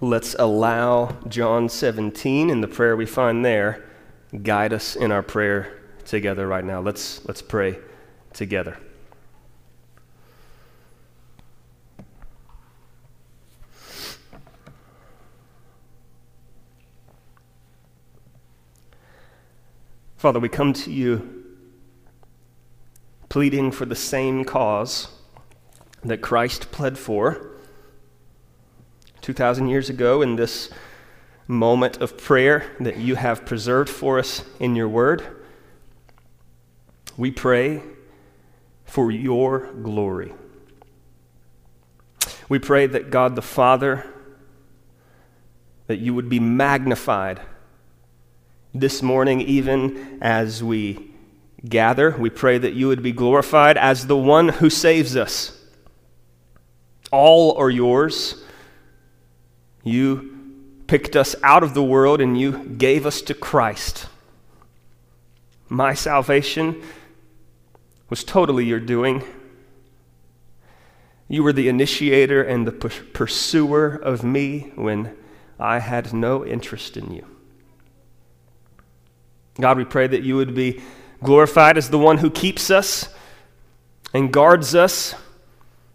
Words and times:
let's 0.00 0.34
allow 0.38 1.16
John 1.28 1.68
17 1.68 2.48
and 2.48 2.62
the 2.62 2.68
prayer 2.68 2.96
we 2.96 3.06
find 3.06 3.44
there 3.44 3.84
guide 4.42 4.72
us 4.72 4.96
in 4.96 5.12
our 5.12 5.22
prayer 5.22 5.78
together 6.04 6.46
right 6.46 6.64
now. 6.64 6.80
Let's, 6.80 7.24
let's 7.26 7.42
pray 7.42 7.78
together. 8.32 8.78
Father, 20.16 20.38
we 20.38 20.48
come 20.50 20.72
to 20.74 20.90
you 20.90 21.44
pleading 23.28 23.70
for 23.70 23.86
the 23.86 23.96
same 23.96 24.44
cause 24.44 25.08
that 26.04 26.20
Christ 26.20 26.70
pled 26.72 26.98
for 26.98 27.50
2,000 29.20 29.68
years 29.68 29.90
ago 29.90 30.22
in 30.22 30.36
this 30.36 30.70
moment 31.46 31.98
of 31.98 32.16
prayer 32.16 32.70
that 32.80 32.96
you 32.96 33.16
have 33.16 33.44
preserved 33.44 33.90
for 33.90 34.18
us 34.18 34.44
in 34.58 34.76
your 34.76 34.88
word. 34.88 35.24
We 37.16 37.30
pray 37.30 37.82
for 38.84 39.10
your 39.10 39.72
glory. 39.72 40.32
We 42.48 42.58
pray 42.58 42.86
that 42.86 43.10
God 43.10 43.36
the 43.36 43.42
Father, 43.42 44.06
that 45.86 45.98
you 45.98 46.14
would 46.14 46.28
be 46.28 46.40
magnified 46.40 47.40
this 48.74 49.02
morning, 49.02 49.40
even 49.40 50.18
as 50.22 50.62
we 50.62 51.10
gather, 51.68 52.16
we 52.16 52.30
pray 52.30 52.58
that 52.58 52.72
you 52.72 52.88
would 52.88 53.02
be 53.02 53.12
glorified 53.12 53.76
as 53.76 54.06
the 54.06 54.16
one 54.16 54.48
who 54.48 54.70
saves 54.70 55.16
us. 55.16 55.56
All 57.10 57.56
are 57.58 57.70
yours. 57.70 58.42
You 59.82 60.36
picked 60.86 61.16
us 61.16 61.36
out 61.42 61.62
of 61.62 61.74
the 61.74 61.82
world 61.82 62.20
and 62.20 62.38
you 62.38 62.64
gave 62.64 63.06
us 63.06 63.22
to 63.22 63.34
Christ. 63.34 64.06
My 65.68 65.94
salvation 65.94 66.82
was 68.08 68.24
totally 68.24 68.64
your 68.64 68.80
doing. 68.80 69.22
You 71.28 71.44
were 71.44 71.52
the 71.52 71.68
initiator 71.68 72.42
and 72.42 72.66
the 72.66 72.72
pursuer 72.72 73.94
of 73.94 74.24
me 74.24 74.72
when 74.74 75.16
I 75.60 75.78
had 75.78 76.12
no 76.12 76.44
interest 76.44 76.96
in 76.96 77.12
you. 77.12 77.24
God, 79.60 79.76
we 79.76 79.84
pray 79.84 80.08
that 80.08 80.22
you 80.22 80.36
would 80.36 80.54
be 80.54 80.82
glorified 81.22 81.78
as 81.78 81.90
the 81.90 81.98
one 81.98 82.18
who 82.18 82.30
keeps 82.30 82.70
us 82.70 83.14
and 84.12 84.32
guards 84.32 84.74
us 84.74 85.14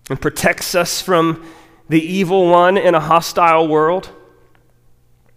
and 0.10 0.22
protects 0.22 0.76
us 0.76 1.02
from 1.02 1.46
the 1.90 2.02
evil 2.02 2.50
one 2.50 2.78
in 2.78 2.96
a 2.96 3.00
hostile 3.00 3.68
world. 3.68 4.10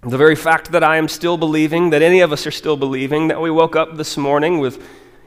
The 0.03 0.17
very 0.17 0.37
fact 0.37 0.73
that 0.73 0.85
I 0.85 0.97
am 0.97 1.09
still 1.09 1.37
believing, 1.37 1.91
that 1.91 2.03
any 2.03 2.21
of 2.21 2.33
us 2.33 2.47
are 2.47 2.53
still 2.53 2.77
believing, 2.77 3.29
that 3.29 3.41
we 3.41 3.51
woke 3.51 3.77
up 3.77 3.97
this 3.97 4.17
morning 4.17 4.59
with 4.59 4.83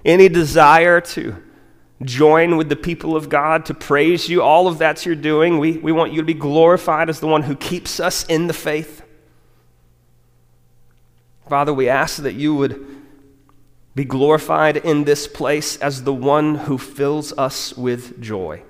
any 0.05 0.29
desire 0.29 1.01
to 1.01 1.35
join 2.03 2.57
with 2.57 2.69
the 2.69 2.75
people 2.75 3.15
of 3.15 3.29
God, 3.29 3.65
to 3.65 3.73
praise 3.73 4.29
you, 4.29 4.41
all 4.41 4.67
of 4.67 4.77
that's 4.77 5.05
your 5.05 5.15
doing. 5.15 5.59
We, 5.59 5.73
we 5.73 5.91
want 5.91 6.13
you 6.13 6.21
to 6.21 6.25
be 6.25 6.33
glorified 6.33 7.09
as 7.09 7.19
the 7.19 7.27
one 7.27 7.43
who 7.43 7.55
keeps 7.55 7.99
us 7.99 8.25
in 8.25 8.47
the 8.47 8.53
faith. 8.53 9.03
Father, 11.47 11.73
we 11.73 11.89
ask 11.89 12.23
that 12.23 12.33
you 12.33 12.55
would 12.55 12.87
be 13.93 14.05
glorified 14.05 14.77
in 14.77 15.03
this 15.03 15.27
place 15.27 15.75
as 15.77 16.03
the 16.03 16.13
one 16.13 16.55
who 16.55 16.77
fills 16.77 17.33
us 17.33 17.75
with 17.75 18.21
joy. 18.21 18.63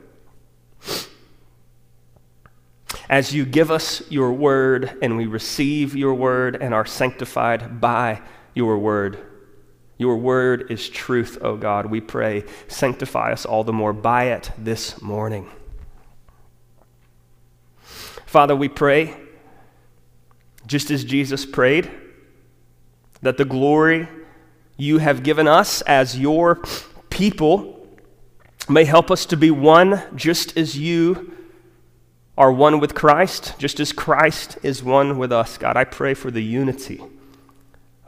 As 3.12 3.34
you 3.34 3.45
give 3.45 3.70
us 3.70 4.02
your 4.09 4.31
word 4.31 4.98
and 5.02 5.17
we 5.17 5.26
receive 5.26 5.98
your 5.98 6.14
word 6.14 6.56
and 6.56 6.73
are 6.73 6.86
sanctified 6.86 7.81
by 7.81 8.22
your 8.54 8.77
word. 8.80 9.20
Your 9.98 10.16
word 10.16 10.72
is 10.72 10.88
truth, 10.88 11.38
O 11.42 11.58
God. 11.58 11.88
We 11.88 11.99
pray, 11.99 12.45
sanctify 12.70 13.33
us 13.33 13.45
all 13.45 13.66
the 13.66 13.73
more 13.73 13.92
by 13.92 14.27
it 14.27 14.52
this 14.58 15.02
morning. 15.02 15.49
Father, 18.26 18.55
we 18.55 18.70
pray, 18.70 19.17
just 20.66 20.89
as 20.89 21.04
Jesus 21.04 21.45
prayed, 21.45 21.92
that 23.22 23.36
the 23.36 23.43
glory 23.43 24.08
you 24.78 24.99
have 24.99 25.22
given 25.22 25.49
us 25.49 25.82
as 25.82 26.17
your 26.17 26.64
people 27.10 27.86
may 28.70 28.86
help 28.86 29.11
us 29.11 29.26
to 29.26 29.36
be 29.36 29.52
one 29.52 30.02
just 30.16 30.58
as 30.58 30.78
you 30.78 31.33
are 32.37 32.52
one 32.52 32.80
with 32.80 32.95
Christ, 32.95 33.55
just 33.58 33.80
as 33.80 33.92
Christ 33.92 34.58
is 34.64 34.83
one 34.83 35.17
with 35.17 35.31
us. 35.31 35.58
God, 35.58 35.77
I 35.77 35.83
pray 35.83 36.14
for 36.14 36.31
the 36.31 36.43
unity 36.43 37.02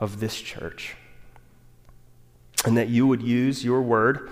of 0.00 0.20
this 0.20 0.40
church 0.40 0.96
and 2.64 2.76
that 2.76 2.88
you 2.88 3.06
would 3.06 3.22
use 3.22 3.64
your 3.64 3.82
word 3.82 4.30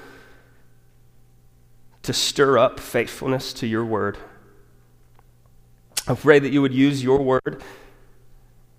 to 2.03 2.12
stir 2.12 2.58
up 2.58 2.80
faithfulness 2.80 3.53
to 3.54 3.66
your 3.66 3.84
word. 3.84 4.19
I 6.09 6.14
pray 6.14 6.38
that 6.38 6.53
you 6.53 6.62
would 6.62 6.74
use 6.74 7.03
your 7.03 7.22
word 7.22 7.62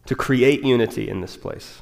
to 0.05 0.15
create 0.15 0.63
unity 0.63 1.07
in 1.07 1.21
this 1.21 1.37
place. 1.37 1.81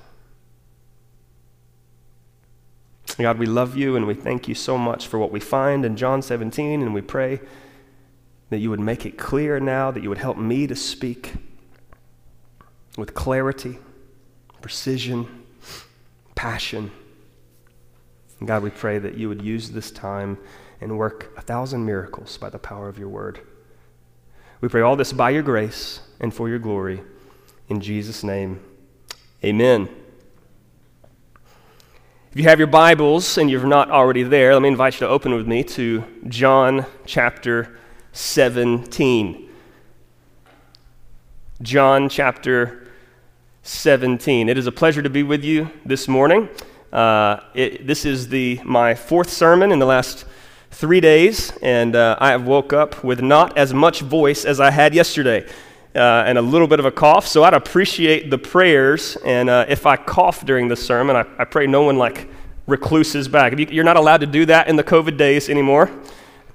God, 3.17 3.39
we 3.39 3.45
love 3.45 3.75
you 3.75 3.95
and 3.95 4.05
we 4.05 4.13
thank 4.13 4.47
you 4.47 4.55
so 4.55 4.77
much 4.77 5.07
for 5.07 5.17
what 5.17 5.31
we 5.31 5.39
find 5.39 5.83
in 5.83 5.95
John 5.95 6.21
17, 6.21 6.81
and 6.81 6.93
we 6.93 7.01
pray 7.01 7.39
that 8.51 8.59
you 8.59 8.69
would 8.69 8.81
make 8.81 9.06
it 9.06 9.17
clear 9.17 9.62
now, 9.62 9.91
that 9.91 10.03
you 10.03 10.09
would 10.09 10.17
help 10.17 10.38
me 10.38 10.67
to 10.67 10.75
speak 10.75 11.34
with 12.97 13.13
clarity, 13.13 13.79
precision, 14.62 15.45
passion. 16.35 16.91
And 18.40 18.47
God, 18.47 18.61
we 18.61 18.69
pray 18.69 19.00
that 19.00 19.17
you 19.17 19.29
would 19.29 19.41
use 19.41 19.72
this 19.72 19.90
time 19.90 20.38
and 20.81 20.97
work 20.97 21.31
a 21.38 21.41
thousand 21.41 21.85
miracles 21.85 22.38
by 22.38 22.50
the 22.50 22.59
power 22.59 22.90
of 22.90 23.00
your 23.00 23.07
word. 23.07 23.40
We 24.59 24.67
pray 24.67 24.81
all 24.81 24.97
this 24.97 25.13
by 25.13 25.29
your 25.29 25.44
grace 25.44 26.01
and 26.19 26.34
for 26.34 26.50
your 26.50 26.59
glory. 26.59 27.01
In 27.69 27.79
Jesus' 27.79 28.22
name, 28.22 28.59
amen. 29.45 29.88
If 32.31 32.38
you 32.38 32.44
have 32.44 32.59
your 32.59 32.67
Bibles 32.67 33.38
and 33.38 33.50
you're 33.50 33.66
not 33.66 33.90
already 33.90 34.23
there, 34.23 34.51
let 34.51 34.61
me 34.61 34.67
invite 34.67 34.95
you 34.95 35.00
to 35.00 35.07
open 35.07 35.34
with 35.34 35.47
me 35.47 35.63
to 35.63 36.03
John 36.28 36.85
chapter 37.06 37.78
17. 38.13 39.49
John 41.61 42.09
chapter 42.09 42.88
17. 43.63 44.49
It 44.49 44.57
is 44.57 44.67
a 44.67 44.72
pleasure 44.72 45.01
to 45.01 45.09
be 45.09 45.23
with 45.23 45.44
you 45.44 45.69
this 45.85 46.07
morning. 46.07 46.49
Uh, 46.91 47.39
it, 47.53 47.88
this 47.88 48.05
is 48.05 48.27
the, 48.27 48.59
my 48.63 48.95
fourth 48.95 49.29
sermon 49.29 49.72
in 49.72 49.79
the 49.79 49.85
last 49.85 50.25
three 50.72 50.99
days, 50.99 51.53
and 51.61 51.95
uh, 51.95 52.17
I 52.19 52.29
have 52.31 52.45
woke 52.45 52.73
up 52.73 53.03
with 53.03 53.22
not 53.22 53.57
as 53.57 53.73
much 53.73 54.01
voice 54.01 54.45
as 54.45 54.59
I 54.59 54.72
had 54.72 54.93
yesterday 54.93 55.47
uh, 55.95 56.23
and 56.25 56.38
a 56.38 56.41
little 56.41 56.67
bit 56.67 56.79
of 56.79 56.85
a 56.85 56.91
cough. 56.91 57.28
So 57.28 57.43
I'd 57.43 57.53
appreciate 57.53 58.29
the 58.29 58.38
prayers. 58.38 59.17
And 59.25 59.49
uh, 59.49 59.66
if 59.67 59.85
I 59.85 59.97
cough 59.97 60.45
during 60.45 60.67
the 60.67 60.75
sermon, 60.75 61.16
I, 61.16 61.25
I 61.38 61.45
pray 61.45 61.67
no 61.67 61.83
one 61.83 61.97
like 61.97 62.29
recluses 62.67 63.28
back. 63.28 63.57
You, 63.57 63.81
are 63.81 63.85
not 63.85 63.97
allowed 63.97 64.22
to 64.22 64.28
do 64.28 64.45
that 64.47 64.67
in 64.67 64.75
the 64.75 64.83
COVID 64.83 65.17
days 65.17 65.49
anymore. 65.49 65.89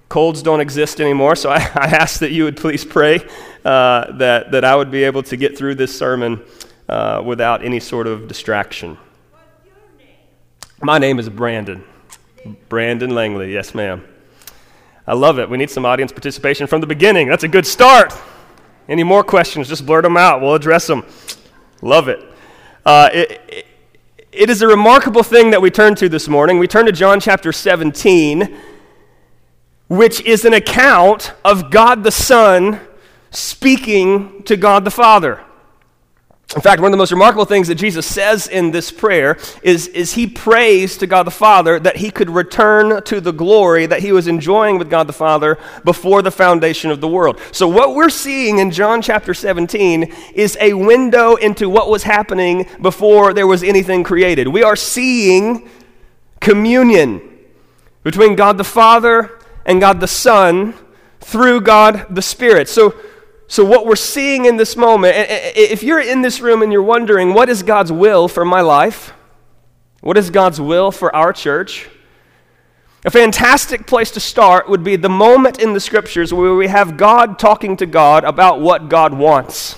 Colds 0.09 0.43
don't 0.43 0.61
exist 0.61 1.00
anymore. 1.00 1.37
So 1.37 1.50
I, 1.50 1.56
I 1.75 1.87
ask 1.87 2.21
that 2.21 2.33
you 2.33 2.44
would 2.44 2.56
please 2.56 2.84
pray 2.84 3.27
uh, 3.65 4.12
that, 4.12 4.53
that 4.53 4.65
I 4.65 4.77
would 4.77 4.91
be 4.91 5.05
able 5.05 5.22
to 5.25 5.37
get 5.37 5.56
through 5.56 5.75
this 5.77 5.97
sermon 5.97 6.43
uh, 6.89 7.22
without 7.25 7.65
any 7.65 7.81
sort 7.81 8.06
of 8.06 8.28
distraction. 8.28 8.97
My 10.83 10.99
name 10.99 11.19
is 11.19 11.28
Brandon. 11.28 11.84
Brandon 12.69 13.11
Langley. 13.11 13.53
Yes, 13.53 13.75
ma'am. 13.75 14.05
I 15.06 15.15
love 15.15 15.39
it. 15.39 15.49
We 15.49 15.56
need 15.56 15.71
some 15.71 15.84
audience 15.84 16.12
participation 16.12 16.67
from 16.67 16.81
the 16.81 16.87
beginning. 16.87 17.29
That's 17.29 17.44
a 17.44 17.49
good 17.49 17.67
start. 17.67 18.12
Any 18.88 19.03
more 19.03 19.25
questions? 19.25 19.69
Just 19.69 19.87
blurt 19.87 20.05
them 20.05 20.17
out. 20.17 20.41
We'll 20.41 20.55
address 20.55 20.87
them. 20.87 21.05
Love 21.82 22.08
it. 22.08 22.20
Uh, 22.85 23.08
it, 23.12 23.41
it. 23.49 23.67
It 24.37 24.50
is 24.50 24.61
a 24.61 24.67
remarkable 24.67 25.23
thing 25.23 25.50
that 25.53 25.62
we 25.62 25.70
turn 25.70 25.94
to 25.94 26.11
this 26.11 26.29
morning. 26.29 26.58
We 26.58 26.69
turn 26.69 26.85
to 26.85 26.93
John 26.93 27.20
chapter 27.20 27.53
17, 27.53 28.55
which 29.88 30.21
is 30.23 30.44
an 30.44 30.55
account 30.55 31.33
of 31.44 31.71
God 31.71 32.05
the 32.05 32.11
Son 32.11 32.81
speaking 33.31 34.43
to 34.44 34.56
God 34.56 34.85
the 34.85 34.91
Father. 34.91 35.41
In 36.55 36.62
fact, 36.62 36.81
one 36.81 36.88
of 36.88 36.93
the 36.93 36.99
most 36.99 37.11
remarkable 37.11 37.44
things 37.44 37.67
that 37.67 37.75
Jesus 37.75 38.06
says 38.06 38.47
in 38.47 38.71
this 38.71 38.93
prayer 38.93 39.37
is, 39.62 39.88
is 39.88 40.12
he 40.12 40.29
prays 40.29 40.97
to 40.99 41.06
God 41.06 41.25
the 41.25 41.33
Father 41.33 41.81
that 41.81 41.97
he 41.97 42.09
could 42.09 42.31
return 42.31 43.03
to 43.03 43.21
the 43.21 43.33
glory 43.33 43.85
that 43.87 44.00
he 44.00 44.12
was 44.12 44.29
enjoying 44.29 44.79
with 44.79 44.88
God 44.88 45.09
the 45.09 45.12
Father 45.12 45.59
before 45.85 46.23
the 46.23 46.31
foundation 46.31 46.93
of 46.93 47.00
the 47.00 47.09
world. 47.09 47.41
So, 47.50 47.67
what 47.67 47.97
we're 47.97 48.11
seeing 48.11 48.59
in 48.59 48.71
John 48.71 49.03
chapter 49.03 49.35
17 49.35 50.05
is 50.35 50.56
a 50.61 50.73
window 50.73 51.35
into 51.35 51.69
what 51.69 51.91
was 51.91 52.05
happening 52.05 52.69
before 52.81 53.35
there 53.35 53.49
was 53.49 53.65
anything 53.65 54.05
created. 54.05 54.47
We 54.47 54.62
are 54.62 54.77
seeing 54.77 55.69
communion 56.41 57.29
between 58.05 58.37
God 58.37 58.56
the 58.56 58.65
Father 58.65 59.36
and 59.67 59.81
God 59.81 60.01
the 60.01 60.09
Son 60.09 60.73
through 61.21 61.61
God 61.61 62.07
the 62.09 62.23
Spirit. 62.23 62.71
So, 62.71 62.95
so, 63.49 63.65
what 63.65 63.87
we're 63.87 63.97
seeing 63.97 64.47
in 64.47 64.57
this 64.57 64.77
moment, 64.77 65.15
if 65.19 65.83
you're 65.83 66.01
in 66.01 66.23
this 66.23 66.41
room 66.41 66.63
and 66.63 66.73
you're 66.73 66.83
wondering, 66.83 67.35
what 67.35 67.49
is 67.49 67.63
God's 67.63 67.93
will 67.93 68.27
for 68.27 68.45
my 68.45 68.61
life? 68.61 69.13
What 70.01 70.17
is 70.17 70.31
God's 70.31 70.61
will 70.61 70.91
for 70.91 71.15
our 71.15 71.33
church? 71.33 71.89
A 73.05 73.11
fantastic 73.11 73.87
place 73.87 74.11
to 74.13 74.21
start 74.21 74.69
would 74.69 74.83
be 74.83 74.97
the 74.97 75.09
moment 75.09 75.61
in 75.61 75.75
the 75.75 75.81
scriptures 75.81 76.33
where 76.35 76.55
we 76.55 76.67
have 76.67 76.97
God 76.97 77.39
talking 77.39 77.77
to 77.77 77.87
God 77.87 78.25
about 78.25 78.61
what 78.61 78.89
God 78.89 79.15
wants. 79.15 79.77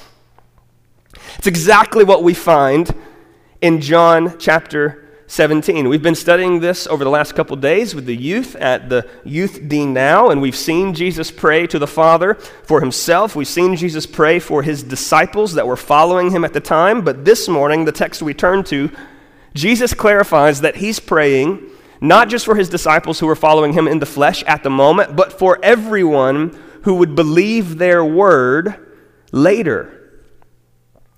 It's 1.37 1.47
exactly 1.47 2.05
what 2.05 2.23
we 2.23 2.33
find 2.33 2.95
in 3.61 3.83
John 3.83 4.39
chapter 4.39 5.08
17. 5.31 5.91
We've 5.91 6.03
been 6.03 6.15
studying 6.15 6.61
this 6.61 6.87
over 6.87 7.05
the 7.05 7.11
last 7.11 7.35
couple 7.35 7.55
days 7.57 7.95
with 7.95 8.07
the 8.07 8.17
youth 8.17 8.57
at 8.57 8.89
the 8.89 9.07
Youth 9.25 9.69
Dean 9.69 9.93
Now, 9.93 10.31
and 10.31 10.41
we've 10.41 10.57
seen 10.57 10.95
Jesus 10.95 11.31
pray 11.31 11.67
to 11.67 11.79
the 11.79 11.87
Father 11.87 12.33
for 12.35 12.81
himself. 12.81 13.37
We've 13.37 13.47
seen 13.47 13.77
Jesus 13.77 14.07
pray 14.07 14.39
for 14.39 14.63
his 14.63 14.83
disciples 14.83 15.53
that 15.53 15.67
were 15.67 15.77
following 15.77 16.31
him 16.31 16.47
at 16.47 16.55
the 16.55 16.61
time. 16.61 17.03
But 17.03 17.27
this 17.27 17.47
morning, 17.47 17.85
the 17.85 17.93
text 17.93 18.23
we 18.23 18.33
turn 18.33 18.65
to, 18.65 18.91
Jesus 19.55 19.93
clarifies 19.93 20.63
that 20.63 20.77
he's 20.77 20.99
praying 20.99 21.63
not 22.01 22.31
just 22.31 22.47
for 22.47 22.55
his 22.55 22.71
disciples 22.71 23.21
who 23.21 23.27
were 23.27 23.37
following 23.37 23.75
him 23.75 23.87
in 23.87 23.99
the 23.99 24.07
flesh 24.07 24.43
at 24.45 24.63
the 24.63 24.71
moment, 24.71 25.15
but 25.15 25.39
for 25.39 25.59
everyone 25.63 26.59
who 26.85 26.95
would 26.95 27.15
believe 27.15 27.77
their 27.77 28.03
word 28.03 28.75
later. 29.31 30.23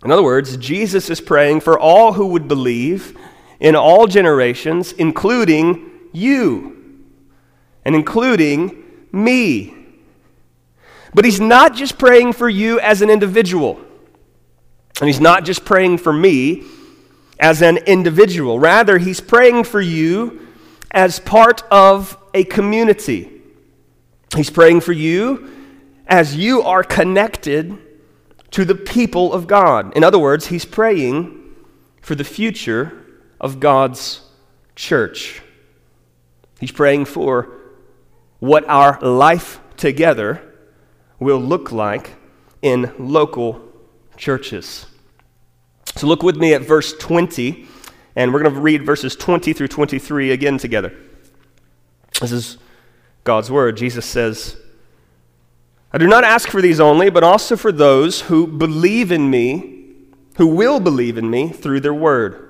In 0.04 0.10
other 0.10 0.24
words, 0.24 0.56
Jesus 0.56 1.10
is 1.10 1.20
praying 1.20 1.60
for 1.60 1.78
all 1.78 2.14
who 2.14 2.26
would 2.28 2.48
believe 2.48 3.16
in 3.60 3.76
all 3.76 4.06
generations, 4.06 4.92
including 4.92 5.90
you 6.12 7.04
and 7.84 7.94
including 7.94 8.82
me. 9.12 9.74
But 11.14 11.24
he's 11.24 11.40
not 11.40 11.74
just 11.74 11.98
praying 11.98 12.32
for 12.32 12.48
you 12.48 12.80
as 12.80 13.02
an 13.02 13.10
individual, 13.10 13.80
and 15.00 15.08
he's 15.08 15.20
not 15.20 15.44
just 15.44 15.64
praying 15.64 15.98
for 15.98 16.12
me 16.12 16.64
as 17.38 17.62
an 17.62 17.78
individual. 17.78 18.58
Rather, 18.58 18.98
he's 18.98 19.20
praying 19.20 19.64
for 19.64 19.80
you 19.80 20.46
as 20.90 21.18
part 21.20 21.62
of 21.70 22.16
a 22.34 22.44
community. 22.44 23.40
He's 24.36 24.50
praying 24.50 24.80
for 24.82 24.92
you 24.92 25.50
as 26.06 26.36
you 26.36 26.62
are 26.62 26.84
connected 26.84 27.76
to 28.52 28.64
the 28.64 28.74
people 28.74 29.32
of 29.32 29.46
God. 29.46 29.96
In 29.96 30.04
other 30.04 30.18
words, 30.18 30.46
he's 30.46 30.64
praying 30.64 31.54
for 32.02 32.14
the 32.14 32.24
future 32.24 32.99
of 33.40 33.58
God's 33.58 34.20
church. 34.76 35.40
He's 36.60 36.72
praying 36.72 37.06
for 37.06 37.48
what 38.38 38.68
our 38.68 39.00
life 39.00 39.60
together 39.76 40.42
will 41.18 41.38
look 41.38 41.72
like 41.72 42.10
in 42.62 42.92
local 42.98 43.62
churches. 44.16 44.86
So 45.96 46.06
look 46.06 46.22
with 46.22 46.36
me 46.36 46.54
at 46.54 46.62
verse 46.62 46.92
20, 46.98 47.66
and 48.14 48.32
we're 48.32 48.42
going 48.42 48.54
to 48.54 48.60
read 48.60 48.84
verses 48.84 49.16
20 49.16 49.52
through 49.52 49.68
23 49.68 50.30
again 50.30 50.58
together. 50.58 50.94
This 52.20 52.32
is 52.32 52.58
God's 53.24 53.50
word. 53.50 53.76
Jesus 53.76 54.04
says, 54.04 54.56
I 55.92 55.98
do 55.98 56.06
not 56.06 56.24
ask 56.24 56.48
for 56.48 56.62
these 56.62 56.78
only, 56.78 57.10
but 57.10 57.24
also 57.24 57.56
for 57.56 57.72
those 57.72 58.22
who 58.22 58.46
believe 58.46 59.10
in 59.10 59.30
me, 59.30 59.94
who 60.36 60.46
will 60.46 60.78
believe 60.78 61.18
in 61.18 61.30
me 61.30 61.48
through 61.48 61.80
their 61.80 61.94
word 61.94 62.49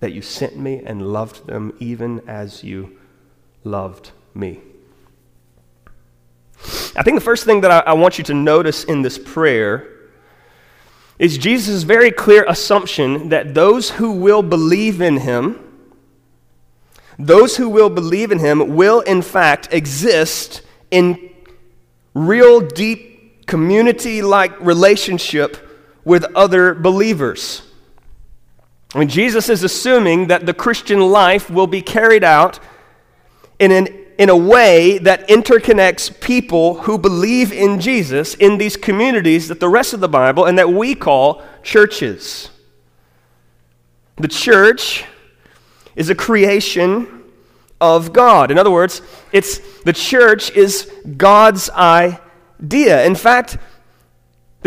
that 0.00 0.12
you 0.12 0.22
sent 0.22 0.56
me 0.56 0.82
and 0.84 1.12
loved 1.12 1.46
them 1.46 1.72
even 1.78 2.20
as 2.28 2.62
you 2.62 2.96
loved 3.64 4.12
me. 4.34 4.60
I 6.96 7.02
think 7.02 7.16
the 7.16 7.24
first 7.24 7.44
thing 7.44 7.60
that 7.60 7.70
I, 7.70 7.90
I 7.90 7.92
want 7.92 8.18
you 8.18 8.24
to 8.24 8.34
notice 8.34 8.84
in 8.84 9.02
this 9.02 9.18
prayer 9.18 9.88
is 11.18 11.36
Jesus' 11.36 11.82
very 11.82 12.10
clear 12.10 12.44
assumption 12.48 13.28
that 13.30 13.54
those 13.54 13.90
who 13.90 14.12
will 14.12 14.42
believe 14.42 15.00
in 15.00 15.18
him, 15.18 15.58
those 17.18 17.56
who 17.56 17.68
will 17.68 17.90
believe 17.90 18.30
in 18.30 18.38
him 18.38 18.76
will 18.76 19.00
in 19.00 19.22
fact 19.22 19.68
exist 19.72 20.62
in 20.90 21.30
real 22.14 22.60
deep 22.60 23.46
community 23.46 24.22
like 24.22 24.58
relationship 24.60 25.56
with 26.04 26.24
other 26.36 26.74
believers. 26.74 27.62
I 28.94 29.00
mean, 29.00 29.08
Jesus 29.08 29.48
is 29.48 29.62
assuming 29.62 30.28
that 30.28 30.46
the 30.46 30.54
Christian 30.54 31.00
life 31.00 31.50
will 31.50 31.66
be 31.66 31.82
carried 31.82 32.24
out 32.24 32.58
in, 33.58 33.70
an, 33.70 33.86
in 34.18 34.30
a 34.30 34.36
way 34.36 34.98
that 34.98 35.28
interconnects 35.28 36.20
people 36.20 36.80
who 36.80 36.96
believe 36.96 37.52
in 37.52 37.80
Jesus 37.80 38.34
in 38.34 38.56
these 38.56 38.76
communities 38.76 39.48
that 39.48 39.60
the 39.60 39.68
rest 39.68 39.92
of 39.92 40.00
the 40.00 40.08
Bible 40.08 40.46
and 40.46 40.58
that 40.58 40.70
we 40.70 40.94
call 40.94 41.42
churches. 41.62 42.50
The 44.16 44.28
church 44.28 45.04
is 45.94 46.08
a 46.08 46.14
creation 46.14 47.24
of 47.80 48.12
God. 48.12 48.50
In 48.50 48.58
other 48.58 48.70
words, 48.70 49.02
it's 49.32 49.58
the 49.82 49.92
church 49.92 50.50
is 50.52 50.90
God's 51.16 51.68
idea. 51.70 53.04
In 53.04 53.14
fact, 53.14 53.58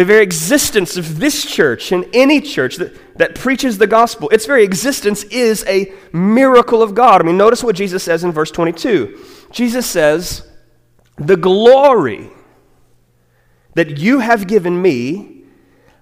the 0.01 0.05
very 0.05 0.23
existence 0.23 0.97
of 0.97 1.19
this 1.19 1.45
church 1.45 1.91
and 1.91 2.07
any 2.11 2.41
church 2.41 2.77
that, 2.77 3.17
that 3.19 3.35
preaches 3.35 3.77
the 3.77 3.85
gospel, 3.85 4.29
its 4.29 4.47
very 4.47 4.63
existence 4.63 5.23
is 5.25 5.63
a 5.67 5.93
miracle 6.11 6.81
of 6.81 6.95
God. 6.95 7.21
I 7.21 7.23
mean, 7.23 7.37
notice 7.37 7.63
what 7.63 7.75
Jesus 7.75 8.03
says 8.03 8.23
in 8.23 8.31
verse 8.31 8.49
22. 8.49 9.23
Jesus 9.51 9.85
says, 9.85 10.49
The 11.17 11.37
glory 11.37 12.31
that 13.75 13.99
you 13.99 14.21
have 14.21 14.47
given 14.47 14.81
me, 14.81 15.43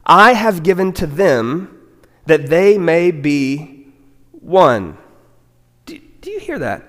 I 0.05 0.31
have 0.31 0.63
given 0.63 0.93
to 0.93 1.05
them, 1.05 1.77
that 2.25 2.47
they 2.47 2.77
may 2.77 3.11
be 3.11 3.85
one. 4.31 4.97
Do, 5.85 5.99
do 6.21 6.31
you 6.31 6.39
hear 6.39 6.59
that? 6.59 6.87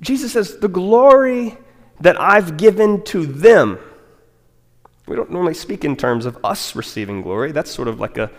Jesus 0.00 0.32
says, 0.32 0.58
The 0.58 0.66
glory 0.66 1.56
that 2.00 2.20
I've 2.20 2.56
given 2.56 3.04
to 3.04 3.24
them. 3.24 3.78
We 5.08 5.16
don't 5.16 5.30
normally 5.30 5.54
speak 5.54 5.84
in 5.84 5.96
terms 5.96 6.26
of 6.26 6.38
us 6.44 6.76
receiving 6.76 7.22
glory. 7.22 7.52
That's 7.52 7.70
sort 7.70 7.88
of 7.88 7.98
like 7.98 8.18
a, 8.18 8.30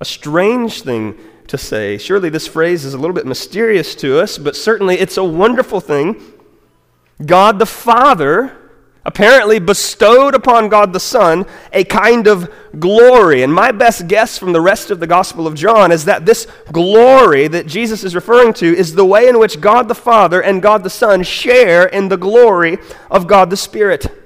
a 0.00 0.04
strange 0.04 0.82
thing 0.82 1.18
to 1.48 1.58
say. 1.58 1.98
Surely 1.98 2.30
this 2.30 2.46
phrase 2.46 2.84
is 2.84 2.94
a 2.94 2.98
little 2.98 3.14
bit 3.14 3.26
mysterious 3.26 3.94
to 3.96 4.18
us, 4.20 4.38
but 4.38 4.56
certainly 4.56 4.98
it's 4.98 5.16
a 5.16 5.24
wonderful 5.24 5.80
thing. 5.80 6.20
God 7.24 7.58
the 7.58 7.66
Father 7.66 8.56
apparently 9.04 9.58
bestowed 9.58 10.34
upon 10.34 10.68
God 10.68 10.92
the 10.92 11.00
Son 11.00 11.46
a 11.72 11.84
kind 11.84 12.26
of 12.26 12.52
glory. 12.78 13.42
And 13.42 13.52
my 13.52 13.72
best 13.72 14.08
guess 14.08 14.38
from 14.38 14.52
the 14.52 14.60
rest 14.60 14.90
of 14.90 15.00
the 15.00 15.06
Gospel 15.06 15.46
of 15.46 15.54
John 15.54 15.90
is 15.90 16.04
that 16.04 16.26
this 16.26 16.46
glory 16.70 17.48
that 17.48 17.66
Jesus 17.66 18.04
is 18.04 18.14
referring 18.14 18.52
to 18.54 18.66
is 18.66 18.94
the 18.94 19.04
way 19.04 19.28
in 19.28 19.38
which 19.38 19.60
God 19.60 19.88
the 19.88 19.94
Father 19.94 20.42
and 20.42 20.62
God 20.62 20.82
the 20.82 20.90
Son 20.90 21.22
share 21.22 21.86
in 21.86 22.08
the 22.08 22.18
glory 22.18 22.78
of 23.10 23.26
God 23.26 23.50
the 23.50 23.56
Spirit. 23.56 24.19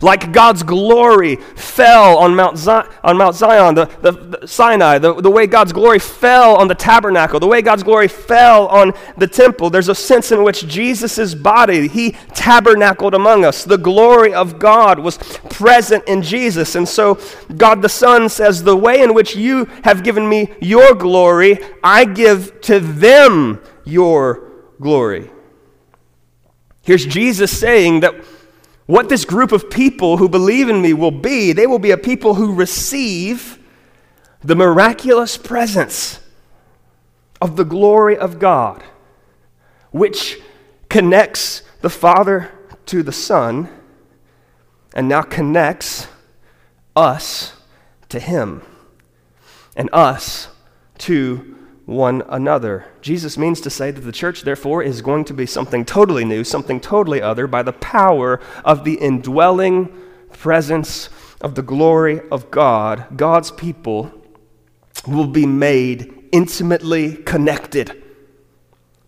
Like 0.00 0.32
God's 0.32 0.62
glory 0.62 1.36
fell 1.36 2.18
on 2.18 2.34
Mount, 2.34 2.58
Zion, 2.58 2.86
on 3.02 3.16
Mount 3.16 3.36
Zion, 3.36 3.74
the, 3.74 3.86
the, 4.02 4.12
the 4.12 4.46
Sinai, 4.46 4.98
the, 4.98 5.20
the 5.20 5.30
way 5.30 5.46
God's 5.46 5.72
glory 5.72 5.98
fell 5.98 6.56
on 6.56 6.68
the 6.68 6.74
tabernacle, 6.74 7.40
the 7.40 7.46
way 7.46 7.62
God's 7.62 7.82
glory 7.82 8.08
fell 8.08 8.66
on 8.68 8.92
the 9.16 9.26
temple. 9.26 9.70
There's 9.70 9.88
a 9.88 9.94
sense 9.94 10.32
in 10.32 10.42
which 10.42 10.66
Jesus' 10.66 11.34
body, 11.34 11.88
he 11.88 12.12
tabernacled 12.34 13.14
among 13.14 13.44
us. 13.44 13.64
The 13.64 13.78
glory 13.78 14.34
of 14.34 14.58
God 14.58 14.98
was 14.98 15.18
present 15.50 16.04
in 16.06 16.22
Jesus. 16.22 16.74
And 16.74 16.88
so 16.88 17.18
God 17.56 17.82
the 17.82 17.88
Son 17.88 18.28
says, 18.28 18.62
The 18.62 18.76
way 18.76 19.02
in 19.02 19.14
which 19.14 19.36
you 19.36 19.66
have 19.84 20.02
given 20.02 20.28
me 20.28 20.52
your 20.60 20.94
glory, 20.94 21.58
I 21.82 22.04
give 22.04 22.60
to 22.62 22.80
them 22.80 23.60
your 23.84 24.50
glory. 24.80 25.30
Here's 26.82 27.04
Jesus 27.04 27.58
saying 27.58 28.00
that 28.00 28.14
what 28.86 29.08
this 29.08 29.24
group 29.24 29.52
of 29.52 29.68
people 29.68 30.16
who 30.16 30.28
believe 30.28 30.68
in 30.68 30.80
me 30.80 30.92
will 30.92 31.10
be, 31.10 31.52
they 31.52 31.66
will 31.66 31.80
be 31.80 31.90
a 31.90 31.98
people 31.98 32.34
who 32.34 32.54
receive 32.54 33.58
the 34.42 34.54
miraculous 34.54 35.36
presence 35.36 36.20
of 37.40 37.56
the 37.56 37.64
glory 37.64 38.16
of 38.16 38.38
God, 38.38 38.82
which 39.90 40.40
connects 40.88 41.62
the 41.80 41.90
Father 41.90 42.50
to 42.86 43.02
the 43.02 43.12
Son 43.12 43.68
and 44.94 45.08
now 45.08 45.22
connects 45.22 46.06
us 46.94 47.54
to 48.08 48.20
Him 48.20 48.62
and 49.76 49.90
us 49.92 50.48
to 50.98 51.55
one 51.86 52.22
another. 52.28 52.84
Jesus 53.00 53.38
means 53.38 53.60
to 53.60 53.70
say 53.70 53.92
that 53.92 54.00
the 54.00 54.12
church, 54.12 54.42
therefore, 54.42 54.82
is 54.82 55.00
going 55.00 55.24
to 55.24 55.32
be 55.32 55.46
something 55.46 55.84
totally 55.84 56.24
new, 56.24 56.42
something 56.42 56.80
totally 56.80 57.22
other, 57.22 57.46
by 57.46 57.62
the 57.62 57.72
power 57.72 58.40
of 58.64 58.84
the 58.84 58.94
indwelling 58.94 59.96
presence 60.32 61.08
of 61.40 61.54
the 61.54 61.62
glory 61.62 62.20
of 62.30 62.50
God. 62.50 63.06
God's 63.16 63.52
people 63.52 64.12
will 65.06 65.28
be 65.28 65.46
made 65.46 66.28
intimately 66.32 67.16
connected 67.18 68.02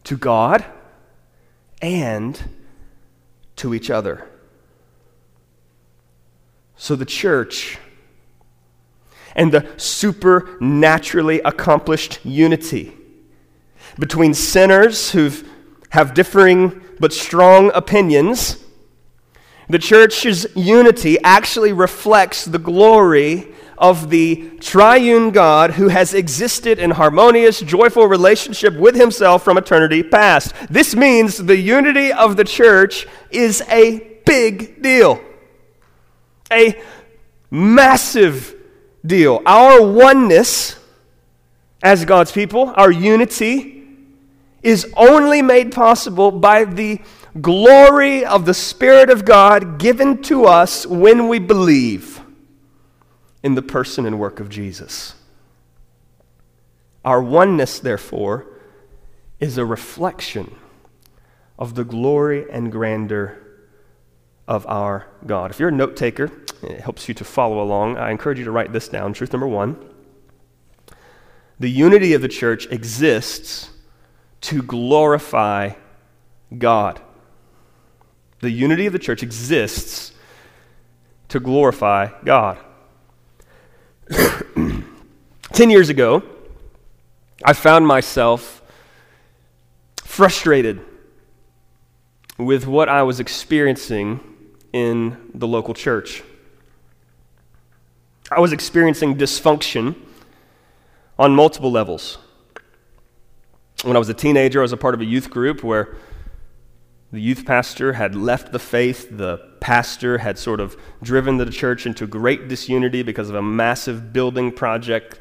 to 0.05 0.17
God 0.17 0.65
and 1.83 2.41
to 3.57 3.75
each 3.75 3.91
other. 3.91 4.29
So 6.77 6.95
the 6.95 7.05
church 7.05 7.79
and 9.39 9.53
the 9.53 9.67
supernaturally 9.77 11.41
accomplished 11.45 12.19
unity 12.25 12.93
between 13.99 14.35
sinners 14.35 15.13
who 15.13 15.31
have 15.91 16.13
differing 16.13 16.83
but 16.99 17.13
strong 17.13 17.71
opinions. 17.73 18.63
The 19.69 19.79
church's 19.79 20.47
unity 20.57 21.19
actually 21.23 21.73
reflects 21.73 22.45
the 22.45 22.59
glory 22.59 23.55
of 23.79 24.11
the 24.11 24.51
triune 24.59 25.31
God 25.31 25.73
who 25.73 25.87
has 25.87 26.15
existed 26.15 26.81
in 26.81 26.91
harmonious, 26.91 27.61
joyful 27.61 28.07
relationship 28.09 28.75
with 28.75 28.97
himself 28.97 29.45
from 29.45 29.57
eternity 29.57 30.03
past. 30.03 30.53
This 30.69 30.97
means 30.97 31.39
the 31.39 31.57
unity 31.57 32.13
of 32.13 32.37
the 32.37 32.45
church 32.45 33.07
is 33.31 33.63
a 33.71 34.01
big 34.27 34.83
deal, 34.83 35.21
a 36.51 36.83
massive 37.53 38.58
deal. 39.05 39.43
Our 39.47 39.83
oneness 39.83 40.79
as 41.83 42.05
God's 42.05 42.33
people, 42.33 42.73
our 42.77 42.91
unity, 42.91 43.87
is 44.63 44.93
only 44.97 45.43
made 45.43 45.73
possible 45.73 46.31
by 46.31 46.65
the 46.65 47.01
glory 47.41 48.25
of 48.25 48.47
the 48.47 48.55
Spirit 48.55 49.11
of 49.11 49.25
God 49.25 49.79
given 49.79 50.23
to 50.23 50.47
us 50.47 50.87
when 50.87 51.29
we 51.29 51.39
believe 51.39 52.21
in 53.43 53.55
the 53.55 53.63
person 53.63 54.05
and 54.05 54.19
work 54.19 54.41
of 54.41 54.49
Jesus. 54.49 55.15
Our 57.05 57.23
oneness, 57.23 57.79
therefore, 57.79 58.47
is 59.39 59.57
a 59.57 59.65
reflection 59.65 60.57
of 61.59 61.75
the 61.75 61.85
glory 61.85 62.51
and 62.51 62.73
grandeur 62.73 63.39
of 64.49 64.67
our 64.67 65.07
God. 65.25 65.51
If 65.51 65.61
you're 65.61 65.69
a 65.69 65.73
note 65.73 65.97
taker, 65.97 66.33
it 66.63 66.81
helps 66.81 67.09
you 67.09 67.15
to 67.15 67.25
follow 67.25 67.61
along. 67.61 67.97
I 67.97 68.11
encourage 68.11 68.39
you 68.39 68.45
to 68.45 68.51
write 68.51 68.73
this 68.73 68.89
down. 68.89 69.13
Truth 69.13 69.33
number 69.33 69.47
one 69.47 69.77
the 71.61 71.71
unity 71.71 72.15
of 72.15 72.23
the 72.23 72.29
church 72.29 72.67
exists 72.71 73.71
to 74.43 74.63
glorify 74.63 75.73
God. 76.57 77.01
The 78.41 78.51
unity 78.51 78.87
of 78.87 78.93
the 78.93 78.99
church 79.01 79.25
exists 79.25 80.13
to 81.29 81.41
glorify 81.41 82.11
God. 82.25 82.59
Ten 85.53 85.71
years 85.71 85.89
ago, 85.89 86.23
I 87.45 87.53
found 87.53 87.87
myself 87.87 88.63
frustrated 90.05 90.81
with 92.39 92.67
what 92.67 92.89
I 92.89 93.03
was 93.03 93.19
experiencing 93.19 94.21
in 94.73 95.31
the 95.35 95.49
local 95.49 95.75
church. 95.75 96.23
I 98.31 98.41
was 98.41 98.53
experiencing 98.53 99.17
dysfunction 99.17 99.95
on 101.19 101.35
multiple 101.35 101.71
levels. 101.71 102.19
When 103.85 103.97
I 103.97 103.99
was 103.99 104.11
a 104.11 104.15
teenager, 104.15 104.61
I 104.61 104.63
was 104.63 104.73
a 104.73 104.77
part 104.77 104.95
of 104.95 105.01
a 105.01 105.05
youth 105.05 105.31
group 105.31 105.65
where 105.65 105.97
the 107.11 107.21
youth 107.21 107.47
pastor 107.47 107.95
had 107.95 108.15
left 108.15 108.53
the 108.53 108.59
faith. 108.59 109.09
The 109.11 109.39
pastor 109.61 110.19
had 110.19 110.39
sort 110.39 110.61
of 110.61 110.77
driven 111.03 111.39
the 111.39 111.47
church 111.47 111.87
into 111.87 112.07
great 112.07 112.49
disunity 112.49 113.03
because 113.03 113.31
of 113.31 113.35
a 113.35 113.43
massive 113.43 114.13
building 114.13 114.53
project. 114.53 115.21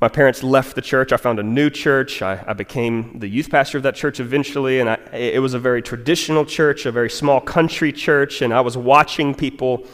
My 0.00 0.08
parents 0.08 0.44
left 0.44 0.76
the 0.76 0.82
church. 0.82 1.12
I 1.12 1.16
found 1.16 1.40
a 1.40 1.42
new 1.42 1.70
church. 1.70 2.22
I, 2.22 2.44
I 2.46 2.52
became 2.52 3.18
the 3.18 3.26
youth 3.26 3.50
pastor 3.50 3.78
of 3.78 3.82
that 3.82 3.96
church 3.96 4.20
eventually. 4.20 4.78
And 4.78 4.90
I, 4.90 4.94
it 5.12 5.42
was 5.42 5.54
a 5.54 5.58
very 5.58 5.82
traditional 5.82 6.44
church, 6.44 6.86
a 6.86 6.92
very 6.92 7.10
small 7.10 7.40
country 7.40 7.92
church. 7.92 8.42
And 8.42 8.54
I 8.54 8.60
was 8.60 8.76
watching 8.76 9.34
people 9.34 9.86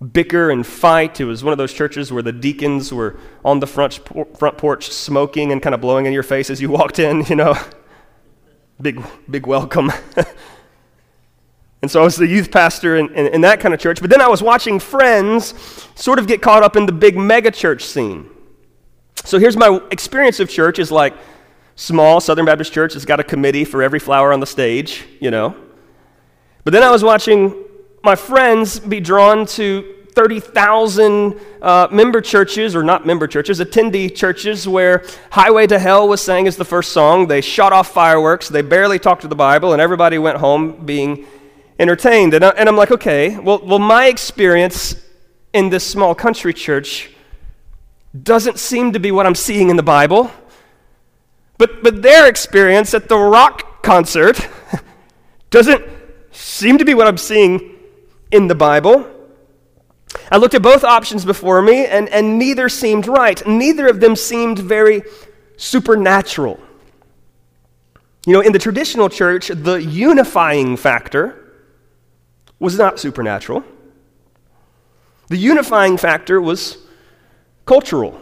bicker 0.00 0.50
and 0.50 0.66
fight. 0.66 1.20
It 1.20 1.26
was 1.26 1.44
one 1.44 1.52
of 1.52 1.58
those 1.58 1.72
churches 1.72 2.12
where 2.12 2.22
the 2.22 2.32
deacons 2.32 2.92
were 2.92 3.18
on 3.44 3.60
the 3.60 3.66
front, 3.66 4.00
front 4.38 4.58
porch 4.58 4.90
smoking 4.90 5.52
and 5.52 5.60
kind 5.60 5.74
of 5.74 5.80
blowing 5.80 6.06
in 6.06 6.12
your 6.12 6.22
face 6.22 6.50
as 6.50 6.60
you 6.60 6.70
walked 6.70 6.98
in, 6.98 7.24
you 7.26 7.36
know 7.36 7.54
big, 8.80 9.02
big 9.28 9.46
welcome. 9.46 9.92
and 11.82 11.90
so 11.90 12.00
I 12.00 12.04
was 12.04 12.16
the 12.16 12.26
youth 12.26 12.50
pastor 12.50 12.96
in, 12.96 13.08
in, 13.14 13.26
in, 13.34 13.40
that 13.42 13.60
kind 13.60 13.74
of 13.74 13.80
church. 13.80 14.00
But 14.00 14.10
then 14.10 14.20
I 14.20 14.28
was 14.28 14.42
watching 14.42 14.78
friends 14.78 15.54
sort 15.94 16.18
of 16.18 16.26
get 16.26 16.40
caught 16.40 16.62
up 16.62 16.76
in 16.76 16.86
the 16.86 16.92
big 16.92 17.16
mega 17.16 17.50
church 17.50 17.84
scene. 17.84 18.28
So 19.24 19.38
here's 19.38 19.56
my 19.56 19.80
experience 19.90 20.40
of 20.40 20.48
church 20.48 20.78
is 20.78 20.90
like 20.90 21.14
small 21.76 22.20
Southern 22.20 22.46
Baptist 22.46 22.72
church 22.72 22.96
It's 22.96 23.04
got 23.04 23.20
a 23.20 23.24
committee 23.24 23.64
for 23.64 23.82
every 23.82 23.98
flower 23.98 24.32
on 24.32 24.40
the 24.40 24.46
stage, 24.46 25.04
you 25.20 25.30
know. 25.30 25.54
But 26.64 26.72
then 26.72 26.82
I 26.82 26.90
was 26.90 27.02
watching 27.02 27.64
my 28.02 28.16
friends 28.16 28.78
be 28.78 29.00
drawn 29.00 29.46
to 29.46 29.96
30,000 30.12 31.38
uh, 31.62 31.88
member 31.90 32.20
churches, 32.20 32.74
or 32.74 32.82
not 32.82 33.06
member 33.06 33.26
churches, 33.26 33.60
attendee 33.60 34.14
churches, 34.14 34.66
where 34.66 35.04
Highway 35.30 35.66
to 35.68 35.78
Hell 35.78 36.08
was 36.08 36.20
sang 36.20 36.46
as 36.46 36.56
the 36.56 36.64
first 36.64 36.92
song. 36.92 37.28
They 37.28 37.40
shot 37.40 37.72
off 37.72 37.92
fireworks, 37.92 38.48
they 38.48 38.62
barely 38.62 38.98
talked 38.98 39.22
to 39.22 39.28
the 39.28 39.36
Bible, 39.36 39.72
and 39.72 39.80
everybody 39.80 40.18
went 40.18 40.38
home 40.38 40.84
being 40.84 41.26
entertained. 41.78 42.34
And, 42.34 42.44
I, 42.44 42.50
and 42.50 42.68
I'm 42.68 42.76
like, 42.76 42.90
okay, 42.90 43.38
well, 43.38 43.60
well, 43.64 43.78
my 43.78 44.06
experience 44.06 44.94
in 45.52 45.70
this 45.70 45.86
small 45.86 46.14
country 46.14 46.52
church 46.52 47.10
doesn't 48.22 48.58
seem 48.58 48.92
to 48.92 49.00
be 49.00 49.12
what 49.12 49.26
I'm 49.26 49.34
seeing 49.34 49.70
in 49.70 49.76
the 49.76 49.82
Bible. 49.82 50.30
But, 51.58 51.82
but 51.82 52.02
their 52.02 52.26
experience 52.26 52.94
at 52.94 53.08
the 53.08 53.18
rock 53.18 53.82
concert 53.82 54.48
doesn't 55.50 55.84
seem 56.32 56.78
to 56.78 56.84
be 56.84 56.94
what 56.94 57.06
I'm 57.06 57.18
seeing 57.18 57.76
in 58.30 58.48
the 58.48 58.54
Bible. 58.54 59.08
I 60.30 60.36
looked 60.38 60.54
at 60.54 60.62
both 60.62 60.84
options 60.84 61.24
before 61.24 61.62
me, 61.62 61.86
and, 61.86 62.08
and 62.08 62.38
neither 62.38 62.68
seemed 62.68 63.06
right. 63.06 63.44
Neither 63.46 63.88
of 63.88 64.00
them 64.00 64.16
seemed 64.16 64.58
very 64.58 65.02
supernatural. 65.56 66.58
You 68.26 68.34
know, 68.34 68.40
in 68.40 68.52
the 68.52 68.58
traditional 68.58 69.08
church, 69.08 69.48
the 69.48 69.82
unifying 69.82 70.76
factor 70.76 71.52
was 72.58 72.76
not 72.76 72.98
supernatural. 72.98 73.64
The 75.28 75.36
unifying 75.36 75.96
factor 75.96 76.40
was 76.40 76.76
cultural, 77.64 78.20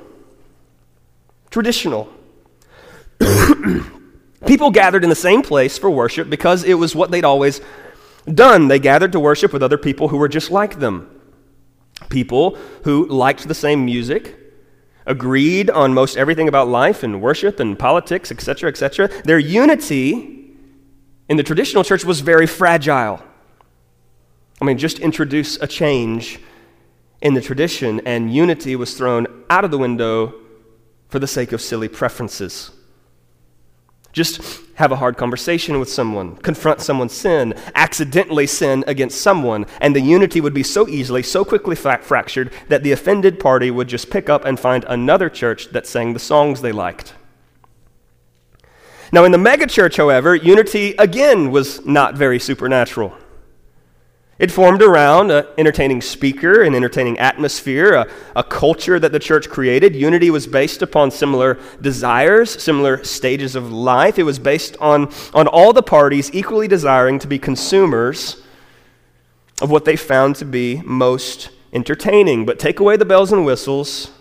traditional. 1.50 2.12
People 4.46 4.70
gathered 4.70 5.02
in 5.02 5.10
the 5.10 5.16
same 5.16 5.42
place 5.42 5.78
for 5.78 5.90
worship 5.90 6.30
because 6.30 6.64
it 6.64 6.74
was 6.74 6.94
what 6.94 7.10
they'd 7.10 7.24
always 7.24 7.60
done. 8.34 8.68
They 8.68 8.78
gathered 8.78 9.12
to 9.12 9.20
worship 9.20 9.52
with 9.52 9.62
other 9.62 9.78
people 9.78 10.08
who 10.08 10.16
were 10.16 10.28
just 10.28 10.50
like 10.50 10.78
them 10.78 11.18
people 12.08 12.56
who 12.84 13.06
liked 13.06 13.48
the 13.48 13.54
same 13.54 13.84
music, 13.84 14.36
agreed 15.06 15.70
on 15.70 15.94
most 15.94 16.16
everything 16.16 16.48
about 16.48 16.68
life 16.68 17.02
and 17.02 17.20
worship 17.20 17.60
and 17.60 17.78
politics, 17.78 18.30
etc., 18.30 18.70
etc. 18.70 19.08
Their 19.24 19.38
unity 19.38 20.54
in 21.28 21.36
the 21.36 21.42
traditional 21.42 21.84
church 21.84 22.04
was 22.04 22.20
very 22.20 22.46
fragile. 22.46 23.22
I 24.60 24.64
mean, 24.64 24.78
just 24.78 24.98
introduce 24.98 25.56
a 25.56 25.66
change 25.66 26.40
in 27.20 27.34
the 27.34 27.40
tradition, 27.40 28.00
and 28.06 28.32
unity 28.32 28.76
was 28.76 28.96
thrown 28.96 29.26
out 29.50 29.64
of 29.64 29.70
the 29.70 29.78
window 29.78 30.34
for 31.08 31.18
the 31.18 31.26
sake 31.26 31.52
of 31.52 31.60
silly 31.60 31.88
preferences. 31.88 32.70
Just 34.18 34.42
have 34.74 34.90
a 34.90 34.96
hard 34.96 35.16
conversation 35.16 35.78
with 35.78 35.88
someone, 35.88 36.34
confront 36.38 36.80
someone's 36.80 37.12
sin, 37.12 37.54
accidentally 37.76 38.48
sin 38.48 38.82
against 38.88 39.20
someone, 39.20 39.64
and 39.80 39.94
the 39.94 40.00
unity 40.00 40.40
would 40.40 40.52
be 40.52 40.64
so 40.64 40.88
easily, 40.88 41.22
so 41.22 41.44
quickly 41.44 41.76
fa- 41.76 42.00
fractured 42.02 42.52
that 42.66 42.82
the 42.82 42.90
offended 42.90 43.38
party 43.38 43.70
would 43.70 43.86
just 43.86 44.10
pick 44.10 44.28
up 44.28 44.44
and 44.44 44.58
find 44.58 44.82
another 44.88 45.30
church 45.30 45.68
that 45.68 45.86
sang 45.86 46.14
the 46.14 46.18
songs 46.18 46.62
they 46.62 46.72
liked. 46.72 47.14
Now, 49.12 49.22
in 49.22 49.30
the 49.30 49.38
megachurch, 49.38 49.96
however, 49.96 50.34
unity 50.34 50.96
again 50.98 51.52
was 51.52 51.86
not 51.86 52.16
very 52.16 52.40
supernatural. 52.40 53.16
It 54.38 54.52
formed 54.52 54.82
around 54.82 55.32
an 55.32 55.46
entertaining 55.58 56.00
speaker, 56.00 56.62
an 56.62 56.76
entertaining 56.76 57.18
atmosphere, 57.18 57.94
a, 57.94 58.08
a, 58.36 58.44
culture 58.44 59.00
that 59.00 59.10
the 59.10 59.18
church 59.18 59.48
created. 59.48 59.96
Unity 59.96 60.30
was 60.30 60.46
based 60.46 60.80
upon 60.80 61.10
similar 61.10 61.58
desires, 61.80 62.50
similar 62.62 63.02
stages 63.02 63.56
of 63.56 63.72
life. 63.72 64.16
It 64.16 64.22
was 64.22 64.38
based 64.38 64.76
on, 64.80 65.12
on 65.34 65.48
all 65.48 65.72
the 65.72 65.82
parties 65.82 66.32
equally 66.32 66.68
desiring 66.68 67.18
to 67.18 67.26
be 67.26 67.38
consumers 67.40 68.40
of 69.60 69.70
what 69.70 69.84
they 69.84 69.96
found 69.96 70.36
to 70.36 70.44
be 70.44 70.82
most 70.84 71.50
entertaining, 71.72 72.46
but 72.46 72.60
take 72.60 72.78
away 72.78 72.96
the 72.96 73.04
bells 73.04 73.32
and 73.32 73.44
whistles 73.44 74.12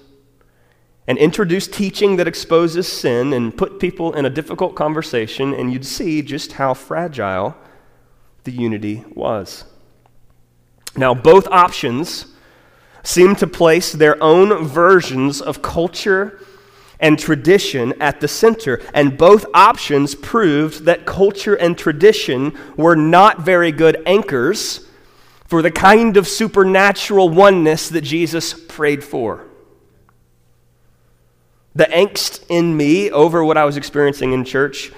and 1.06 1.20
introduce 1.20 1.68
teaching 1.68 2.16
that 2.18 2.28
exposes 2.28 2.88
sin 2.88 3.34
and 3.34 3.56
put 3.56 3.80
people 3.80 4.14
in 4.14 4.26
a 4.26 4.32
difficult 4.32 4.74
conversation, 4.74 5.54
and 5.54 5.72
you'd 5.72 5.86
see 5.86 6.24
just 6.24 6.54
how 6.54 6.74
fragile 6.74 7.56
the 8.44 8.52
unity 8.52 9.06
was. 9.14 9.64
Now, 10.98 11.14
both 11.14 11.48
options 11.48 12.26
seem 13.04 13.36
to 13.38 13.48
place 13.48 13.94
their 13.94 14.22
own 14.22 14.66
versions 14.66 15.40
of 15.40 15.62
culture 15.62 16.42
and 17.00 17.20
tradition 17.20 17.94
at 18.02 18.20
the 18.20 18.28
center, 18.28 18.82
and 18.94 19.18
both 19.18 19.46
options 19.54 20.16
proved 20.16 20.86
that 20.86 21.06
culture 21.06 21.54
and 21.54 21.78
tradition 21.78 22.58
were 22.76 22.96
not 22.96 23.42
very 23.42 23.72
good 23.72 24.02
anchors 24.08 24.90
for 25.46 25.62
the 25.62 25.72
kind 25.72 26.18
of 26.18 26.28
supernatural 26.28 27.30
oneness 27.30 27.90
that 27.90 28.02
Jesus 28.02 28.54
prayed 28.54 29.04
for. 29.04 29.46
The 31.76 31.86
angst 31.86 32.44
in 32.50 32.76
me 32.76 33.12
over 33.12 33.44
what 33.44 33.56
I 33.56 33.64
was 33.64 33.78
experiencing 33.78 34.34
in 34.34 34.44
church 34.44 34.92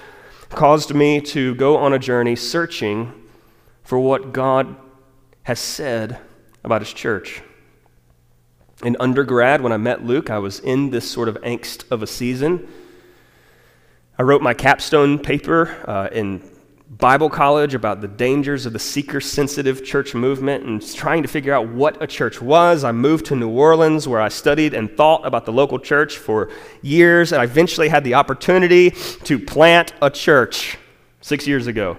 caused 0.48 0.94
me 0.94 1.20
to 1.20 1.54
go 1.54 1.76
on 1.76 1.92
a 1.92 1.98
journey 1.98 2.34
searching 2.34 3.12
for 3.84 3.98
what 3.98 4.32
God 4.32 4.74
has 5.42 5.58
said 5.58 6.18
about 6.64 6.82
His 6.82 6.92
church. 6.92 7.42
In 8.82 8.96
undergrad, 8.98 9.60
when 9.60 9.72
I 9.72 9.76
met 9.76 10.04
Luke, 10.04 10.30
I 10.30 10.38
was 10.38 10.60
in 10.60 10.90
this 10.90 11.10
sort 11.10 11.28
of 11.28 11.36
angst 11.42 11.90
of 11.90 12.02
a 12.02 12.06
season. 12.06 12.68
I 14.18 14.22
wrote 14.22 14.42
my 14.42 14.54
capstone 14.54 15.18
paper 15.18 15.76
uh, 15.88 16.08
in 16.12 16.42
Bible 16.90 17.30
college 17.30 17.74
about 17.74 18.00
the 18.00 18.08
dangers 18.08 18.66
of 18.66 18.72
the 18.72 18.78
seeker 18.78 19.20
sensitive 19.20 19.84
church 19.84 20.14
movement 20.14 20.64
and 20.64 20.94
trying 20.94 21.22
to 21.22 21.28
figure 21.28 21.54
out 21.54 21.68
what 21.68 22.02
a 22.02 22.06
church 22.06 22.42
was. 22.42 22.82
I 22.82 22.90
moved 22.90 23.26
to 23.26 23.36
New 23.36 23.48
Orleans 23.48 24.08
where 24.08 24.20
I 24.20 24.28
studied 24.28 24.74
and 24.74 24.94
thought 24.96 25.24
about 25.24 25.46
the 25.46 25.52
local 25.52 25.78
church 25.78 26.18
for 26.18 26.50
years, 26.82 27.32
and 27.32 27.40
I 27.40 27.44
eventually 27.44 27.88
had 27.88 28.02
the 28.02 28.14
opportunity 28.14 28.90
to 28.90 29.38
plant 29.38 29.92
a 30.02 30.10
church 30.10 30.78
six 31.20 31.46
years 31.46 31.68
ago. 31.68 31.96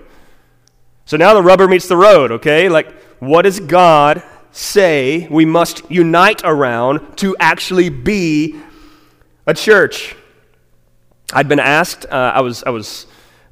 So 1.05 1.15
now 1.15 1.33
the 1.33 1.41
rubber 1.41 1.67
meets 1.67 1.87
the 1.87 1.97
road, 1.97 2.31
okay? 2.31 2.69
Like, 2.69 2.93
what 3.21 3.43
does 3.43 3.59
God 3.59 4.23
say 4.51 5.27
we 5.29 5.45
must 5.45 5.89
unite 5.91 6.41
around 6.43 7.17
to 7.17 7.37
actually 7.39 7.89
be 7.89 8.59
a 9.45 9.53
church? 9.53 10.15
I'd 11.31 11.47
been 11.47 11.59
asked, 11.59 12.07
uh, 12.07 12.31
I 12.35 12.41
was, 12.41 12.63
I 12.63 12.71
was 12.71 13.05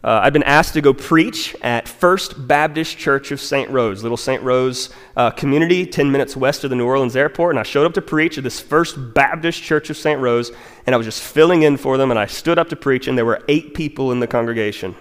uh, 0.04 0.22
I'd 0.24 0.34
been 0.34 0.44
asked 0.44 0.74
to 0.74 0.82
go 0.82 0.92
preach 0.92 1.56
at 1.62 1.88
First 1.88 2.48
Baptist 2.48 2.98
Church 2.98 3.32
of 3.32 3.40
St. 3.40 3.70
Rose, 3.70 4.02
little 4.02 4.18
St. 4.18 4.42
Rose 4.42 4.90
uh, 5.16 5.30
community, 5.30 5.86
10 5.86 6.12
minutes 6.12 6.36
west 6.36 6.64
of 6.64 6.72
the 6.72 6.76
New 6.76 6.88
Orleans 6.88 7.16
airport. 7.16 7.52
And 7.52 7.60
I 7.60 7.64
showed 7.64 7.86
up 7.86 7.94
to 7.94 8.02
preach 8.02 8.40
at 8.40 8.44
this 8.44 8.60
First 8.60 9.14
Baptist 9.14 9.62
Church 9.62 9.92
of 9.92 9.98
St. 9.98 10.20
Rose, 10.20 10.52
and 10.88 10.96
I 10.96 10.98
was 10.98 11.06
just 11.06 11.22
filling 11.22 11.62
in 11.62 11.78
for 11.78 11.98
them. 11.98 12.10
And 12.10 12.20
I 12.20 12.26
stood 12.26 12.58
up 12.58 12.70
to 12.70 12.76
preach, 12.76 13.08
and 13.08 13.16
there 13.16 13.26
were 13.26 13.44
eight 13.48 13.76
people 13.76 14.12
in 14.12 14.20
the 14.20 14.26
congregation. 14.26 14.96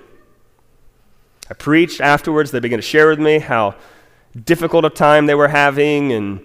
I 1.48 1.54
preached 1.54 2.02
afterwards. 2.02 2.50
They 2.50 2.60
began 2.60 2.78
to 2.78 2.82
share 2.82 3.08
with 3.08 3.18
me 3.18 3.38
how 3.38 3.76
difficult 4.44 4.84
a 4.84 4.90
time 4.90 5.26
they 5.26 5.34
were 5.34 5.48
having 5.48 6.12
and 6.12 6.40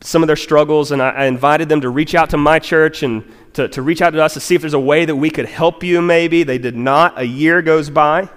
some 0.00 0.22
of 0.22 0.26
their 0.26 0.36
struggles. 0.36 0.92
And 0.92 1.02
I, 1.02 1.10
I 1.10 1.24
invited 1.26 1.68
them 1.68 1.80
to 1.82 1.90
reach 1.90 2.14
out 2.14 2.30
to 2.30 2.38
my 2.38 2.58
church 2.58 3.02
and 3.02 3.24
to, 3.54 3.68
to 3.68 3.82
reach 3.82 4.02
out 4.02 4.10
to 4.10 4.22
us 4.22 4.34
to 4.34 4.40
see 4.40 4.54
if 4.54 4.60
there's 4.60 4.74
a 4.74 4.80
way 4.80 5.04
that 5.04 5.16
we 5.16 5.30
could 5.30 5.46
help 5.46 5.82
you, 5.82 6.02
maybe. 6.02 6.42
They 6.42 6.58
did 6.58 6.76
not. 6.76 7.18
A 7.18 7.24
year 7.24 7.62
goes 7.62 7.90
by. 7.90 8.28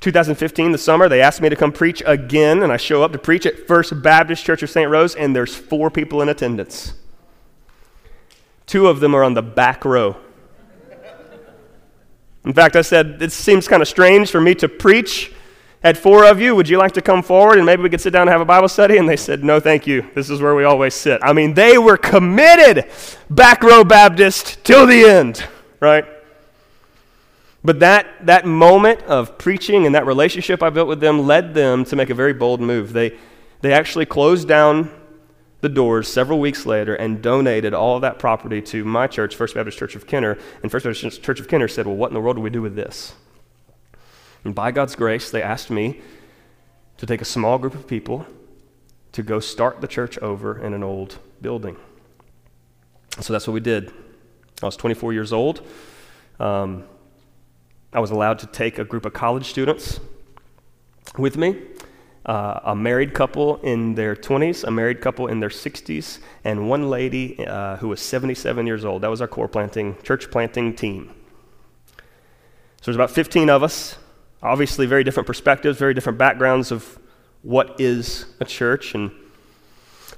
2015, 0.00 0.72
the 0.72 0.76
summer, 0.76 1.08
they 1.08 1.22
asked 1.22 1.40
me 1.40 1.48
to 1.48 1.56
come 1.56 1.72
preach 1.72 2.02
again, 2.04 2.62
and 2.62 2.70
I 2.70 2.76
show 2.76 3.02
up 3.02 3.12
to 3.12 3.18
preach 3.18 3.46
at 3.46 3.66
First 3.66 4.02
Baptist 4.02 4.44
Church 4.44 4.62
of 4.62 4.68
St. 4.68 4.90
Rose, 4.90 5.14
and 5.14 5.34
there's 5.34 5.54
four 5.54 5.90
people 5.90 6.20
in 6.20 6.28
attendance. 6.28 6.92
Two 8.66 8.86
of 8.86 9.00
them 9.00 9.14
are 9.14 9.24
on 9.24 9.32
the 9.32 9.42
back 9.42 9.82
row. 9.86 10.16
In 12.44 12.52
fact, 12.52 12.76
I 12.76 12.82
said, 12.82 13.22
it 13.22 13.32
seems 13.32 13.66
kind 13.66 13.80
of 13.80 13.88
strange 13.88 14.30
for 14.30 14.42
me 14.42 14.54
to 14.56 14.68
preach 14.68 15.32
had 15.84 15.98
four 15.98 16.24
of 16.24 16.40
you, 16.40 16.56
would 16.56 16.66
you 16.66 16.78
like 16.78 16.92
to 16.92 17.02
come 17.02 17.22
forward 17.22 17.58
and 17.58 17.66
maybe 17.66 17.82
we 17.82 17.90
could 17.90 18.00
sit 18.00 18.10
down 18.10 18.22
and 18.22 18.30
have 18.30 18.40
a 18.40 18.46
Bible 18.46 18.68
study? 18.68 18.96
And 18.96 19.06
they 19.06 19.18
said, 19.18 19.44
no, 19.44 19.60
thank 19.60 19.86
you. 19.86 20.08
This 20.14 20.30
is 20.30 20.40
where 20.40 20.54
we 20.54 20.64
always 20.64 20.94
sit. 20.94 21.20
I 21.22 21.34
mean, 21.34 21.52
they 21.52 21.76
were 21.76 21.98
committed, 21.98 22.90
back 23.28 23.62
row 23.62 23.84
Baptist, 23.84 24.64
till 24.64 24.86
the 24.86 25.04
end, 25.04 25.46
right? 25.80 26.06
But 27.62 27.80
that, 27.80 28.06
that 28.24 28.46
moment 28.46 29.02
of 29.02 29.36
preaching 29.36 29.84
and 29.84 29.94
that 29.94 30.06
relationship 30.06 30.62
I 30.62 30.70
built 30.70 30.88
with 30.88 31.00
them 31.00 31.26
led 31.26 31.52
them 31.52 31.84
to 31.84 31.96
make 31.96 32.08
a 32.08 32.14
very 32.14 32.32
bold 32.32 32.62
move. 32.62 32.94
They, 32.94 33.18
they 33.60 33.74
actually 33.74 34.06
closed 34.06 34.48
down 34.48 34.90
the 35.60 35.68
doors 35.68 36.08
several 36.08 36.40
weeks 36.40 36.64
later 36.64 36.94
and 36.94 37.20
donated 37.20 37.74
all 37.74 37.96
of 37.96 38.02
that 38.02 38.18
property 38.18 38.62
to 38.62 38.84
my 38.86 39.06
church, 39.06 39.36
First 39.36 39.54
Baptist 39.54 39.78
Church 39.78 39.96
of 39.96 40.06
Kenner. 40.06 40.38
And 40.62 40.70
First 40.70 40.86
Baptist 40.86 41.22
Church 41.22 41.40
of 41.40 41.48
Kenner 41.48 41.68
said, 41.68 41.86
Well, 41.86 41.96
what 41.96 42.08
in 42.08 42.14
the 42.14 42.20
world 42.20 42.36
do 42.36 42.42
we 42.42 42.50
do 42.50 42.62
with 42.62 42.74
this? 42.74 43.14
And 44.44 44.54
by 44.54 44.70
God's 44.70 44.94
grace, 44.94 45.30
they 45.30 45.42
asked 45.42 45.70
me 45.70 46.00
to 46.98 47.06
take 47.06 47.20
a 47.20 47.24
small 47.24 47.58
group 47.58 47.74
of 47.74 47.86
people 47.86 48.26
to 49.12 49.22
go 49.22 49.40
start 49.40 49.80
the 49.80 49.88
church 49.88 50.18
over 50.18 50.58
in 50.62 50.74
an 50.74 50.82
old 50.82 51.18
building. 51.40 51.76
So 53.20 53.32
that's 53.32 53.46
what 53.46 53.54
we 53.54 53.60
did. 53.60 53.92
I 54.62 54.66
was 54.66 54.76
24 54.76 55.12
years 55.12 55.32
old. 55.32 55.66
Um, 56.40 56.84
I 57.92 58.00
was 58.00 58.10
allowed 58.10 58.40
to 58.40 58.46
take 58.46 58.78
a 58.78 58.84
group 58.84 59.06
of 59.06 59.12
college 59.12 59.46
students 59.46 60.00
with 61.16 61.36
me. 61.36 61.62
Uh, 62.26 62.58
a 62.64 62.74
married 62.74 63.12
couple 63.12 63.58
in 63.58 63.94
their 63.94 64.16
20s, 64.16 64.64
a 64.64 64.70
married 64.70 65.00
couple 65.00 65.26
in 65.26 65.40
their 65.40 65.50
60s, 65.50 66.18
and 66.42 66.68
one 66.70 66.88
lady 66.88 67.46
uh, 67.46 67.76
who 67.76 67.88
was 67.88 68.00
77 68.00 68.66
years 68.66 68.84
old. 68.84 69.02
That 69.02 69.10
was 69.10 69.20
our 69.20 69.28
core 69.28 69.46
planting, 69.46 69.96
church 70.02 70.30
planting 70.30 70.74
team. 70.74 71.14
So 71.98 72.86
there's 72.86 72.96
about 72.96 73.10
15 73.10 73.50
of 73.50 73.62
us. 73.62 73.96
Obviously, 74.44 74.84
very 74.84 75.02
different 75.02 75.26
perspectives, 75.26 75.78
very 75.78 75.94
different 75.94 76.18
backgrounds 76.18 76.70
of 76.70 76.98
what 77.40 77.80
is 77.80 78.26
a 78.40 78.44
church. 78.44 78.94
And 78.94 79.10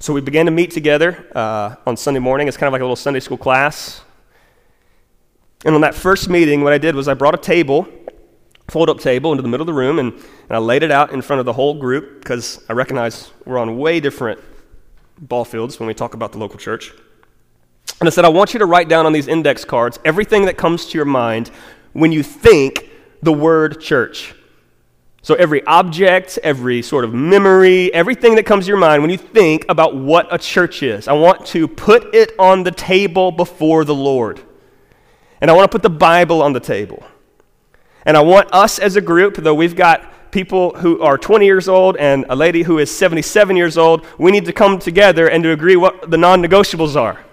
so 0.00 0.12
we 0.12 0.20
began 0.20 0.46
to 0.46 0.52
meet 0.52 0.72
together 0.72 1.30
uh, 1.32 1.76
on 1.86 1.96
Sunday 1.96 2.18
morning. 2.18 2.48
It's 2.48 2.56
kind 2.56 2.66
of 2.66 2.72
like 2.72 2.80
a 2.80 2.84
little 2.84 2.96
Sunday 2.96 3.20
school 3.20 3.38
class. 3.38 4.02
And 5.64 5.76
on 5.76 5.80
that 5.82 5.94
first 5.94 6.28
meeting, 6.28 6.64
what 6.64 6.72
I 6.72 6.78
did 6.78 6.96
was 6.96 7.06
I 7.06 7.14
brought 7.14 7.36
a 7.36 7.38
table, 7.38 7.86
fold 8.68 8.90
up 8.90 8.98
table, 8.98 9.30
into 9.30 9.42
the 9.42 9.48
middle 9.48 9.62
of 9.62 9.68
the 9.68 9.72
room, 9.72 10.00
and, 10.00 10.12
and 10.12 10.50
I 10.50 10.58
laid 10.58 10.82
it 10.82 10.90
out 10.90 11.12
in 11.12 11.22
front 11.22 11.38
of 11.38 11.46
the 11.46 11.52
whole 11.52 11.74
group 11.74 12.20
because 12.20 12.64
I 12.68 12.72
recognize 12.72 13.30
we're 13.44 13.58
on 13.58 13.78
way 13.78 14.00
different 14.00 14.40
ball 15.18 15.44
fields 15.44 15.78
when 15.78 15.86
we 15.86 15.94
talk 15.94 16.14
about 16.14 16.32
the 16.32 16.38
local 16.38 16.58
church. 16.58 16.92
And 18.00 18.08
I 18.08 18.10
said, 18.10 18.24
I 18.24 18.28
want 18.28 18.54
you 18.54 18.58
to 18.58 18.66
write 18.66 18.88
down 18.88 19.06
on 19.06 19.12
these 19.12 19.28
index 19.28 19.64
cards 19.64 20.00
everything 20.04 20.46
that 20.46 20.56
comes 20.56 20.86
to 20.86 20.98
your 20.98 21.04
mind 21.04 21.52
when 21.92 22.10
you 22.10 22.24
think 22.24 22.90
the 23.22 23.32
word 23.32 23.80
church. 23.80 24.34
So, 25.22 25.34
every 25.34 25.64
object, 25.66 26.38
every 26.44 26.82
sort 26.82 27.04
of 27.04 27.12
memory, 27.12 27.92
everything 27.92 28.36
that 28.36 28.44
comes 28.44 28.66
to 28.66 28.68
your 28.68 28.78
mind 28.78 29.02
when 29.02 29.10
you 29.10 29.18
think 29.18 29.66
about 29.68 29.96
what 29.96 30.32
a 30.32 30.38
church 30.38 30.84
is, 30.84 31.08
I 31.08 31.14
want 31.14 31.44
to 31.46 31.66
put 31.66 32.14
it 32.14 32.32
on 32.38 32.62
the 32.62 32.70
table 32.70 33.32
before 33.32 33.84
the 33.84 33.94
Lord. 33.94 34.40
And 35.40 35.50
I 35.50 35.54
want 35.54 35.70
to 35.70 35.74
put 35.74 35.82
the 35.82 35.90
Bible 35.90 36.42
on 36.42 36.52
the 36.52 36.60
table. 36.60 37.04
And 38.04 38.16
I 38.16 38.20
want 38.20 38.52
us 38.52 38.78
as 38.78 38.94
a 38.94 39.00
group, 39.00 39.34
though 39.36 39.54
we've 39.54 39.74
got 39.74 40.30
people 40.30 40.76
who 40.76 41.02
are 41.02 41.18
20 41.18 41.44
years 41.44 41.68
old 41.68 41.96
and 41.96 42.24
a 42.28 42.36
lady 42.36 42.62
who 42.62 42.78
is 42.78 42.96
77 42.96 43.56
years 43.56 43.76
old, 43.76 44.06
we 44.18 44.30
need 44.30 44.44
to 44.44 44.52
come 44.52 44.78
together 44.78 45.28
and 45.28 45.42
to 45.42 45.50
agree 45.50 45.74
what 45.74 46.08
the 46.08 46.16
non 46.16 46.40
negotiables 46.40 46.94
are. 46.94 47.25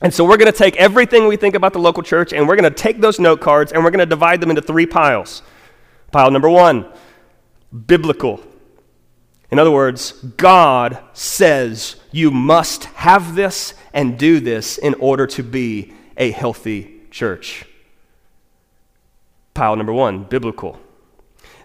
And 0.00 0.14
so 0.14 0.24
we're 0.24 0.36
going 0.36 0.52
to 0.52 0.56
take 0.56 0.76
everything 0.76 1.26
we 1.26 1.36
think 1.36 1.54
about 1.54 1.72
the 1.72 1.80
local 1.80 2.02
church 2.02 2.32
and 2.32 2.46
we're 2.46 2.56
going 2.56 2.72
to 2.72 2.78
take 2.78 3.00
those 3.00 3.18
note 3.18 3.40
cards 3.40 3.72
and 3.72 3.82
we're 3.82 3.90
going 3.90 3.98
to 3.98 4.06
divide 4.06 4.40
them 4.40 4.50
into 4.50 4.62
three 4.62 4.86
piles. 4.86 5.42
Pile 6.12 6.30
number 6.30 6.48
one, 6.48 6.86
biblical. 7.86 8.40
In 9.50 9.58
other 9.58 9.70
words, 9.70 10.12
God 10.12 11.02
says 11.14 11.96
you 12.12 12.30
must 12.30 12.84
have 12.84 13.34
this 13.34 13.74
and 13.92 14.18
do 14.18 14.40
this 14.40 14.78
in 14.78 14.94
order 14.94 15.26
to 15.28 15.42
be 15.42 15.94
a 16.16 16.30
healthy 16.30 17.00
church. 17.10 17.64
Pile 19.54 19.74
number 19.74 19.92
one, 19.92 20.22
biblical. 20.24 20.78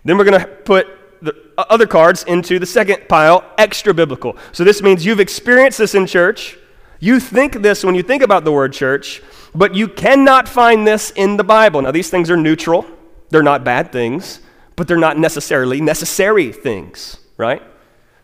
Then 0.04 0.18
we're 0.18 0.26
going 0.26 0.42
to 0.42 0.48
put 0.48 0.88
the 1.22 1.36
uh, 1.58 1.66
other 1.70 1.86
cards 1.86 2.24
into 2.24 2.58
the 2.60 2.66
second 2.66 3.08
pile, 3.08 3.46
extra 3.58 3.94
biblical. 3.94 4.38
So 4.52 4.64
this 4.64 4.82
means 4.82 5.06
you've 5.06 5.20
experienced 5.20 5.78
this 5.78 5.94
in 5.96 6.08
church 6.08 6.58
you 7.04 7.20
think 7.20 7.62
this 7.62 7.84
when 7.84 7.96
you 7.96 8.02
think 8.02 8.24
about 8.24 8.46
the 8.46 8.52
word 8.54 8.72
church, 8.72 9.22
but 9.54 9.76
you 9.76 9.90
cannot 9.90 10.48
find 10.48 10.88
this 10.88 11.12
in 11.12 11.36
the 11.36 11.44
Bible. 11.44 11.82
Now, 11.82 11.92
these 11.92 12.10
things 12.10 12.32
are 12.32 12.38
neutral, 12.38 12.86
they're 13.30 13.44
not 13.44 13.66
bad 13.66 13.92
things, 13.92 14.40
but 14.78 14.88
they're 14.88 14.96
not 14.96 15.18
necessarily 15.18 15.82
necessary 15.82 16.54
things, 16.54 17.18
right? 17.36 17.62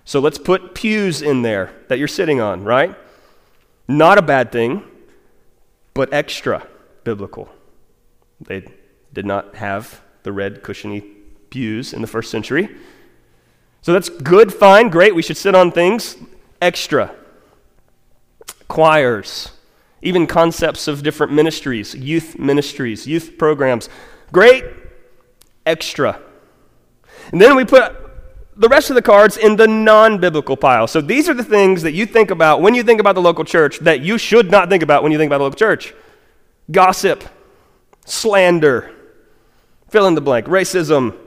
So 0.06 0.22
let's 0.22 0.38
put 0.38 0.76
pews 0.76 1.22
in 1.22 1.42
there 1.42 1.74
that 1.89 2.00
you're 2.00 2.08
sitting 2.08 2.39
on, 2.39 2.63
right? 2.63 2.96
Not 3.89 4.18
a 4.18 4.22
bad 4.22 4.50
thing, 4.50 4.84
but 5.94 6.13
extra 6.13 6.65
biblical. 7.04 7.50
They 8.39 8.65
did 9.12 9.26
not 9.26 9.56
have 9.56 10.02
the 10.24 10.32
red, 10.32 10.63
cushiony 10.63 11.02
pews 11.50 11.92
in 11.92 12.00
the 12.00 12.08
first 12.08 12.32
century. 12.32 12.70
So 13.82 13.92
that's 13.92 14.08
good, 14.08 14.54
fine, 14.54 14.88
great. 14.88 15.13
We 15.13 15.22
should 15.22 15.38
sit 15.38 15.54
on 15.54 15.74
things 15.74 16.15
extra. 16.62 17.13
Choirs, 18.69 19.51
even 20.01 20.25
concepts 20.25 20.88
of 20.88 21.03
different 21.03 21.34
ministries, 21.34 21.93
youth 21.93 22.39
ministries, 22.39 23.05
youth 23.05 23.38
programs. 23.38 23.89
Great, 24.32 24.63
extra. 25.65 26.21
And 27.34 27.41
then 27.41 27.58
we 27.58 27.65
put 27.65 27.95
the 28.55 28.69
rest 28.69 28.89
of 28.89 28.95
the 28.95 29.01
cards 29.01 29.36
in 29.36 29.55
the 29.58 29.67
non 29.67 30.19
biblical 30.19 30.55
pile. 30.55 30.88
So 30.88 31.01
these 31.01 31.27
are 31.27 31.34
the 31.34 31.43
things 31.43 31.82
that 31.82 31.93
you 31.93 32.05
think 32.05 32.32
about 32.32 32.62
when 32.62 32.73
you 32.73 32.84
think 32.84 33.01
about 33.01 33.15
the 33.15 33.21
local 33.21 33.43
church 33.43 33.79
that 33.79 34.01
you 34.01 34.17
should 34.17 34.49
not 34.49 34.69
think 34.69 34.84
about 34.84 35.03
when 35.03 35.12
you 35.12 35.17
think 35.17 35.29
about 35.29 35.39
the 35.39 35.45
local 35.45 35.58
church 35.58 35.93
gossip, 36.71 37.23
slander, 38.05 38.93
fill 39.89 40.08
in 40.08 40.15
the 40.15 40.21
blank, 40.21 40.45
racism, 40.45 41.17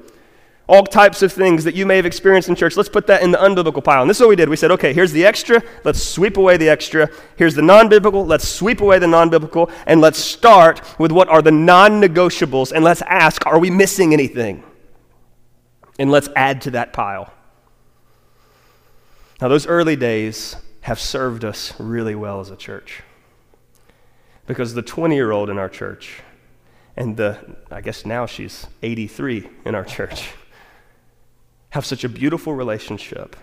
all 0.73 0.85
types 0.85 1.23
of 1.23 1.33
things 1.33 1.65
that 1.65 1.75
you 1.75 1.87
may 1.87 1.97
have 1.97 2.07
experienced 2.07 2.49
in 2.49 2.55
church. 2.55 2.77
Let's 2.77 2.89
put 2.89 3.07
that 3.07 3.23
in 3.23 3.31
the 3.31 3.39
unbiblical 3.39 3.85
pile. 3.85 4.01
And 4.01 4.11
this 4.11 4.17
is 4.17 4.21
what 4.23 4.31
we 4.31 4.37
did. 4.37 4.49
We 4.49 4.57
said, 4.57 4.71
okay, 4.73 4.93
here's 4.93 5.13
the 5.13 5.25
extra. 5.25 5.63
Let's 5.85 6.03
sweep 6.03 6.37
away 6.37 6.57
the 6.57 6.69
extra. 6.69 7.11
Here's 7.37 7.55
the 7.55 7.63
non 7.63 7.89
biblical. 7.89 8.25
Let's 8.25 8.49
sweep 8.49 8.81
away 8.81 8.99
the 8.99 9.07
non 9.07 9.31
biblical. 9.31 9.71
And 9.87 10.01
let's 10.01 10.19
start 10.19 10.99
with 10.99 11.13
what 11.13 11.29
are 11.29 11.43
the 11.43 11.53
non 11.53 12.01
negotiables. 12.01 12.73
And 12.73 12.83
let's 12.83 13.03
ask, 13.03 13.47
are 13.47 13.59
we 13.59 13.71
missing 13.71 14.13
anything? 14.13 14.65
and 15.99 16.11
let's 16.11 16.29
add 16.35 16.61
to 16.63 16.71
that 16.73 16.93
pile. 16.93 17.33
Now, 19.41 19.49
those 19.49 19.67
early 19.67 19.97
days 19.97 20.57
have 20.83 20.99
served 20.99 21.45
us 21.45 21.79
really 21.79 22.15
well 22.15 22.41
as 22.41 22.51
a 22.51 22.57
church. 22.57 23.03
Because 24.47 24.75
the 24.75 24.83
20 24.83 25.15
year 25.15 25.31
old 25.31 25.51
in 25.51 25.59
our 25.59 25.69
church, 25.69 26.21
and 26.97 27.17
the, 27.17 27.57
I 27.71 27.81
guess 27.81 28.05
now 28.05 28.27
she's 28.27 28.67
83 28.83 29.49
in 29.65 29.75
our 29.75 29.85
church, 29.85 30.31
have 31.73 31.87
such 31.87 32.05
a 32.05 32.09
beautiful 32.09 32.55
relationship, 32.55 33.35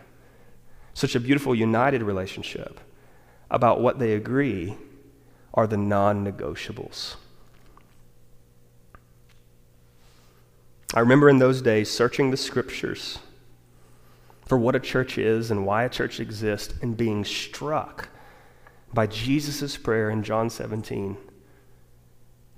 such 0.94 1.15
a 1.15 1.20
beautiful 1.20 1.56
united 1.56 2.04
relationship 2.04 2.80
about 3.50 3.82
what 3.82 3.98
they 3.98 4.13
agree 4.13 4.78
are 5.56 5.65
the 5.65 5.78
non 5.78 6.24
negotiables. 6.24 7.15
I 10.94 11.00
remember 11.00 11.28
in 11.28 11.39
those 11.39 11.63
days 11.63 11.89
searching 11.89 12.30
the 12.30 12.38
scriptures 12.38 13.18
for 14.46 14.60
what 14.60 14.76
a 14.76 14.80
church 14.80 15.18
is 15.18 15.50
and 15.50 15.65
why 15.65 15.84
a 15.84 15.89
church 15.89 16.20
exists 16.20 16.76
and 16.84 16.96
being 16.96 17.26
struck 17.26 18.10
by 18.94 19.08
Jesus' 19.08 19.76
prayer 19.76 20.12
in 20.12 20.22
John 20.22 20.52
17 20.52 21.18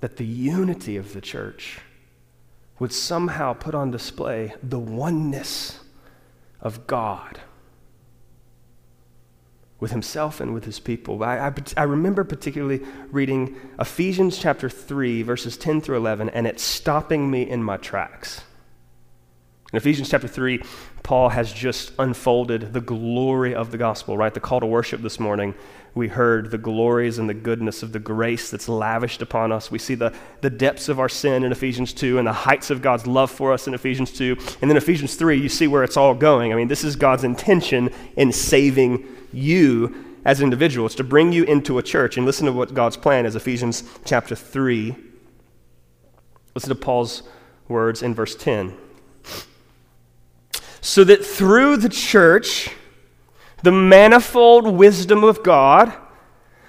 that 0.00 0.18
the 0.18 0.26
unity 0.26 0.98
of 0.98 1.14
the 1.14 1.22
church 1.22 1.80
would 2.82 2.92
somehow 2.92 3.52
put 3.52 3.76
on 3.76 3.92
display 3.92 4.52
the 4.60 4.76
oneness 4.76 5.78
of 6.60 6.84
God 6.88 7.40
with 9.78 9.92
himself 9.92 10.40
and 10.40 10.52
with 10.52 10.64
his 10.64 10.80
people. 10.80 11.22
I, 11.22 11.38
I, 11.38 11.52
I, 11.76 11.84
remember 11.84 12.24
particularly 12.24 12.80
reading 13.12 13.54
Ephesians 13.78 14.36
chapter 14.36 14.68
3, 14.68 15.22
verses 15.22 15.56
10 15.56 15.80
through 15.80 15.96
11, 15.98 16.30
and 16.30 16.44
it 16.44 16.58
stopping 16.58 17.30
me 17.30 17.48
in 17.48 17.62
my 17.62 17.76
tracks. 17.76 18.42
In 19.72 19.78
Ephesians 19.78 20.10
chapter 20.10 20.28
3, 20.28 20.62
Paul 21.02 21.30
has 21.30 21.50
just 21.50 21.92
unfolded 21.98 22.74
the 22.74 22.80
glory 22.82 23.54
of 23.54 23.70
the 23.70 23.78
gospel, 23.78 24.18
right? 24.18 24.34
The 24.34 24.38
call 24.38 24.60
to 24.60 24.66
worship 24.66 25.00
this 25.00 25.18
morning, 25.18 25.54
we 25.94 26.08
heard 26.08 26.50
the 26.50 26.58
glories 26.58 27.18
and 27.18 27.26
the 27.26 27.34
goodness 27.34 27.82
of 27.82 27.92
the 27.92 27.98
grace 27.98 28.50
that's 28.50 28.68
lavished 28.68 29.22
upon 29.22 29.50
us. 29.50 29.70
We 29.70 29.78
see 29.78 29.94
the, 29.94 30.14
the 30.42 30.50
depths 30.50 30.90
of 30.90 31.00
our 31.00 31.08
sin 31.08 31.42
in 31.42 31.52
Ephesians 31.52 31.94
2 31.94 32.18
and 32.18 32.26
the 32.26 32.34
heights 32.34 32.68
of 32.68 32.82
God's 32.82 33.06
love 33.06 33.30
for 33.30 33.50
us 33.50 33.66
in 33.66 33.72
Ephesians 33.72 34.12
2. 34.12 34.36
And 34.60 34.70
then 34.70 34.76
Ephesians 34.76 35.14
3, 35.14 35.40
you 35.40 35.48
see 35.48 35.66
where 35.66 35.84
it's 35.84 35.96
all 35.96 36.14
going. 36.14 36.52
I 36.52 36.56
mean, 36.56 36.68
this 36.68 36.84
is 36.84 36.94
God's 36.94 37.24
intention 37.24 37.88
in 38.16 38.30
saving 38.30 39.06
you 39.32 40.04
as 40.26 40.40
an 40.40 40.44
individual. 40.44 40.84
It's 40.84 40.94
to 40.96 41.04
bring 41.04 41.32
you 41.32 41.44
into 41.44 41.78
a 41.78 41.82
church. 41.82 42.18
And 42.18 42.26
listen 42.26 42.44
to 42.44 42.52
what 42.52 42.74
God's 42.74 42.98
plan 42.98 43.24
is 43.24 43.36
Ephesians 43.36 43.84
chapter 44.04 44.34
3. 44.34 44.94
Listen 46.54 46.68
to 46.68 46.74
Paul's 46.74 47.22
words 47.68 48.02
in 48.02 48.14
verse 48.14 48.34
10. 48.34 48.76
So 50.82 51.04
that 51.04 51.24
through 51.24 51.78
the 51.78 51.88
church, 51.88 52.68
the 53.62 53.72
manifold 53.72 54.66
wisdom 54.66 55.24
of 55.24 55.42
God 55.42 55.94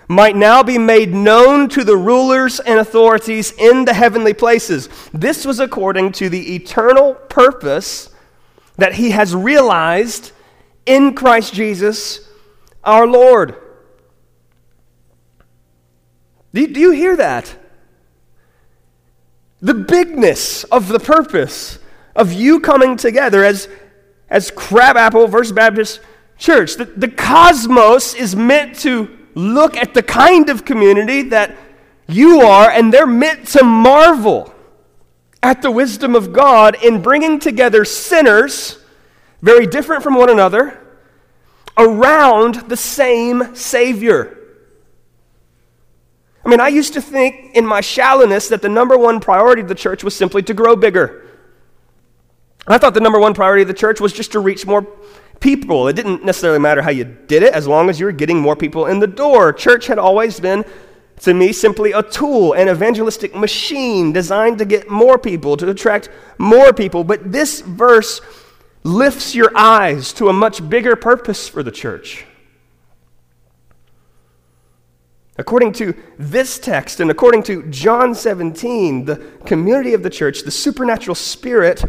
might 0.07 0.35
now 0.35 0.63
be 0.63 0.77
made 0.77 1.13
known 1.13 1.67
to 1.69 1.83
the 1.83 1.97
rulers 1.97 2.59
and 2.59 2.79
authorities 2.79 3.51
in 3.57 3.83
the 3.83 3.93
heavenly 3.93 4.33
places. 4.33 4.87
This 5.13 5.45
was 5.45 5.59
according 5.59 6.13
to 6.13 6.29
the 6.29 6.55
eternal 6.55 7.15
purpose 7.15 8.09
that 8.77 8.93
he 8.93 9.11
has 9.11 9.35
realized 9.35 10.31
in 10.85 11.15
Christ 11.15 11.53
Jesus 11.53 12.29
our 12.83 13.07
Lord. 13.07 13.55
Do 16.53 16.61
you, 16.61 16.91
hear 16.91 17.15
that? 17.15 17.55
The 19.59 19.73
bigness 19.73 20.63
of 20.65 20.87
the 20.87 20.99
purpose 20.99 21.79
of 22.15 22.31
you 22.31 22.59
coming 22.59 22.95
together 22.95 23.43
as, 23.43 23.67
as 24.33 24.49
Crabapple 24.49 25.27
First 25.27 25.53
Baptist 25.53 26.01
Church. 26.39 26.75
The, 26.75 26.85
the 26.85 27.07
cosmos 27.07 28.15
is 28.15 28.35
meant 28.35 28.79
to 28.79 29.15
look 29.35 29.77
at 29.77 29.93
the 29.93 30.01
kind 30.01 30.49
of 30.49 30.65
community 30.65 31.21
that 31.29 31.55
you 32.07 32.41
are, 32.41 32.69
and 32.69 32.91
they're 32.91 33.05
meant 33.05 33.47
to 33.49 33.63
marvel 33.63 34.53
at 35.43 35.61
the 35.61 35.69
wisdom 35.69 36.15
of 36.15 36.33
God 36.33 36.83
in 36.83 37.01
bringing 37.01 37.39
together 37.39 37.85
sinners, 37.85 38.79
very 39.41 39.67
different 39.67 40.01
from 40.01 40.15
one 40.15 40.31
another 40.31 40.79
around 41.77 42.55
the 42.69 42.77
same 42.77 43.55
Savior. 43.55 44.39
I 46.43 46.49
mean, 46.49 46.59
I 46.59 46.69
used 46.69 46.93
to 46.93 47.01
think 47.01 47.55
in 47.55 47.65
my 47.67 47.81
shallowness 47.81 48.49
that 48.49 48.63
the 48.63 48.69
number 48.69 48.97
one 48.97 49.19
priority 49.19 49.61
of 49.61 49.67
the 49.67 49.75
church 49.75 50.03
was 50.03 50.15
simply 50.15 50.41
to 50.43 50.55
grow 50.55 50.75
bigger. 50.75 51.23
I 52.67 52.77
thought 52.77 52.93
the 52.93 53.01
number 53.01 53.19
one 53.19 53.33
priority 53.33 53.63
of 53.63 53.67
the 53.67 53.73
church 53.73 53.99
was 53.99 54.13
just 54.13 54.31
to 54.31 54.39
reach 54.39 54.65
more 54.65 54.87
people. 55.39 55.87
It 55.89 55.93
didn't 55.93 56.23
necessarily 56.23 56.59
matter 56.59 56.81
how 56.81 56.91
you 56.91 57.03
did 57.03 57.43
it 57.43 57.53
as 57.53 57.67
long 57.67 57.89
as 57.89 57.99
you 57.99 58.05
were 58.05 58.13
getting 58.13 58.39
more 58.39 58.55
people 58.55 58.85
in 58.85 58.99
the 58.99 59.07
door. 59.07 59.51
Church 59.51 59.87
had 59.87 59.99
always 59.99 60.39
been, 60.39 60.63
to 61.21 61.33
me, 61.33 61.51
simply 61.51 61.91
a 61.91 62.01
tool, 62.01 62.53
an 62.53 62.69
evangelistic 62.69 63.35
machine 63.35 64.13
designed 64.13 64.59
to 64.59 64.65
get 64.65 64.89
more 64.89 65.17
people, 65.17 65.57
to 65.57 65.69
attract 65.69 66.09
more 66.37 66.71
people. 66.71 67.03
But 67.03 67.33
this 67.33 67.59
verse 67.59 68.21
lifts 68.83 69.35
your 69.35 69.51
eyes 69.55 70.13
to 70.13 70.29
a 70.29 70.33
much 70.33 70.69
bigger 70.69 70.95
purpose 70.95 71.49
for 71.49 71.63
the 71.63 71.71
church. 71.71 72.25
According 75.37 75.73
to 75.73 75.95
this 76.17 76.59
text 76.59 76.99
and 76.99 77.09
according 77.09 77.43
to 77.43 77.63
John 77.63 78.13
17, 78.13 79.05
the 79.05 79.17
community 79.45 79.93
of 79.93 80.03
the 80.03 80.09
church, 80.09 80.43
the 80.43 80.51
supernatural 80.51 81.15
spirit, 81.15 81.83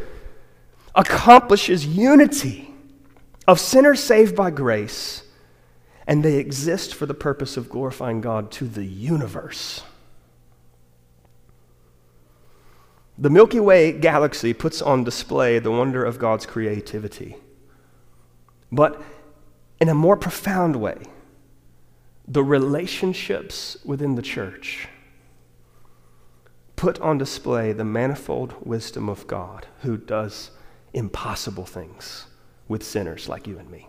accomplishes 0.94 1.86
unity 1.86 2.72
of 3.46 3.60
sinners 3.60 4.02
saved 4.02 4.34
by 4.36 4.50
grace, 4.50 5.22
and 6.06 6.22
they 6.22 6.36
exist 6.36 6.94
for 6.94 7.06
the 7.06 7.14
purpose 7.14 7.56
of 7.56 7.68
glorifying 7.68 8.20
God 8.20 8.50
to 8.52 8.66
the 8.66 8.84
universe. 8.84 9.82
The 13.16 13.30
Milky 13.30 13.60
Way 13.60 13.92
galaxy 13.92 14.52
puts 14.52 14.82
on 14.82 15.04
display 15.04 15.58
the 15.58 15.70
wonder 15.70 16.04
of 16.04 16.18
God's 16.18 16.46
creativity. 16.46 17.36
But 18.72 19.00
in 19.80 19.88
a 19.88 19.94
more 19.94 20.16
profound 20.16 20.76
way, 20.76 21.02
the 22.26 22.42
relationships 22.42 23.76
within 23.84 24.14
the 24.16 24.22
church 24.22 24.88
put 26.74 27.00
on 27.00 27.18
display 27.18 27.72
the 27.72 27.84
manifold 27.84 28.54
wisdom 28.66 29.08
of 29.08 29.26
God 29.26 29.66
who 29.82 29.96
does 29.96 30.50
impossible 30.94 31.66
things 31.66 32.26
with 32.68 32.82
sinners 32.82 33.28
like 33.28 33.46
you 33.46 33.58
and 33.58 33.70
me. 33.70 33.88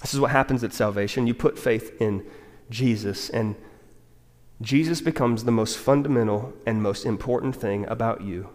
This 0.00 0.14
is 0.14 0.20
what 0.20 0.30
happens 0.30 0.64
at 0.64 0.72
salvation. 0.72 1.26
You 1.26 1.34
put 1.34 1.58
faith 1.58 2.00
in 2.00 2.26
Jesus, 2.70 3.28
and 3.28 3.54
Jesus 4.62 5.00
becomes 5.00 5.44
the 5.44 5.52
most 5.52 5.76
fundamental 5.76 6.54
and 6.66 6.82
most 6.82 7.04
important 7.04 7.54
thing 7.54 7.86
about 7.86 8.22
you 8.22 8.48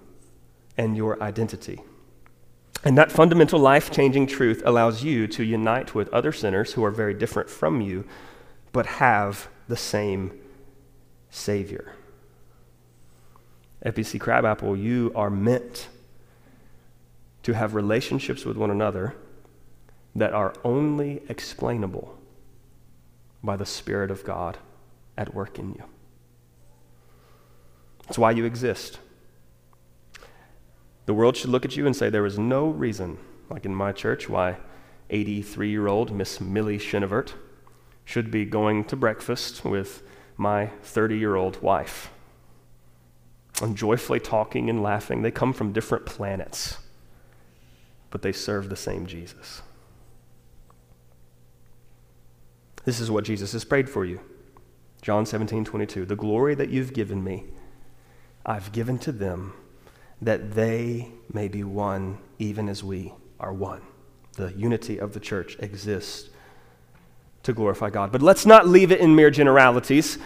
and 0.77 0.97
your 0.97 1.21
identity. 1.21 1.81
And 2.83 2.97
that 2.97 3.11
fundamental 3.11 3.59
life 3.59 3.91
changing 3.91 4.27
truth 4.27 4.61
allows 4.65 5.03
you 5.03 5.27
to 5.27 5.43
unite 5.43 5.95
with 5.95 6.09
other 6.09 6.31
sinners 6.31 6.73
who 6.73 6.83
are 6.83 6.91
very 6.91 7.13
different 7.13 7.49
from 7.49 7.81
you, 7.81 8.05
but 8.71 8.85
have 8.85 9.47
the 9.67 9.77
same 9.77 10.39
Savior. 11.29 11.93
FBC 13.85 14.19
Crabapple, 14.19 14.75
you 14.75 15.11
are 15.15 15.29
meant 15.29 15.89
to 17.43 17.53
have 17.53 17.75
relationships 17.75 18.43
with 18.43 18.57
one 18.57 18.71
another 18.71 19.15
that 20.15 20.33
are 20.33 20.55
only 20.63 21.21
explainable 21.29 22.17
by 23.43 23.55
the 23.55 23.65
Spirit 23.65 24.09
of 24.09 24.23
God 24.23 24.57
at 25.15 25.35
work 25.35 25.59
in 25.59 25.73
you. 25.73 25.83
It's 28.09 28.17
why 28.17 28.31
you 28.31 28.45
exist. 28.45 28.97
The 31.05 31.13
world 31.13 31.37
should 31.37 31.51
look 31.51 31.65
at 31.65 31.77
you 31.77 31.85
and 31.85 31.95
say, 31.95 32.09
There 32.09 32.25
is 32.25 32.39
no 32.39 32.67
reason, 32.67 33.19
like 33.49 33.65
in 33.65 33.75
my 33.75 33.91
church, 33.91 34.27
why 34.27 34.57
83 35.11 35.69
year 35.69 35.87
old 35.87 36.11
Miss 36.11 36.41
Millie 36.41 36.79
Shinevert 36.79 37.33
should 38.03 38.31
be 38.31 38.45
going 38.45 38.83
to 38.85 38.95
breakfast 38.95 39.63
with 39.63 40.01
my 40.37 40.67
30 40.81 41.17
year 41.17 41.35
old 41.35 41.61
wife 41.61 42.09
and 43.61 43.75
joyfully 43.75 44.19
talking 44.19 44.69
and 44.69 44.83
laughing. 44.83 45.21
They 45.21 45.31
come 45.31 45.53
from 45.53 45.71
different 45.71 46.05
planets, 46.05 46.77
but 48.09 48.21
they 48.21 48.31
serve 48.31 48.69
the 48.69 48.75
same 48.75 49.05
Jesus. 49.05 49.61
This 52.83 52.99
is 52.99 53.09
what 53.09 53.23
Jesus 53.23 53.51
has 53.53 53.65
prayed 53.65 53.89
for 53.89 54.05
you. 54.05 54.19
John 55.01 55.25
17, 55.25 55.65
22. 55.65 56.05
The 56.05 56.15
glory 56.15 56.55
that 56.55 56.69
you've 56.69 56.93
given 56.93 57.23
me, 57.23 57.45
I've 58.45 58.71
given 58.71 58.97
to 58.99 59.11
them 59.11 59.53
that 60.21 60.53
they 60.53 61.11
may 61.31 61.47
be 61.47 61.63
one, 61.63 62.19
even 62.39 62.69
as 62.69 62.83
we 62.83 63.13
are 63.39 63.53
one. 63.53 63.81
The 64.33 64.53
unity 64.53 64.99
of 64.99 65.13
the 65.13 65.19
church 65.19 65.57
exists 65.59 66.29
to 67.43 67.53
glorify 67.53 67.89
God. 67.89 68.11
But 68.11 68.21
let's 68.21 68.45
not 68.45 68.67
leave 68.67 68.91
it 68.91 68.99
in 68.99 69.15
mere 69.15 69.29
generalities. 69.29 70.17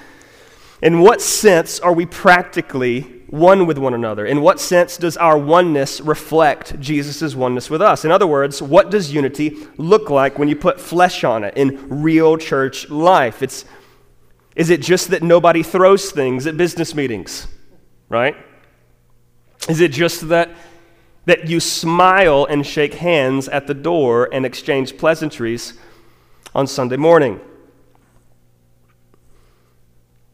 In 0.81 1.01
what 1.01 1.21
sense 1.21 1.79
are 1.79 1.93
we 1.93 2.05
practically 2.05 3.01
one 3.27 3.67
with 3.67 3.77
one 3.77 3.93
another? 3.93 4.25
In 4.25 4.41
what 4.41 4.59
sense 4.59 4.97
does 4.97 5.17
our 5.17 5.37
oneness 5.37 5.99
reflect 5.99 6.79
Jesus' 6.79 7.35
oneness 7.35 7.69
with 7.69 7.81
us? 7.81 8.05
In 8.05 8.11
other 8.11 8.25
words, 8.25 8.61
what 8.61 8.89
does 8.89 9.13
unity 9.13 9.57
look 9.77 10.09
like 10.09 10.39
when 10.39 10.47
you 10.47 10.55
put 10.55 10.79
flesh 10.79 11.23
on 11.23 11.43
it 11.43 11.55
in 11.57 12.01
real 12.01 12.37
church 12.37 12.89
life? 12.89 13.43
It's, 13.43 13.65
is 14.55 14.69
it 14.69 14.81
just 14.81 15.09
that 15.09 15.21
nobody 15.21 15.63
throws 15.63 16.11
things 16.11 16.47
at 16.47 16.55
business 16.55 16.95
meetings, 16.95 17.47
right? 18.07 18.35
Is 19.67 19.81
it 19.81 19.91
just 19.91 20.29
that, 20.29 20.49
that 21.25 21.49
you 21.49 21.59
smile 21.59 22.47
and 22.49 22.65
shake 22.65 22.95
hands 22.95 23.49
at 23.49 23.67
the 23.67 23.73
door 23.73 24.29
and 24.31 24.45
exchange 24.45 24.97
pleasantries 24.97 25.73
on 26.55 26.67
Sunday 26.67 26.97
morning? 26.97 27.41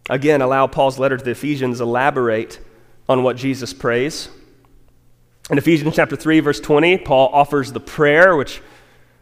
Again, 0.09 0.41
allow 0.41 0.67
Paul's 0.67 0.99
letter 0.99 1.17
to 1.17 1.23
the 1.23 1.31
Ephesians 1.31 1.81
elaborate 1.81 2.59
on 3.09 3.23
what 3.23 3.37
Jesus 3.37 3.73
prays. 3.73 4.29
In 5.49 5.57
Ephesians 5.57 5.95
chapter 5.95 6.15
3 6.15 6.39
verse 6.39 6.59
20, 6.59 6.99
Paul 6.99 7.29
offers 7.33 7.71
the 7.71 7.79
prayer 7.79 8.35
which 8.35 8.61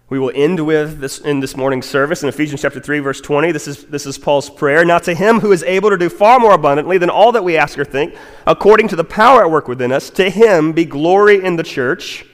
we 0.10 0.20
will 0.20 0.32
end 0.36 0.66
with 0.66 1.00
this 1.00 1.20
in 1.20 1.40
this 1.40 1.56
morning's 1.56 1.86
service 1.86 2.22
in 2.22 2.30
Ephesians 2.30 2.62
chapter 2.62 2.80
3 2.80 3.00
verse 3.00 3.22
20. 3.22 3.52
This 3.52 3.68
is 3.68 3.86
this 3.86 4.06
is 4.06 4.18
Paul's 4.18 4.50
prayer. 4.50 4.86
Now 4.86 5.00
to 5.00 5.14
him 5.14 5.40
who 5.40 5.52
is 5.52 5.64
able 5.64 5.90
to 5.90 5.98
do 5.98 6.10
far 6.10 6.40
more 6.40 6.54
abundantly 6.54 6.98
than 6.98 7.10
all 7.10 7.32
that 7.32 7.44
we 7.44 7.58
ask 7.58 7.80
or 7.80 7.86
think, 7.86 8.16
according 8.46 8.90
to 8.90 8.96
the 8.96 9.04
power 9.04 9.42
at 9.42 9.52
work 9.52 9.68
within 9.68 9.92
us, 9.92 10.10
to 10.12 10.30
him 10.30 10.74
be 10.74 10.86
glory 10.86 11.44
in 11.44 11.56
the 11.56 11.64
church, 11.64 12.26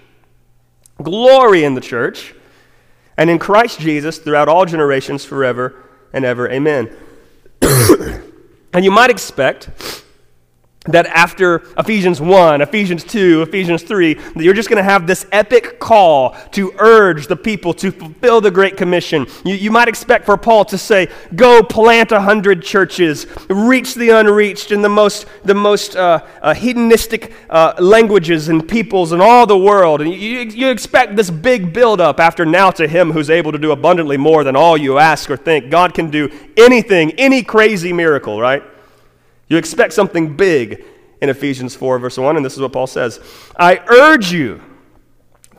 glory 1.01 1.63
in 1.63 1.75
the 1.75 1.81
church, 1.81 2.33
and 3.15 3.29
in 3.29 3.39
Christ 3.39 3.79
Jesus 3.79 4.17
throughout 4.17 4.49
all 4.49 4.65
generations 4.65 5.23
forever 5.23 5.83
and 6.13 6.25
ever. 6.25 6.49
Amen. 6.49 6.95
And 8.73 8.85
you 8.85 8.91
might 8.91 9.09
expect 9.09 9.69
that 10.91 11.05
after 11.07 11.63
Ephesians 11.77 12.21
1, 12.21 12.61
Ephesians 12.61 13.03
2, 13.03 13.43
Ephesians 13.43 13.83
3, 13.83 14.13
that 14.13 14.43
you're 14.43 14.53
just 14.53 14.69
going 14.69 14.77
to 14.77 14.83
have 14.83 15.07
this 15.07 15.25
epic 15.31 15.79
call 15.79 16.35
to 16.51 16.73
urge 16.79 17.27
the 17.27 17.35
people 17.35 17.73
to 17.75 17.91
fulfill 17.91 18.41
the 18.41 18.51
Great 18.51 18.77
Commission. 18.77 19.25
You, 19.45 19.55
you 19.55 19.71
might 19.71 19.87
expect 19.87 20.25
for 20.25 20.37
Paul 20.37 20.65
to 20.65 20.77
say, 20.77 21.07
go 21.35 21.63
plant 21.63 22.11
a 22.11 22.21
hundred 22.21 22.63
churches, 22.63 23.27
reach 23.49 23.95
the 23.95 24.09
unreached 24.09 24.71
in 24.71 24.81
the 24.81 24.89
most, 24.89 25.25
the 25.43 25.55
most 25.55 25.95
uh, 25.95 26.25
uh, 26.41 26.53
hedonistic 26.53 27.33
uh, 27.49 27.73
languages 27.79 28.49
and 28.49 28.67
peoples 28.67 29.11
in 29.11 29.21
all 29.21 29.45
the 29.45 29.57
world. 29.57 30.01
And 30.01 30.13
you, 30.13 30.39
you 30.39 30.69
expect 30.69 31.15
this 31.15 31.29
big 31.29 31.73
buildup 31.73 32.19
after 32.19 32.45
now 32.45 32.71
to 32.71 32.87
him 32.87 33.11
who's 33.11 33.29
able 33.29 33.51
to 33.51 33.57
do 33.57 33.71
abundantly 33.71 34.17
more 34.17 34.43
than 34.43 34.55
all 34.55 34.77
you 34.77 34.97
ask 34.97 35.29
or 35.29 35.37
think. 35.37 35.69
God 35.69 35.93
can 35.93 36.09
do 36.09 36.29
anything, 36.57 37.11
any 37.13 37.43
crazy 37.43 37.93
miracle, 37.93 38.39
right? 38.39 38.63
You 39.49 39.57
expect 39.57 39.93
something 39.93 40.37
big 40.37 40.85
in 41.21 41.29
Ephesians 41.29 41.75
4, 41.75 41.99
verse 41.99 42.17
1, 42.17 42.37
and 42.37 42.45
this 42.45 42.53
is 42.53 42.61
what 42.61 42.71
Paul 42.71 42.87
says 42.87 43.19
I 43.57 43.81
urge 43.87 44.31
you 44.31 44.61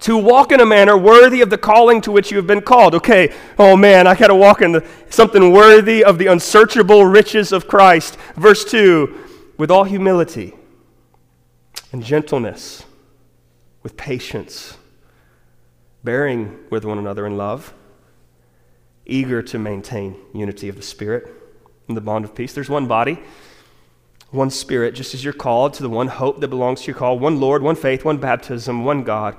to 0.00 0.16
walk 0.16 0.50
in 0.50 0.60
a 0.60 0.66
manner 0.66 0.96
worthy 0.96 1.42
of 1.42 1.50
the 1.50 1.58
calling 1.58 2.00
to 2.00 2.10
which 2.10 2.30
you 2.30 2.38
have 2.38 2.46
been 2.46 2.62
called. 2.62 2.94
Okay, 2.94 3.34
oh 3.58 3.76
man, 3.76 4.06
I 4.06 4.14
got 4.14 4.28
to 4.28 4.34
walk 4.34 4.62
in 4.62 4.72
the, 4.72 4.86
something 5.10 5.52
worthy 5.52 6.02
of 6.02 6.16
the 6.18 6.28
unsearchable 6.28 7.04
riches 7.04 7.52
of 7.52 7.68
Christ. 7.68 8.16
Verse 8.36 8.64
2 8.64 9.26
with 9.58 9.70
all 9.70 9.84
humility 9.84 10.54
and 11.92 12.02
gentleness, 12.02 12.86
with 13.82 13.94
patience, 13.94 14.78
bearing 16.02 16.58
with 16.70 16.82
one 16.86 16.96
another 16.96 17.26
in 17.26 17.36
love, 17.36 17.74
eager 19.04 19.42
to 19.42 19.58
maintain 19.58 20.16
unity 20.32 20.70
of 20.70 20.76
the 20.76 20.82
Spirit 20.82 21.30
in 21.90 21.94
the 21.94 22.00
bond 22.00 22.24
of 22.24 22.34
peace. 22.34 22.54
There's 22.54 22.70
one 22.70 22.86
body 22.86 23.22
one 24.30 24.50
Spirit, 24.50 24.94
just 24.94 25.14
as 25.14 25.24
you're 25.24 25.32
called 25.32 25.74
to 25.74 25.82
the 25.82 25.90
one 25.90 26.06
hope 26.06 26.40
that 26.40 26.48
belongs 26.48 26.82
to 26.82 26.86
your 26.86 26.96
call, 26.96 27.18
one 27.18 27.40
Lord, 27.40 27.62
one 27.62 27.74
faith, 27.74 28.04
one 28.04 28.18
baptism, 28.18 28.84
one 28.84 29.02
God 29.02 29.36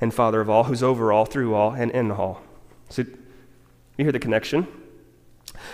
and 0.00 0.12
Father 0.12 0.40
of 0.40 0.50
all, 0.50 0.64
who's 0.64 0.82
over 0.82 1.12
all, 1.12 1.24
through 1.24 1.54
all, 1.54 1.72
and 1.72 1.90
in 1.90 2.10
all. 2.10 2.42
So 2.90 3.02
you 3.02 4.04
hear 4.04 4.12
the 4.12 4.18
connection? 4.18 4.66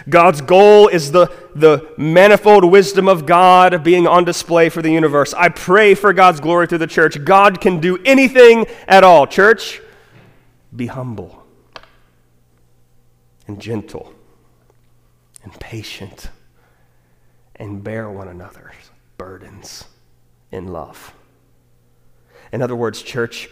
God's 0.08 0.40
goal 0.40 0.88
is 0.88 1.12
the, 1.12 1.32
the 1.54 1.88
manifold 1.96 2.64
wisdom 2.64 3.08
of 3.08 3.24
God 3.24 3.84
being 3.84 4.06
on 4.06 4.24
display 4.24 4.68
for 4.68 4.82
the 4.82 4.90
universe. 4.90 5.32
I 5.34 5.48
pray 5.48 5.94
for 5.94 6.12
God's 6.12 6.40
glory 6.40 6.66
through 6.66 6.78
the 6.78 6.86
church. 6.86 7.24
God 7.24 7.60
can 7.60 7.80
do 7.80 7.98
anything 8.04 8.66
at 8.88 9.04
all. 9.04 9.26
Church, 9.26 9.80
be 10.74 10.86
humble 10.86 11.44
and 13.46 13.60
gentle 13.60 14.12
and 15.42 15.52
patient 15.60 16.30
and 17.56 17.82
bear 17.82 18.10
one 18.10 18.28
another's 18.28 18.74
burdens 19.18 19.84
in 20.50 20.68
love. 20.68 21.14
In 22.52 22.62
other 22.62 22.76
words, 22.76 23.02
church, 23.02 23.48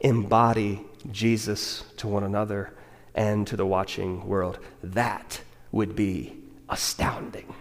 embody 0.00 0.84
Jesus 1.10 1.84
to 1.98 2.08
one 2.08 2.24
another 2.24 2.72
and 3.14 3.46
to 3.46 3.56
the 3.56 3.66
watching 3.66 4.26
world. 4.26 4.58
That 4.82 5.42
would 5.72 5.94
be 5.94 6.36
astounding. 6.68 7.54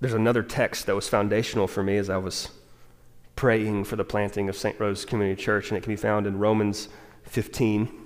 There's 0.00 0.14
another 0.14 0.42
text 0.42 0.86
that 0.86 0.94
was 0.94 1.08
foundational 1.08 1.66
for 1.66 1.82
me 1.82 1.96
as 1.96 2.10
I 2.10 2.18
was 2.18 2.50
praying 3.34 3.84
for 3.84 3.96
the 3.96 4.04
planting 4.04 4.48
of 4.48 4.56
St. 4.56 4.78
Rose 4.78 5.04
Community 5.04 5.40
Church, 5.40 5.70
and 5.70 5.78
it 5.78 5.82
can 5.82 5.92
be 5.92 5.96
found 5.96 6.26
in 6.26 6.38
Romans 6.38 6.88
15. 7.24 8.05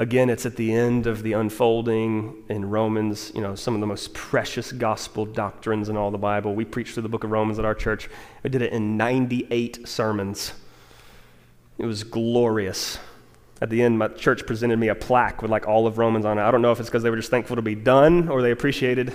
Again, 0.00 0.30
it's 0.30 0.46
at 0.46 0.56
the 0.56 0.72
end 0.72 1.06
of 1.06 1.22
the 1.22 1.34
unfolding 1.34 2.44
in 2.48 2.70
Romans, 2.70 3.32
you 3.34 3.42
know, 3.42 3.54
some 3.54 3.74
of 3.74 3.80
the 3.80 3.86
most 3.86 4.14
precious 4.14 4.72
gospel 4.72 5.26
doctrines 5.26 5.90
in 5.90 5.96
all 5.98 6.10
the 6.10 6.16
Bible. 6.16 6.54
We 6.54 6.64
preached 6.64 6.94
through 6.94 7.02
the 7.02 7.10
book 7.10 7.22
of 7.22 7.30
Romans 7.30 7.58
at 7.58 7.66
our 7.66 7.74
church. 7.74 8.08
We 8.42 8.48
did 8.48 8.62
it 8.62 8.72
in 8.72 8.96
98 8.96 9.86
sermons. 9.86 10.54
It 11.76 11.84
was 11.84 12.02
glorious. 12.02 12.98
At 13.60 13.68
the 13.68 13.82
end, 13.82 13.98
my 13.98 14.08
church 14.08 14.46
presented 14.46 14.78
me 14.78 14.88
a 14.88 14.94
plaque 14.94 15.42
with 15.42 15.50
like 15.50 15.68
all 15.68 15.86
of 15.86 15.98
Romans 15.98 16.24
on 16.24 16.38
it. 16.38 16.40
I 16.40 16.50
don't 16.50 16.62
know 16.62 16.72
if 16.72 16.80
it's 16.80 16.88
because 16.88 17.02
they 17.02 17.10
were 17.10 17.16
just 17.16 17.30
thankful 17.30 17.56
to 17.56 17.62
be 17.62 17.74
done 17.74 18.30
or 18.30 18.40
they 18.40 18.52
appreciated 18.52 19.12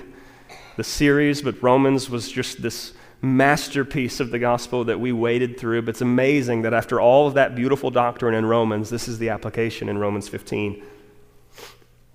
the 0.77 0.83
series, 0.83 1.41
but 1.41 1.63
Romans 1.63 2.11
was 2.11 2.31
just 2.31 2.61
this 2.61 2.93
masterpiece 3.25 4.19
of 4.19 4.31
the 4.31 4.39
gospel 4.39 4.83
that 4.85 4.99
we 4.99 5.11
waded 5.11 5.59
through. 5.59 5.81
But 5.81 5.89
it's 5.91 6.01
amazing 6.01 6.61
that 6.61 6.73
after 6.73 7.01
all 7.01 7.27
of 7.27 7.33
that 7.33 7.55
beautiful 7.55 7.91
doctrine 7.91 8.33
in 8.33 8.45
Romans, 8.45 8.89
this 8.89 9.07
is 9.07 9.19
the 9.19 9.29
application 9.29 9.89
in 9.89 9.97
Romans 9.97 10.29
15. 10.29 10.83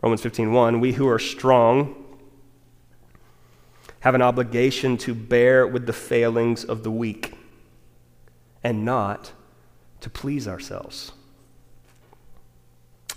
Romans 0.02 0.22
15:1, 0.22 0.80
we 0.80 0.92
who 0.92 1.06
are 1.08 1.18
strong 1.18 1.94
have 4.00 4.14
an 4.14 4.22
obligation 4.22 4.96
to 4.96 5.14
bear 5.14 5.66
with 5.66 5.86
the 5.86 5.92
failings 5.92 6.64
of 6.64 6.82
the 6.84 6.90
weak 6.90 7.34
and 8.64 8.84
not 8.84 9.32
to 10.00 10.08
please 10.08 10.48
ourselves. 10.48 11.12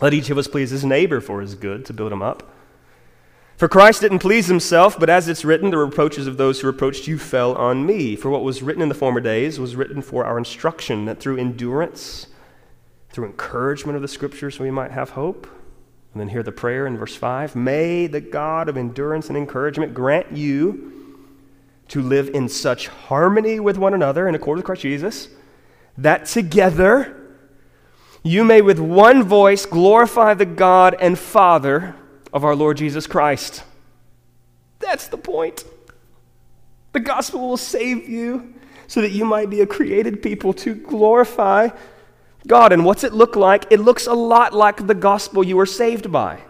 Let 0.01 0.13
each 0.13 0.29
of 0.29 0.37
us 0.37 0.47
please 0.47 0.71
his 0.71 0.83
neighbor 0.83 1.21
for 1.21 1.39
his 1.39 1.55
good 1.55 1.85
to 1.85 1.93
build 1.93 2.11
him 2.11 2.21
up. 2.21 2.43
For 3.63 3.69
Christ 3.69 4.01
didn't 4.01 4.19
please 4.19 4.47
himself, 4.47 4.99
but 4.99 5.09
as 5.09 5.29
it's 5.29 5.45
written, 5.45 5.71
the 5.71 5.77
reproaches 5.77 6.27
of 6.27 6.35
those 6.35 6.59
who 6.59 6.67
reproached 6.67 7.07
you 7.07 7.17
fell 7.17 7.55
on 7.55 7.85
me. 7.85 8.17
For 8.17 8.29
what 8.29 8.43
was 8.43 8.61
written 8.61 8.81
in 8.81 8.89
the 8.89 8.93
former 8.93 9.21
days 9.21 9.57
was 9.57 9.77
written 9.77 10.01
for 10.01 10.25
our 10.25 10.37
instruction, 10.37 11.05
that 11.05 11.21
through 11.21 11.37
endurance, 11.37 12.27
through 13.11 13.27
encouragement 13.27 13.95
of 13.95 14.01
the 14.01 14.09
scriptures, 14.09 14.59
we 14.59 14.69
might 14.69 14.91
have 14.91 15.11
hope. 15.11 15.47
And 16.11 16.19
then 16.19 16.27
hear 16.27 16.43
the 16.43 16.51
prayer 16.51 16.85
in 16.85 16.97
verse 16.97 17.15
5 17.15 17.55
May 17.55 18.05
the 18.05 18.19
God 18.19 18.67
of 18.67 18.75
endurance 18.75 19.29
and 19.29 19.37
encouragement 19.37 19.93
grant 19.93 20.33
you 20.33 21.21
to 21.87 22.01
live 22.01 22.27
in 22.27 22.49
such 22.49 22.89
harmony 22.89 23.61
with 23.61 23.77
one 23.77 23.93
another 23.93 24.27
in 24.27 24.35
accord 24.35 24.57
with 24.57 24.65
Christ 24.65 24.81
Jesus, 24.81 25.29
that 25.97 26.25
together 26.25 27.15
you 28.23 28.43
may 28.43 28.61
with 28.61 28.79
one 28.79 29.23
voice 29.23 29.65
glorify 29.65 30.33
the 30.33 30.45
God 30.45 30.97
and 30.99 31.17
Father 31.17 31.95
of 32.33 32.43
our 32.43 32.55
Lord 32.55 32.75
Jesus 32.75 33.07
Christ. 33.07 33.63
That's 34.79 35.07
the 35.07 35.17
point. 35.17 35.63
The 36.91 36.99
gospel 36.99 37.47
will 37.47 37.57
save 37.57 38.09
you. 38.09 38.53
so 38.87 39.01
that 39.01 39.11
you 39.11 39.25
might 39.25 39.49
be 39.49 39.61
a 39.61 39.65
created 39.65 40.21
people 40.21 40.53
to 40.53 40.75
glorify 40.75 41.69
God. 42.45 42.71
And 42.71 42.85
what's 42.85 43.03
it 43.03 43.13
look 43.13 43.35
like? 43.35 43.65
It 43.71 43.79
looks 43.79 44.07
a 44.07 44.13
lot 44.13 44.53
like 44.53 44.85
the 44.85 44.93
gospel 44.93 45.43
you 45.43 45.57
were 45.57 45.65
saved 45.65 46.11
by, 46.11 46.41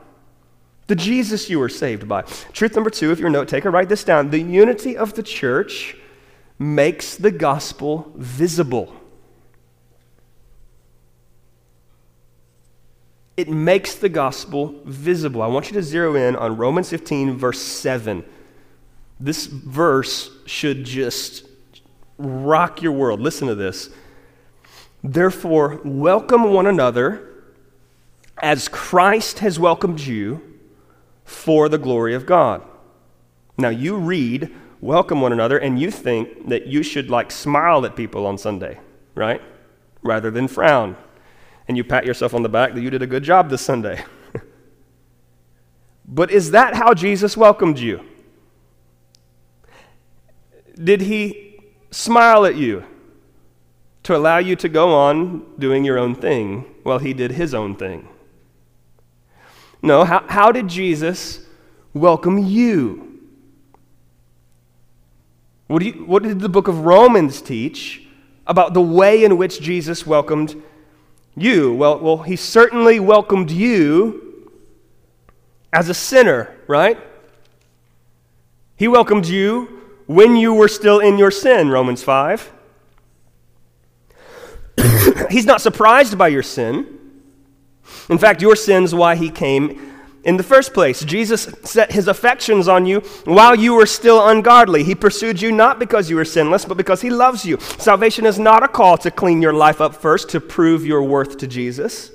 the 0.87 0.95
Jesus 0.95 1.49
you 1.49 1.59
were 1.59 1.69
saved 1.69 2.07
by. 2.07 2.23
Truth 2.51 2.75
number 2.75 2.89
two, 2.89 3.11
if 3.11 3.19
you're 3.19 3.29
a 3.29 3.31
note 3.31 3.47
taker, 3.47 3.71
write 3.71 3.89
this 3.89 4.03
down. 4.03 4.29
The 4.29 4.41
unity 4.41 4.97
of 4.97 5.13
the 5.13 5.23
church 5.23 5.95
makes 6.59 7.15
the 7.15 7.31
gospel 7.31 8.11
visible. 8.15 8.93
It 13.35 13.49
makes 13.49 13.95
the 13.95 14.09
gospel 14.09 14.75
visible. 14.85 15.41
I 15.41 15.47
want 15.47 15.67
you 15.67 15.73
to 15.73 15.83
zero 15.83 16.15
in 16.15 16.35
on 16.35 16.55
Romans 16.55 16.89
15, 16.89 17.35
verse 17.35 17.59
7. 17.59 18.23
This 19.19 19.47
verse 19.47 20.29
should 20.45 20.83
just 20.83 21.45
rock 22.17 22.81
your 22.81 22.91
world. 22.91 23.19
Listen 23.19 23.47
to 23.47 23.55
this. 23.55 23.89
Therefore, 25.03 25.81
welcome 25.83 26.53
one 26.53 26.67
another 26.67 27.29
as 28.41 28.67
Christ 28.67 29.39
has 29.39 29.59
welcomed 29.59 29.99
you 29.99 30.41
for 31.25 31.69
the 31.69 31.77
glory 31.77 32.13
of 32.13 32.25
God. 32.25 32.61
Now, 33.57 33.69
you 33.69 33.95
read, 33.97 34.53
welcome 34.81 35.21
one 35.21 35.31
another, 35.31 35.57
and 35.57 35.79
you 35.79 35.91
think 35.91 36.49
that 36.49 36.67
you 36.67 36.83
should 36.83 37.09
like 37.09 37.31
smile 37.31 37.85
at 37.85 37.95
people 37.95 38.25
on 38.25 38.37
Sunday, 38.37 38.79
right? 39.15 39.41
Rather 40.01 40.29
than 40.31 40.47
frown. 40.47 40.95
And 41.67 41.77
you 41.77 41.83
pat 41.83 42.05
yourself 42.05 42.33
on 42.33 42.43
the 42.43 42.49
back 42.49 42.73
that 42.73 42.81
you 42.81 42.89
did 42.89 43.01
a 43.01 43.07
good 43.07 43.23
job 43.23 43.49
this 43.49 43.61
Sunday. 43.61 44.03
but 46.05 46.29
is 46.31 46.51
that 46.51 46.75
how 46.75 46.93
Jesus 46.93 47.37
welcomed 47.37 47.79
you? 47.79 48.03
Did 50.81 51.01
he 51.01 51.59
smile 51.91 52.45
at 52.45 52.55
you 52.55 52.83
to 54.03 54.15
allow 54.15 54.39
you 54.39 54.55
to 54.57 54.67
go 54.67 54.93
on 54.93 55.45
doing 55.57 55.85
your 55.85 55.97
own 55.97 56.15
thing 56.15 56.65
while 56.83 56.99
he 56.99 57.13
did 57.13 57.31
his 57.31 57.53
own 57.53 57.75
thing? 57.75 58.09
No, 59.81 60.03
how, 60.03 60.25
how 60.27 60.51
did 60.51 60.67
Jesus 60.67 61.45
welcome 61.93 62.37
you? 62.37 63.19
What, 65.67 65.83
you, 65.83 65.91
what 66.05 66.23
did 66.23 66.39
the 66.39 66.49
book 66.49 66.67
of 66.67 66.85
Romans 66.85 67.41
teach 67.41 68.05
about 68.45 68.73
the 68.73 68.81
way 68.81 69.23
in 69.23 69.37
which 69.37 69.61
Jesus 69.61 70.05
welcomed 70.05 70.61
you? 71.35 71.73
Well, 71.73 71.99
well, 71.99 72.17
he 72.17 72.35
certainly 72.35 72.99
welcomed 72.99 73.51
you 73.51 74.51
as 75.71 75.89
a 75.89 75.93
sinner, 75.93 76.55
right? 76.67 76.99
He 78.75 78.87
welcomed 78.87 79.27
you 79.27 79.81
when 80.07 80.35
you 80.35 80.53
were 80.53 80.67
still 80.67 80.99
in 80.99 81.17
your 81.17 81.31
sin, 81.31 81.69
Romans 81.69 82.03
5. 82.03 82.51
He's 85.29 85.45
not 85.45 85.61
surprised 85.61 86.17
by 86.17 86.27
your 86.27 86.43
sin. 86.43 86.99
In 88.09 88.17
fact, 88.17 88.41
your 88.41 88.55
sin's 88.55 88.93
why 88.93 89.15
he 89.15 89.29
came 89.29 89.92
in 90.23 90.37
the 90.37 90.43
first 90.43 90.73
place. 90.73 91.03
Jesus 91.03 91.43
set 91.63 91.91
his 91.91 92.07
affections 92.07 92.67
on 92.67 92.85
you 92.85 93.01
while 93.25 93.55
you 93.55 93.73
were 93.75 93.85
still 93.85 94.27
ungodly. 94.27 94.83
He 94.83 94.95
pursued 94.95 95.41
you 95.41 95.51
not 95.51 95.79
because 95.79 96.09
you 96.09 96.15
were 96.15 96.25
sinless, 96.25 96.65
but 96.65 96.77
because 96.77 97.01
he 97.01 97.09
loves 97.09 97.45
you. 97.45 97.59
Salvation 97.59 98.25
is 98.25 98.39
not 98.39 98.63
a 98.63 98.67
call 98.67 98.97
to 98.99 99.11
clean 99.11 99.41
your 99.41 99.53
life 99.53 99.81
up 99.81 99.95
first 99.95 100.29
to 100.29 100.39
prove 100.39 100.85
your 100.85 101.03
worth 101.03 101.37
to 101.37 101.47
Jesus. 101.47 102.11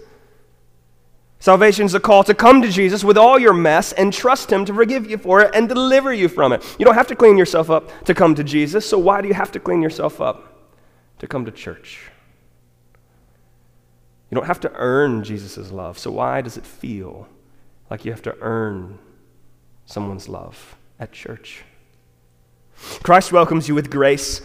Salvation 1.40 1.86
is 1.86 1.94
a 1.94 2.00
call 2.00 2.24
to 2.24 2.34
come 2.34 2.62
to 2.62 2.68
Jesus 2.68 3.04
with 3.04 3.16
all 3.16 3.38
your 3.38 3.52
mess 3.52 3.92
and 3.92 4.12
trust 4.12 4.50
Him 4.50 4.64
to 4.64 4.74
forgive 4.74 5.08
you 5.08 5.18
for 5.18 5.40
it 5.40 5.54
and 5.54 5.68
deliver 5.68 6.12
you 6.12 6.28
from 6.28 6.52
it. 6.52 6.64
You 6.78 6.84
don't 6.84 6.96
have 6.96 7.06
to 7.08 7.16
clean 7.16 7.36
yourself 7.36 7.70
up 7.70 8.04
to 8.06 8.14
come 8.14 8.34
to 8.34 8.42
Jesus, 8.42 8.84
so 8.84 8.98
why 8.98 9.20
do 9.20 9.28
you 9.28 9.34
have 9.34 9.52
to 9.52 9.60
clean 9.60 9.80
yourself 9.80 10.20
up 10.20 10.68
to 11.20 11.28
come 11.28 11.44
to 11.44 11.52
church? 11.52 12.00
You 14.30 14.34
don't 14.34 14.46
have 14.46 14.60
to 14.60 14.72
earn 14.74 15.22
Jesus' 15.22 15.70
love, 15.70 15.96
so 15.96 16.10
why 16.10 16.40
does 16.40 16.56
it 16.56 16.66
feel 16.66 17.28
like 17.90 18.05
you 18.05 18.12
have 18.12 18.22
to 18.22 18.37
earn 18.40 18.98
someone's 19.87 20.29
love 20.29 20.77
at 20.98 21.12
church? 21.12 21.64
Christ 23.03 23.33
welcomes 23.33 23.68
you 23.68 23.74
with 23.74 23.90
grace 23.90 24.40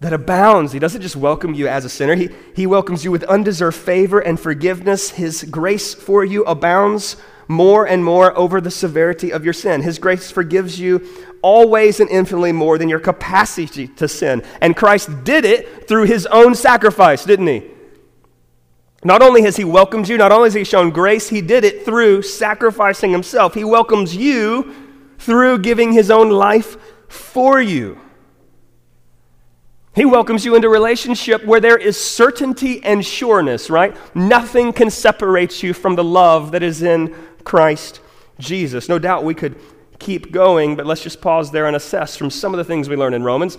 that 0.00 0.12
abounds. 0.12 0.72
He 0.72 0.78
doesn't 0.78 1.02
just 1.02 1.16
welcome 1.16 1.54
you 1.54 1.68
as 1.68 1.84
a 1.84 1.88
sinner, 1.88 2.14
he, 2.14 2.28
he 2.54 2.66
welcomes 2.66 3.04
you 3.04 3.10
with 3.10 3.24
undeserved 3.24 3.76
favor 3.76 4.20
and 4.20 4.38
forgiveness. 4.38 5.10
His 5.10 5.44
grace 5.44 5.94
for 5.94 6.24
you 6.24 6.44
abounds 6.44 7.16
more 7.48 7.86
and 7.86 8.04
more 8.04 8.36
over 8.38 8.60
the 8.60 8.70
severity 8.70 9.30
of 9.30 9.44
your 9.44 9.52
sin. 9.52 9.82
His 9.82 9.98
grace 9.98 10.30
forgives 10.30 10.80
you 10.80 11.06
always 11.42 12.00
and 12.00 12.08
infinitely 12.08 12.52
more 12.52 12.78
than 12.78 12.88
your 12.88 13.00
capacity 13.00 13.86
to 13.88 14.08
sin. 14.08 14.42
And 14.60 14.76
Christ 14.76 15.24
did 15.24 15.44
it 15.44 15.86
through 15.86 16.04
his 16.04 16.26
own 16.26 16.54
sacrifice, 16.54 17.24
didn't 17.24 17.46
he? 17.46 17.70
Not 19.04 19.20
only 19.20 19.42
has 19.42 19.56
he 19.56 19.64
welcomed 19.64 20.08
you, 20.08 20.16
not 20.16 20.32
only 20.32 20.46
has 20.46 20.54
he 20.54 20.64
shown 20.64 20.90
grace, 20.90 21.28
he 21.28 21.42
did 21.42 21.62
it 21.62 21.84
through 21.84 22.22
sacrificing 22.22 23.12
himself. 23.12 23.52
He 23.52 23.62
welcomes 23.62 24.16
you 24.16 24.74
through 25.18 25.58
giving 25.58 25.92
his 25.92 26.10
own 26.10 26.30
life 26.30 26.76
for 27.08 27.60
you. 27.60 28.00
He 29.94 30.06
welcomes 30.06 30.44
you 30.44 30.56
into 30.56 30.68
a 30.68 30.70
relationship 30.70 31.44
where 31.44 31.60
there 31.60 31.76
is 31.76 32.00
certainty 32.00 32.82
and 32.82 33.04
sureness, 33.04 33.70
right? 33.70 33.94
Nothing 34.16 34.72
can 34.72 34.90
separate 34.90 35.62
you 35.62 35.72
from 35.72 35.94
the 35.94 36.02
love 36.02 36.50
that 36.52 36.62
is 36.62 36.82
in 36.82 37.14
Christ 37.44 38.00
Jesus. 38.38 38.88
No 38.88 38.98
doubt 38.98 39.22
we 39.22 39.34
could 39.34 39.56
keep 39.98 40.32
going, 40.32 40.74
but 40.74 40.86
let's 40.86 41.02
just 41.02 41.20
pause 41.20 41.52
there 41.52 41.66
and 41.66 41.76
assess 41.76 42.16
from 42.16 42.30
some 42.30 42.52
of 42.52 42.58
the 42.58 42.64
things 42.64 42.88
we 42.88 42.96
learn 42.96 43.14
in 43.14 43.22
Romans. 43.22 43.56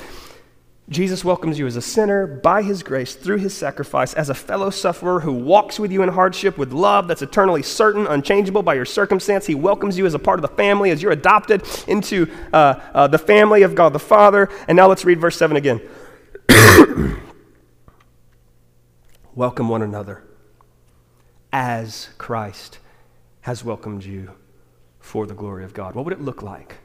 Jesus 0.88 1.26
welcomes 1.26 1.58
you 1.58 1.66
as 1.66 1.76
a 1.76 1.82
sinner 1.82 2.28
by 2.28 2.62
his 2.62 2.84
grace 2.84 3.16
through 3.16 3.38
his 3.38 3.56
sacrifice, 3.56 4.14
as 4.14 4.30
a 4.30 4.36
fellow 4.36 4.70
sufferer 4.70 5.20
who 5.20 5.34
walks 5.34 5.80
with 5.80 5.92
you 5.92 6.04
in 6.04 6.10
hardship 6.10 6.60
with 6.60 6.72
love 6.72 7.08
that's 7.08 7.24
eternally 7.24 7.64
certain, 7.64 8.06
unchangeable 8.06 8.62
by 8.62 8.76
your 8.76 8.86
circumstance. 8.86 9.48
He 9.48 9.56
welcomes 9.56 9.98
you 9.98 10.06
as 10.06 10.14
a 10.14 10.20
part 10.20 10.38
of 10.38 10.44
the 10.44 10.56
family, 10.56 10.92
as 10.92 11.02
you're 11.02 11.12
adopted 11.12 11.64
into 11.88 12.32
uh, 12.54 12.80
uh, 12.94 13.08
the 13.08 13.18
family 13.18 13.64
of 13.64 13.74
God 13.74 13.94
the 13.94 14.00
Father. 14.00 14.48
And 14.68 14.76
now 14.76 14.88
let's 14.88 15.04
read 15.06 15.20
verse 15.20 15.38
7 15.38 15.58
again. 15.58 15.82
Welcome 19.34 19.68
one 19.70 19.82
another 19.82 20.24
as 21.52 22.10
Christ 22.20 22.78
has 23.42 23.64
welcomed 23.64 24.04
you 24.04 24.34
for 25.00 25.26
the 25.26 25.34
glory 25.34 25.64
of 25.64 25.74
God. 25.74 25.96
What 25.96 26.06
would 26.06 26.14
it 26.14 26.22
look 26.22 26.44
like 26.44 26.76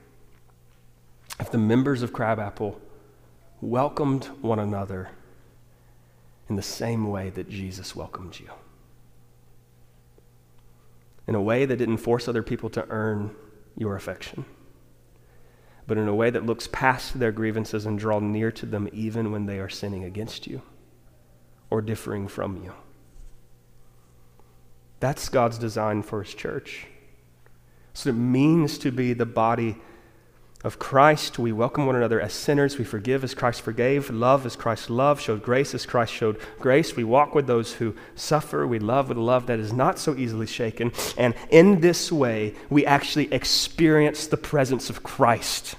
if 1.38 1.50
the 1.50 1.58
members 1.58 2.02
of 2.02 2.14
Crabapple 2.14 2.80
welcomed 3.60 4.26
one 4.40 4.58
another 4.58 5.10
in 6.48 6.56
the 6.56 6.62
same 6.62 7.08
way 7.08 7.30
that 7.30 7.48
Jesus 7.48 7.94
welcomed 7.94 8.38
you? 8.38 8.50
In 11.26 11.34
a 11.34 11.42
way 11.42 11.64
that 11.64 11.76
didn't 11.76 11.98
force 11.98 12.26
other 12.26 12.42
people 12.42 12.70
to 12.70 12.86
earn 12.88 13.34
your 13.76 13.94
affection 13.96 14.44
but 15.90 15.98
in 15.98 16.06
a 16.06 16.14
way 16.14 16.30
that 16.30 16.46
looks 16.46 16.68
past 16.68 17.18
their 17.18 17.32
grievances 17.32 17.84
and 17.84 17.98
draw 17.98 18.20
near 18.20 18.52
to 18.52 18.64
them 18.64 18.88
even 18.92 19.32
when 19.32 19.46
they 19.46 19.58
are 19.58 19.68
sinning 19.68 20.04
against 20.04 20.46
you 20.46 20.62
or 21.68 21.82
differing 21.82 22.28
from 22.28 22.62
you. 22.62 22.72
That's 25.00 25.28
God's 25.28 25.58
design 25.58 26.04
for 26.04 26.22
his 26.22 26.32
church. 26.32 26.86
So 27.92 28.10
it 28.10 28.12
means 28.12 28.78
to 28.78 28.92
be 28.92 29.14
the 29.14 29.26
body 29.26 29.78
of 30.62 30.78
Christ. 30.78 31.38
We 31.38 31.52
welcome 31.52 31.86
one 31.86 31.96
another 31.96 32.20
as 32.20 32.32
sinners. 32.32 32.78
We 32.78 32.84
forgive 32.84 33.24
as 33.24 33.34
Christ 33.34 33.62
forgave. 33.62 34.10
Love 34.10 34.44
as 34.44 34.56
Christ 34.56 34.90
loved. 34.90 35.22
Showed 35.22 35.42
grace 35.42 35.74
as 35.74 35.86
Christ 35.86 36.12
showed 36.12 36.38
grace. 36.58 36.96
We 36.96 37.04
walk 37.04 37.34
with 37.34 37.46
those 37.46 37.74
who 37.74 37.94
suffer. 38.14 38.66
We 38.66 38.78
love 38.78 39.08
with 39.08 39.18
a 39.18 39.22
love 39.22 39.46
that 39.46 39.58
is 39.58 39.72
not 39.72 39.98
so 39.98 40.14
easily 40.14 40.46
shaken. 40.46 40.92
And 41.16 41.34
in 41.50 41.80
this 41.80 42.12
way, 42.12 42.54
we 42.68 42.84
actually 42.84 43.32
experience 43.32 44.26
the 44.26 44.36
presence 44.36 44.90
of 44.90 45.02
Christ 45.02 45.76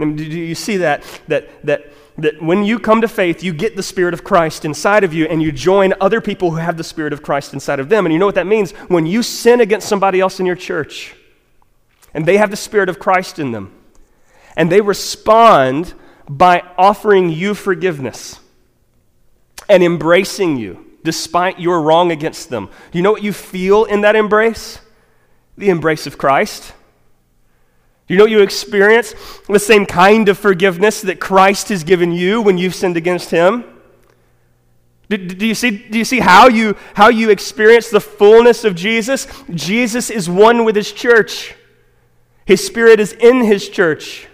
do 0.00 0.24
you 0.24 0.54
see 0.54 0.78
that? 0.78 1.04
That, 1.28 1.48
that, 1.66 1.92
that 2.18 2.42
when 2.42 2.64
you 2.64 2.78
come 2.78 3.00
to 3.02 3.08
faith, 3.08 3.42
you 3.42 3.52
get 3.52 3.76
the 3.76 3.82
Spirit 3.82 4.14
of 4.14 4.24
Christ 4.24 4.64
inside 4.64 5.04
of 5.04 5.12
you 5.12 5.26
and 5.26 5.42
you 5.42 5.52
join 5.52 5.94
other 6.00 6.20
people 6.20 6.50
who 6.50 6.56
have 6.56 6.76
the 6.76 6.84
Spirit 6.84 7.12
of 7.12 7.22
Christ 7.22 7.52
inside 7.52 7.80
of 7.80 7.88
them. 7.88 8.06
And 8.06 8.12
you 8.12 8.18
know 8.18 8.26
what 8.26 8.34
that 8.36 8.46
means? 8.46 8.72
When 8.88 9.06
you 9.06 9.22
sin 9.22 9.60
against 9.60 9.88
somebody 9.88 10.20
else 10.20 10.40
in 10.40 10.46
your 10.46 10.56
church 10.56 11.14
and 12.14 12.26
they 12.26 12.36
have 12.38 12.50
the 12.50 12.56
Spirit 12.56 12.88
of 12.88 12.98
Christ 12.98 13.38
in 13.38 13.52
them 13.52 13.80
and 14.56 14.70
they 14.70 14.80
respond 14.80 15.94
by 16.28 16.62
offering 16.76 17.30
you 17.30 17.54
forgiveness 17.54 18.40
and 19.68 19.82
embracing 19.82 20.56
you 20.56 20.86
despite 21.02 21.58
your 21.58 21.80
wrong 21.80 22.12
against 22.12 22.50
them. 22.50 22.68
Do 22.90 22.98
you 22.98 23.02
know 23.02 23.12
what 23.12 23.22
you 23.22 23.32
feel 23.32 23.84
in 23.84 24.02
that 24.02 24.16
embrace? 24.16 24.80
The 25.56 25.70
embrace 25.70 26.06
of 26.06 26.18
Christ. 26.18 26.74
Do 28.06 28.14
you 28.14 28.18
know 28.18 28.24
what 28.24 28.32
you 28.32 28.42
experience 28.42 29.14
the 29.48 29.58
same 29.58 29.86
kind 29.86 30.28
of 30.28 30.38
forgiveness 30.38 31.00
that 31.02 31.20
Christ 31.20 31.68
has 31.68 31.84
given 31.84 32.12
you 32.12 32.42
when 32.42 32.58
you've 32.58 32.74
sinned 32.74 32.96
against 32.96 33.30
him? 33.30 33.64
Do, 35.08 35.16
do, 35.16 35.46
you 35.46 35.54
see, 35.54 35.70
do 35.70 35.98
you 35.98 36.04
see 36.04 36.20
how 36.20 36.48
you, 36.48 36.76
how 36.94 37.08
you 37.08 37.30
experience 37.30 37.88
the 37.88 38.00
fullness 38.00 38.64
of 38.64 38.74
Jesus? 38.74 39.26
Jesus 39.50 40.10
is 40.10 40.28
one 40.28 40.64
with 40.64 40.76
his 40.76 40.92
church. 40.92 41.54
His 42.44 42.64
spirit 42.64 43.00
is 43.00 43.12
in 43.12 43.44
his 43.44 43.68
church. 43.68 44.26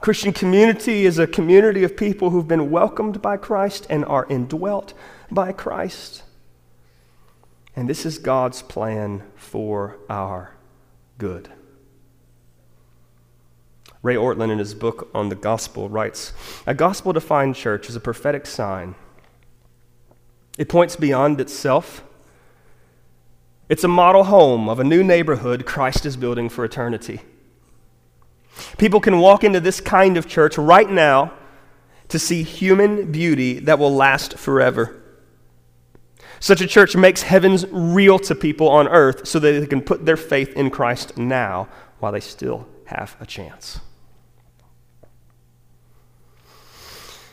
Christian 0.00 0.32
community 0.32 1.06
is 1.06 1.18
a 1.18 1.28
community 1.28 1.84
of 1.84 1.96
people 1.96 2.30
who've 2.30 2.48
been 2.48 2.72
welcomed 2.72 3.22
by 3.22 3.36
Christ 3.36 3.86
and 3.88 4.04
are 4.04 4.26
indwelt 4.28 4.94
by 5.30 5.52
Christ. 5.52 6.24
And 7.76 7.88
this 7.88 8.04
is 8.04 8.18
God's 8.18 8.62
plan 8.62 9.22
for 9.36 9.98
our 10.10 10.54
good. 11.18 11.50
Ray 14.02 14.16
Ortlund, 14.16 14.50
in 14.50 14.58
his 14.58 14.74
book 14.74 15.08
on 15.14 15.28
the 15.28 15.36
gospel, 15.36 15.88
writes 15.88 16.32
A 16.66 16.74
gospel 16.74 17.12
defined 17.12 17.54
church 17.54 17.88
is 17.88 17.94
a 17.94 18.00
prophetic 18.00 18.46
sign. 18.46 18.96
It 20.58 20.68
points 20.68 20.96
beyond 20.96 21.40
itself. 21.40 22.02
It's 23.72 23.84
a 23.84 23.88
model 23.88 24.24
home 24.24 24.68
of 24.68 24.80
a 24.80 24.84
new 24.84 25.02
neighborhood 25.02 25.64
Christ 25.64 26.04
is 26.04 26.18
building 26.18 26.50
for 26.50 26.62
eternity. 26.62 27.22
People 28.76 29.00
can 29.00 29.18
walk 29.18 29.44
into 29.44 29.60
this 29.60 29.80
kind 29.80 30.18
of 30.18 30.28
church 30.28 30.58
right 30.58 30.90
now 30.90 31.32
to 32.08 32.18
see 32.18 32.42
human 32.42 33.10
beauty 33.10 33.60
that 33.60 33.78
will 33.78 33.94
last 33.94 34.36
forever. 34.36 35.02
Such 36.38 36.60
a 36.60 36.66
church 36.66 36.94
makes 36.94 37.22
heavens 37.22 37.64
real 37.70 38.18
to 38.18 38.34
people 38.34 38.68
on 38.68 38.88
earth 38.88 39.26
so 39.26 39.38
that 39.38 39.60
they 39.60 39.66
can 39.66 39.80
put 39.80 40.04
their 40.04 40.18
faith 40.18 40.52
in 40.52 40.68
Christ 40.68 41.16
now 41.16 41.66
while 41.98 42.12
they 42.12 42.20
still 42.20 42.68
have 42.88 43.16
a 43.20 43.24
chance. 43.24 43.80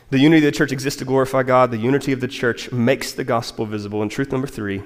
The 0.09 0.19
unity 0.19 0.47
of 0.47 0.53
the 0.53 0.57
church 0.57 0.71
exists 0.71 0.99
to 0.99 1.05
glorify 1.05 1.43
God. 1.43 1.71
The 1.71 1.77
unity 1.77 2.13
of 2.13 2.21
the 2.21 2.29
church 2.29 2.71
makes 2.71 3.11
the 3.11 3.25
gospel 3.25 3.65
visible. 3.65 4.01
And 4.01 4.09
truth 4.09 4.31
number 4.31 4.47
three 4.47 4.83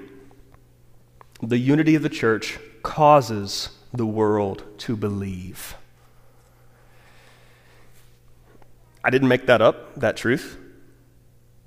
the 1.47 1.57
unity 1.57 1.95
of 1.95 2.03
the 2.03 2.09
church 2.09 2.57
causes 2.81 3.69
the 3.93 4.05
world 4.05 4.63
to 4.79 4.95
believe. 4.95 5.75
I 9.03 9.09
didn't 9.09 9.27
make 9.27 9.47
that 9.47 9.61
up, 9.61 9.95
that 9.95 10.15
truth. 10.15 10.57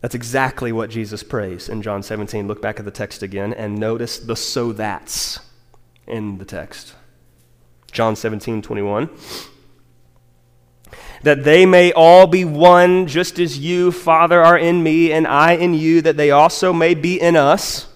That's 0.01 0.15
exactly 0.15 0.73
what 0.73 0.91
Jesus 0.91 1.23
prays 1.23 1.69
in 1.69 1.83
John 1.83 2.03
17. 2.03 2.47
Look 2.47 2.63
back 2.63 2.79
at 2.79 2.85
the 2.85 2.91
text 2.91 3.23
again 3.23 3.53
and 3.53 3.79
notice 3.79 4.19
the 4.19 4.37
so 4.37 4.73
that's 4.73 5.41
in 6.07 6.39
the 6.39 6.45
text. 6.45 6.95
John 7.93 8.17
17, 8.17 8.63
21. 8.63 9.11
That 11.23 11.45
they 11.45 11.67
may 11.67 11.93
all 11.93 12.27
be 12.27 12.45
one, 12.45 13.07
just 13.07 13.39
as 13.39 13.59
you, 13.59 13.91
Father, 13.91 14.43
are 14.43 14.57
in 14.57 14.83
me, 14.83 15.13
and 15.13 15.27
I 15.27 15.53
in 15.53 15.75
you, 15.75 16.03
that 16.03 16.17
they 16.17 16.31
also 16.31 16.73
may 16.73 16.95
be 16.95 17.21
in 17.21 17.37
us, 17.37 17.89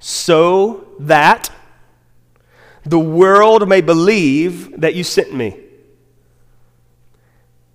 so 0.00 0.88
that 0.98 1.50
the 2.84 2.98
world 2.98 3.68
may 3.68 3.82
believe 3.82 4.80
that 4.80 4.94
you 4.94 5.04
sent 5.04 5.32
me. 5.32 5.56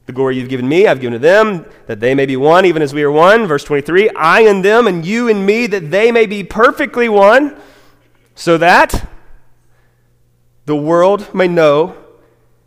The 0.08 0.12
glory 0.12 0.38
you've 0.38 0.50
given 0.50 0.68
me, 0.68 0.88
I've 0.88 1.00
given 1.00 1.14
to 1.14 1.20
them, 1.20 1.66
that 1.86 2.00
they 2.00 2.14
may 2.14 2.26
be 2.26 2.36
one, 2.36 2.66
even 2.66 2.82
as 2.82 2.94
we 2.94 3.04
are 3.04 3.12
one. 3.12 3.48
Verse 3.48 3.64
23 3.64 4.10
I 4.10 4.42
and 4.42 4.66
them, 4.66 4.88
and 4.88 5.06
you 5.06 5.30
and 5.30 5.46
me, 5.46 5.68
that 5.68 5.92
they 5.92 6.12
may 6.12 6.26
be 6.26 6.44
perfectly 6.44 7.08
one, 7.08 7.56
so 8.34 8.58
that 8.58 9.08
the 10.66 10.76
world 10.76 11.34
may 11.34 11.48
know 11.48 11.96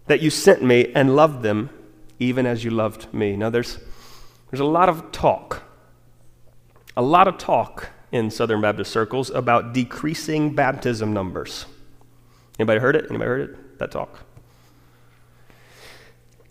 that 0.07 0.21
you 0.21 0.31
sent 0.31 0.63
me 0.63 0.93
and 0.95 1.15
loved 1.15 1.43
them, 1.43 1.71
even 2.19 2.47
as 2.47 2.65
you 2.65 2.71
loved 2.71 3.13
me. 3.13 3.37
Now, 3.37 3.51
there's, 3.51 3.79
there's 4.51 4.61
a 4.61 4.65
lot 4.65 4.89
of 4.89 5.11
talk, 5.11 5.63
a 6.97 7.03
lot 7.03 7.27
of 7.27 7.39
talk 7.39 7.91
in 8.13 8.31
Southern 8.31 8.61
Baptist 8.61 8.91
circles 8.91 9.31
about 9.31 9.73
decreasing 9.73 10.55
baptism 10.55 11.13
numbers. 11.13 11.67
Anybody 12.59 12.81
heard 12.81 12.97
it? 12.97 13.07
Anybody 13.09 13.29
heard 13.29 13.51
it? 13.51 13.79
That 13.79 13.91
talk? 13.91 14.21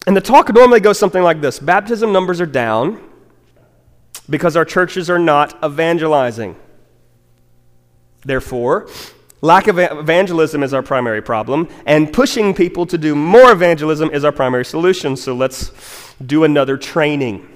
And 0.06 0.16
the 0.16 0.22
talk 0.22 0.54
normally 0.54 0.80
goes 0.80 0.98
something 0.98 1.22
like 1.22 1.42
this 1.42 1.60
Baptism 1.60 2.14
numbers 2.14 2.40
are 2.40 2.46
down 2.46 3.02
because 4.30 4.56
our 4.56 4.66
churches 4.66 5.10
are 5.10 5.20
not 5.20 5.58
evangelizing. 5.64 6.56
Therefore, 8.24 8.90
lack 9.42 9.68
of 9.68 9.80
evangelism 9.80 10.64
is 10.64 10.74
our 10.74 10.84
primary 10.84 11.22
problem, 11.22 11.68
and 11.86 12.12
pushing 12.12 12.54
people 12.54 12.86
to 12.88 12.98
do 12.98 13.16
more 13.16 13.52
evangelism 13.52 14.10
is 14.12 14.24
our 14.24 14.32
primary 14.32 14.66
solution. 14.66 15.16
So 15.16 15.34
let's 15.34 15.72
do 16.26 16.44
another 16.44 16.78
training 16.78 17.48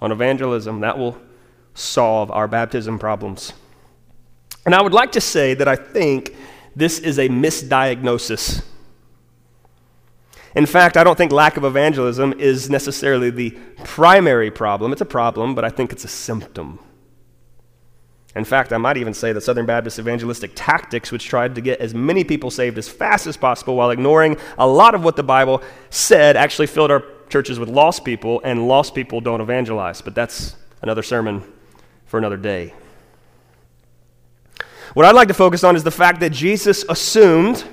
on 0.00 0.12
evangelism. 0.12 0.80
That 0.80 0.98
will 0.98 1.16
solve 1.74 2.30
our 2.30 2.48
baptism 2.48 2.98
problems. 2.98 3.52
And 4.64 4.74
I 4.74 4.82
would 4.82 4.92
like 4.92 5.12
to 5.12 5.20
say 5.20 5.54
that 5.54 5.68
I 5.68 5.76
think 5.76 6.36
this 6.76 6.98
is 6.98 7.18
a 7.18 7.28
misdiagnosis 7.28 8.62
in 10.54 10.66
fact, 10.66 10.96
I 10.96 11.04
don't 11.04 11.16
think 11.16 11.32
lack 11.32 11.56
of 11.56 11.64
evangelism 11.64 12.34
is 12.34 12.68
necessarily 12.68 13.30
the 13.30 13.50
primary 13.84 14.50
problem. 14.50 14.92
It's 14.92 15.00
a 15.00 15.06
problem, 15.06 15.54
but 15.54 15.64
I 15.64 15.70
think 15.70 15.92
it's 15.92 16.04
a 16.04 16.08
symptom. 16.08 16.78
In 18.34 18.44
fact, 18.44 18.72
I 18.72 18.78
might 18.78 18.96
even 18.96 19.14
say 19.14 19.32
that 19.32 19.42
Southern 19.42 19.66
Baptist 19.66 19.98
evangelistic 19.98 20.52
tactics, 20.54 21.10
which 21.10 21.26
tried 21.26 21.54
to 21.54 21.60
get 21.60 21.80
as 21.80 21.94
many 21.94 22.24
people 22.24 22.50
saved 22.50 22.78
as 22.78 22.88
fast 22.88 23.26
as 23.26 23.36
possible 23.36 23.76
while 23.76 23.90
ignoring 23.90 24.36
a 24.58 24.66
lot 24.66 24.94
of 24.94 25.04
what 25.04 25.16
the 25.16 25.22
Bible 25.22 25.62
said, 25.90 26.36
actually 26.36 26.66
filled 26.66 26.90
our 26.90 27.04
churches 27.28 27.58
with 27.58 27.68
lost 27.68 28.04
people, 28.04 28.40
and 28.44 28.68
lost 28.68 28.94
people 28.94 29.20
don't 29.20 29.40
evangelize. 29.40 30.02
But 30.02 30.14
that's 30.14 30.56
another 30.82 31.02
sermon 31.02 31.42
for 32.12 32.18
another 32.18 32.36
day. 32.36 32.74
What 34.92 35.06
I'd 35.06 35.14
like 35.14 35.28
to 35.28 35.34
focus 35.34 35.64
on 35.64 35.76
is 35.76 35.82
the 35.82 35.90
fact 35.90 36.20
that 36.20 36.30
Jesus 36.30 36.84
assumed 36.90 37.64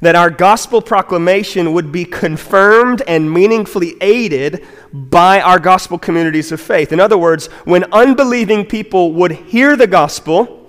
that 0.00 0.16
our 0.16 0.28
gospel 0.28 0.82
proclamation 0.82 1.72
would 1.72 1.92
be 1.92 2.04
confirmed 2.04 3.00
and 3.06 3.32
meaningfully 3.32 3.94
aided 4.00 4.66
by 4.92 5.40
our 5.40 5.60
gospel 5.60 6.00
communities 6.00 6.50
of 6.50 6.60
faith. 6.60 6.92
In 6.92 6.98
other 6.98 7.16
words, 7.16 7.46
when 7.64 7.84
unbelieving 7.92 8.66
people 8.66 9.12
would 9.12 9.30
hear 9.30 9.76
the 9.76 9.86
gospel, 9.86 10.68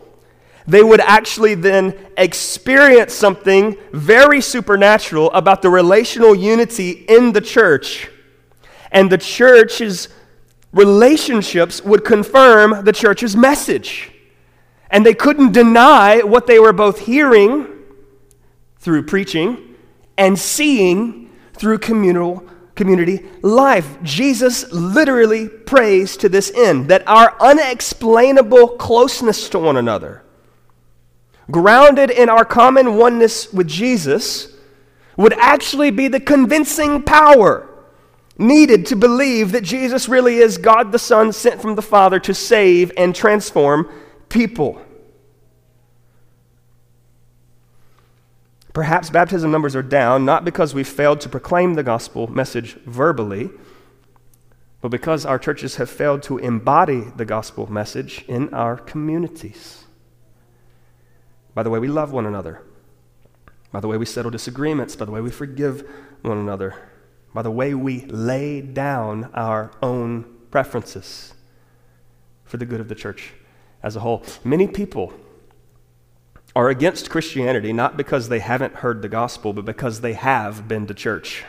they 0.68 0.84
would 0.84 1.01
actually 1.01 1.56
then 1.56 1.95
experience 2.18 3.16
something 3.16 3.76
very 3.93 4.41
supernatural 4.41 5.32
about 5.32 5.64
the 5.64 5.72
relational 5.72 6.36
unity 6.36 6.91
in 6.91 7.32
the 7.32 7.41
church. 7.41 8.12
And 8.91 9.12
the 9.12 9.18
church's 9.18 10.10
relationships 10.74 11.82
would 11.84 12.03
confirm 12.03 12.84
the 12.84 12.91
church's 12.91 13.36
message. 13.36 14.11
And 14.89 15.05
they 15.05 15.13
couldn't 15.13 15.53
deny 15.53 16.21
what 16.21 16.47
they 16.47 16.59
were 16.59 16.74
both 16.74 16.99
hearing 16.99 17.67
through 18.78 19.03
preaching 19.03 19.76
and 20.17 20.38
seeing 20.38 21.32
through 21.53 21.80
communal 21.80 22.47
community 22.76 23.26
life. 23.41 23.97
Jesus 24.03 24.71
literally 24.71 25.47
prays 25.47 26.17
to 26.17 26.30
this 26.30 26.51
end 26.55 26.89
that 26.89 27.07
our 27.07 27.36
unexplainable 27.39 28.69
closeness 28.78 29.49
to 29.49 29.59
one 29.59 29.78
another, 29.78 30.24
grounded 31.51 32.09
in 32.09 32.30
our 32.30 32.45
common 32.45 32.95
oneness 32.95 33.51
with 33.53 33.67
Jesus, 33.67 34.55
would 35.17 35.34
actually 35.34 35.91
be 35.91 36.07
the 36.07 36.19
convincing 36.19 37.03
power 37.03 37.69
needed 38.38 38.86
to 38.88 38.95
believe 38.95 39.51
that 39.51 39.63
Jesus 39.63 40.09
really 40.09 40.38
is 40.38 40.57
God 40.57 40.91
the 40.91 40.99
Son 40.99 41.31
sent 41.31 41.61
from 41.61 41.75
the 41.75 41.81
Father 41.81 42.19
to 42.21 42.34
save 42.34 42.91
and 42.97 43.15
transform 43.15 43.89
people. 44.29 44.81
Perhaps 48.73 49.11
baptism 49.11 49.51
numbers 49.51 49.75
are 49.75 49.84
down 49.84 50.25
not 50.25 50.43
because 50.43 50.73
we 50.73 50.84
failed 50.84 51.21
to 51.21 51.29
proclaim 51.29 51.75
the 51.75 51.84
gospel 51.84 52.25
message 52.27 52.73
verbally, 52.86 53.51
but 54.81 54.89
because 54.89 55.25
our 55.25 55.38
churches 55.38 55.75
have 55.75 55.89
failed 55.89 56.23
to 56.23 56.39
embody 56.39 57.01
the 57.15 57.23
gospel 57.23 57.71
message 57.71 58.25
in 58.27 58.51
our 58.51 58.75
communities. 58.77 59.84
By 61.53 61.61
the 61.61 61.69
way 61.69 61.77
we 61.77 61.88
love 61.88 62.11
one 62.11 62.25
another, 62.25 62.63
by 63.71 63.79
the 63.79 63.88
way 63.88 63.97
we 63.97 64.07
settle 64.07 64.31
disagreements, 64.31 64.95
by 64.95 65.05
the 65.05 65.11
way 65.11 65.21
we 65.21 65.29
forgive 65.29 65.88
one 66.23 66.39
another, 66.39 66.75
by 67.34 67.41
the 67.41 67.51
way 67.51 67.73
we 67.73 68.01
lay 68.05 68.61
down 68.61 69.29
our 69.34 69.71
own 69.81 70.25
preferences 70.51 71.34
for 72.45 72.57
the 72.57 72.65
good 72.65 72.79
of 72.79 72.88
the 72.88 72.95
church 72.95 73.34
as 73.81 73.95
a 73.95 74.01
whole. 74.01 74.23
Many 74.43 74.67
people 74.67 75.13
are 76.55 76.69
against 76.69 77.09
Christianity 77.09 77.73
not 77.73 77.97
because 77.97 78.29
they 78.29 78.39
haven't 78.39 78.75
heard 78.75 79.01
the 79.01 79.09
gospel, 79.09 79.53
but 79.53 79.65
because 79.65 80.01
they 80.01 80.13
have 80.13 80.67
been 80.67 80.86
to 80.88 80.93
church. 80.93 81.43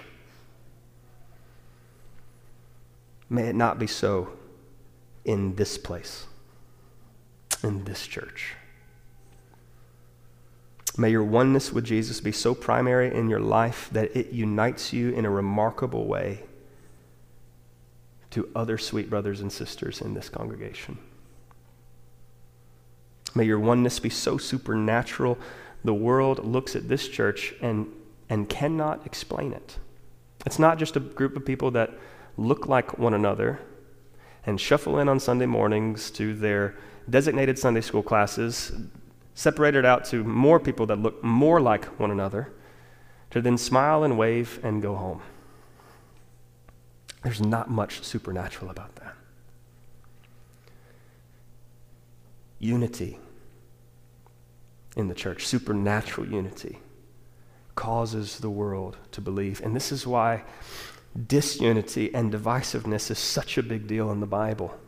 May 3.28 3.48
it 3.48 3.54
not 3.54 3.78
be 3.78 3.86
so 3.86 4.30
in 5.24 5.56
this 5.56 5.76
place, 5.76 6.26
in 7.62 7.84
this 7.84 8.06
church. 8.06 8.53
May 10.96 11.10
your 11.10 11.24
oneness 11.24 11.72
with 11.72 11.84
Jesus 11.84 12.20
be 12.20 12.32
so 12.32 12.54
primary 12.54 13.12
in 13.12 13.28
your 13.28 13.40
life 13.40 13.88
that 13.92 14.14
it 14.16 14.32
unites 14.32 14.92
you 14.92 15.10
in 15.10 15.24
a 15.24 15.30
remarkable 15.30 16.06
way 16.06 16.44
to 18.30 18.48
other 18.54 18.78
sweet 18.78 19.10
brothers 19.10 19.40
and 19.40 19.52
sisters 19.52 20.00
in 20.00 20.14
this 20.14 20.28
congregation. 20.28 20.98
May 23.34 23.44
your 23.44 23.58
oneness 23.58 23.98
be 23.98 24.10
so 24.10 24.38
supernatural, 24.38 25.38
the 25.82 25.94
world 25.94 26.44
looks 26.44 26.76
at 26.76 26.88
this 26.88 27.08
church 27.08 27.54
and, 27.60 27.88
and 28.28 28.48
cannot 28.48 29.04
explain 29.04 29.52
it. 29.52 29.78
It's 30.46 30.58
not 30.58 30.78
just 30.78 30.96
a 30.96 31.00
group 31.00 31.36
of 31.36 31.44
people 31.44 31.72
that 31.72 31.90
look 32.36 32.66
like 32.66 32.98
one 32.98 33.14
another 33.14 33.60
and 34.46 34.60
shuffle 34.60 34.98
in 34.98 35.08
on 35.08 35.18
Sunday 35.18 35.46
mornings 35.46 36.10
to 36.12 36.34
their 36.34 36.76
designated 37.08 37.58
Sunday 37.58 37.80
school 37.80 38.02
classes, 38.02 38.72
separated 39.34 39.84
out 39.84 40.04
to 40.06 40.22
more 40.22 40.60
people 40.60 40.86
that 40.86 40.98
look 40.98 41.22
more 41.22 41.60
like 41.60 41.84
one 41.98 42.10
another, 42.10 42.52
to 43.30 43.40
then 43.40 43.58
smile 43.58 44.04
and 44.04 44.16
wave 44.16 44.60
and 44.62 44.80
go 44.80 44.94
home. 44.94 45.20
There's 47.22 47.40
not 47.40 47.70
much 47.70 48.04
supernatural 48.04 48.70
about 48.70 48.94
that. 48.96 49.14
Unity 52.60 53.18
in 54.96 55.08
the 55.08 55.14
church, 55.14 55.46
supernatural 55.46 56.28
unity, 56.28 56.78
causes 57.74 58.38
the 58.38 58.50
world 58.50 58.96
to 59.10 59.20
believe. 59.20 59.60
And 59.62 59.74
this 59.74 59.90
is 59.90 60.06
why 60.06 60.44
disunity 61.26 62.14
and 62.14 62.32
divisiveness 62.32 63.10
is 63.10 63.18
such 63.18 63.58
a 63.58 63.62
big 63.62 63.86
deal 63.86 64.12
in 64.12 64.20
the 64.20 64.26
Bible. 64.26 64.78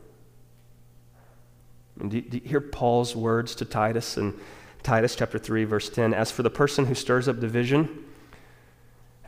And 2.00 2.10
do, 2.10 2.20
do 2.20 2.38
you 2.38 2.48
hear 2.48 2.60
Paul's 2.60 3.16
words 3.16 3.54
to 3.56 3.64
Titus 3.64 4.16
in 4.16 4.34
Titus 4.82 5.16
chapter 5.16 5.38
3, 5.38 5.64
verse 5.64 5.88
10? 5.88 6.14
As 6.14 6.30
for 6.30 6.42
the 6.42 6.50
person 6.50 6.86
who 6.86 6.94
stirs 6.94 7.28
up 7.28 7.40
division, 7.40 8.04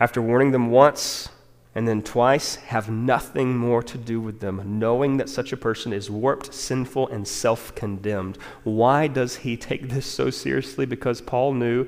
after 0.01 0.23
warning 0.23 0.53
them 0.53 0.71
once 0.71 1.31
and 1.75 1.87
then 1.87 2.03
twice, 2.03 2.57
have 2.57 2.89
nothing 2.89 3.57
more 3.57 3.83
to 3.83 3.99
do 3.99 4.21
with 4.21 4.41
them, 4.41 4.79
knowing 4.79 5.17
that 5.19 5.29
such 5.29 5.53
a 5.53 5.57
person 5.57 5.93
is 5.93 6.11
warped, 6.11 6.53
sinful, 6.53 7.09
and 7.09 7.27
self 7.27 7.75
condemned. 7.75 8.39
Why 8.65 9.07
does 9.07 9.37
he 9.37 9.57
take 9.57 9.89
this 9.89 10.07
so 10.07 10.31
seriously? 10.31 10.87
Because 10.87 11.21
Paul 11.21 11.55
knew 11.55 11.87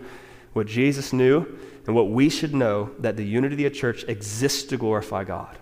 what 0.53 0.66
Jesus 0.66 1.12
knew 1.12 1.59
and 1.87 1.95
what 1.95 2.11
we 2.11 2.28
should 2.28 2.55
know 2.55 2.91
that 2.99 3.16
the 3.16 3.24
unity 3.24 3.64
of 3.64 3.72
the 3.72 3.78
church 3.78 4.05
exists 4.07 4.64
to 4.64 4.76
glorify 4.76 5.24
God. 5.24 5.59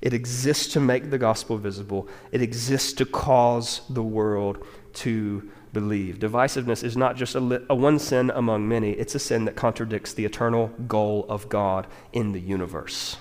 It 0.00 0.12
exists 0.12 0.72
to 0.74 0.80
make 0.80 1.10
the 1.10 1.18
gospel 1.18 1.58
visible. 1.58 2.08
It 2.30 2.42
exists 2.42 2.92
to 2.94 3.04
cause 3.04 3.80
the 3.90 4.02
world 4.02 4.64
to 4.94 5.50
believe. 5.72 6.18
Divisiveness 6.18 6.82
is 6.82 6.96
not 6.96 7.16
just 7.16 7.34
a, 7.34 7.40
li- 7.40 7.64
a, 7.68 7.74
one 7.74 7.98
sin 7.98 8.30
among 8.30 8.68
many, 8.68 8.92
it's 8.92 9.14
a 9.14 9.18
sin 9.18 9.44
that 9.44 9.56
contradicts 9.56 10.12
the 10.12 10.24
eternal 10.24 10.68
goal 10.86 11.26
of 11.28 11.48
God 11.48 11.86
in 12.12 12.32
the 12.32 12.40
universe. 12.40 13.16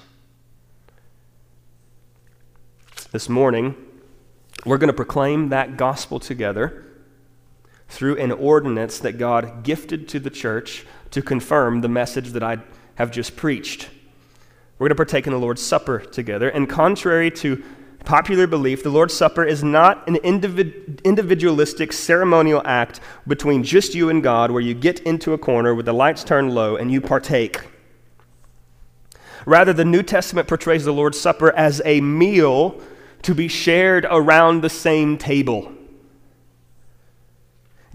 This 3.11 3.29
morning, 3.29 3.75
we're 4.65 4.77
going 4.77 4.89
to 4.89 4.93
proclaim 4.93 5.49
that 5.49 5.77
gospel 5.77 6.19
together 6.19 6.85
through 7.87 8.17
an 8.17 8.31
ordinance 8.31 8.99
that 8.99 9.13
God 9.13 9.63
gifted 9.63 10.07
to 10.09 10.19
the 10.19 10.29
church 10.29 10.85
to 11.11 11.21
confirm 11.21 11.81
the 11.81 11.87
message 11.87 12.31
that 12.31 12.43
I 12.43 12.57
have 12.95 13.11
just 13.11 13.35
preached. 13.35 13.89
We're 14.77 14.87
going 14.87 14.95
to 14.95 14.95
partake 14.95 15.25
in 15.25 15.33
the 15.33 15.39
Lord's 15.39 15.61
Supper 15.61 15.99
together. 15.99 16.49
And 16.49 16.69
contrary 16.69 17.31
to 17.31 17.63
popular 18.05 18.45
belief, 18.47 18.83
the 18.83 18.89
Lord's 18.89 19.13
Supper 19.13 19.43
is 19.43 19.63
not 19.63 20.07
an 20.07 20.15
individ- 20.17 21.03
individualistic 21.03 21.91
ceremonial 21.91 22.61
act 22.63 22.99
between 23.27 23.63
just 23.63 23.95
you 23.95 24.09
and 24.09 24.21
God 24.21 24.51
where 24.51 24.61
you 24.61 24.73
get 24.73 24.99
into 25.01 25.33
a 25.33 25.37
corner 25.37 25.73
with 25.73 25.87
the 25.87 25.93
lights 25.93 26.23
turned 26.23 26.53
low 26.53 26.75
and 26.75 26.91
you 26.91 27.01
partake. 27.01 27.61
Rather, 29.45 29.73
the 29.73 29.85
New 29.85 30.03
Testament 30.03 30.47
portrays 30.47 30.85
the 30.85 30.93
Lord's 30.93 31.19
Supper 31.19 31.51
as 31.53 31.81
a 31.83 32.01
meal 32.01 32.79
to 33.23 33.33
be 33.33 33.47
shared 33.47 34.05
around 34.09 34.61
the 34.61 34.69
same 34.69 35.17
table. 35.17 35.73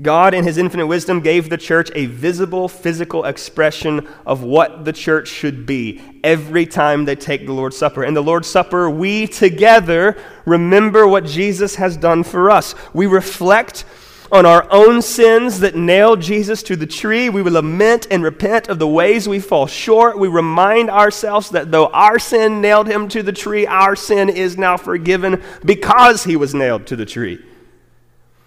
God, 0.01 0.32
in 0.32 0.45
His 0.45 0.57
infinite 0.57 0.86
wisdom, 0.86 1.20
gave 1.20 1.51
the 1.51 1.59
church 1.59 1.90
a 1.95 2.07
visible 2.07 2.66
physical 2.66 3.24
expression 3.24 4.09
of 4.24 4.43
what 4.43 4.86
the 4.86 4.93
church 4.93 5.28
should 5.28 5.66
be 5.66 6.01
every 6.24 6.64
time 6.64 7.05
they 7.05 7.14
take 7.14 7.45
the 7.45 7.53
Lord's 7.53 7.76
Supper. 7.76 8.03
In 8.03 8.14
the 8.14 8.22
Lord's 8.22 8.49
Supper, 8.49 8.88
we 8.88 9.26
together 9.26 10.16
remember 10.47 11.07
what 11.07 11.26
Jesus 11.26 11.74
has 11.74 11.97
done 11.99 12.22
for 12.22 12.51
us. 12.51 12.74
We 12.95 13.07
reflect 13.07 13.84
on 14.32 14.47
our 14.47 14.66
own 14.70 15.03
sins 15.03 15.61
that 15.61 15.76
nailed 15.76 16.22
Jesus 16.22 16.62
to 16.62 16.74
the 16.74 16.86
tree. 16.86 17.28
We 17.28 17.43
lament 17.43 18.07
and 18.11 18.22
repent 18.22 18.68
of 18.68 18.78
the 18.78 18.88
ways 18.88 19.28
we 19.28 19.40
fall 19.40 19.66
short. 19.66 20.18
We 20.18 20.28
remind 20.28 20.88
ourselves 20.88 21.51
that 21.51 21.70
though 21.70 21.88
our 21.88 22.18
sin 22.18 22.62
nailed 22.62 22.88
him 22.88 23.09
to 23.09 23.22
the 23.22 23.32
tree, 23.32 23.66
our 23.66 23.95
sin 23.95 24.30
is 24.30 24.57
now 24.57 24.78
forgiven 24.78 25.43
because 25.66 26.24
he 26.24 26.36
was 26.36 26.55
nailed 26.55 26.86
to 26.86 26.97
the 26.97 27.05
tree. 27.05 27.45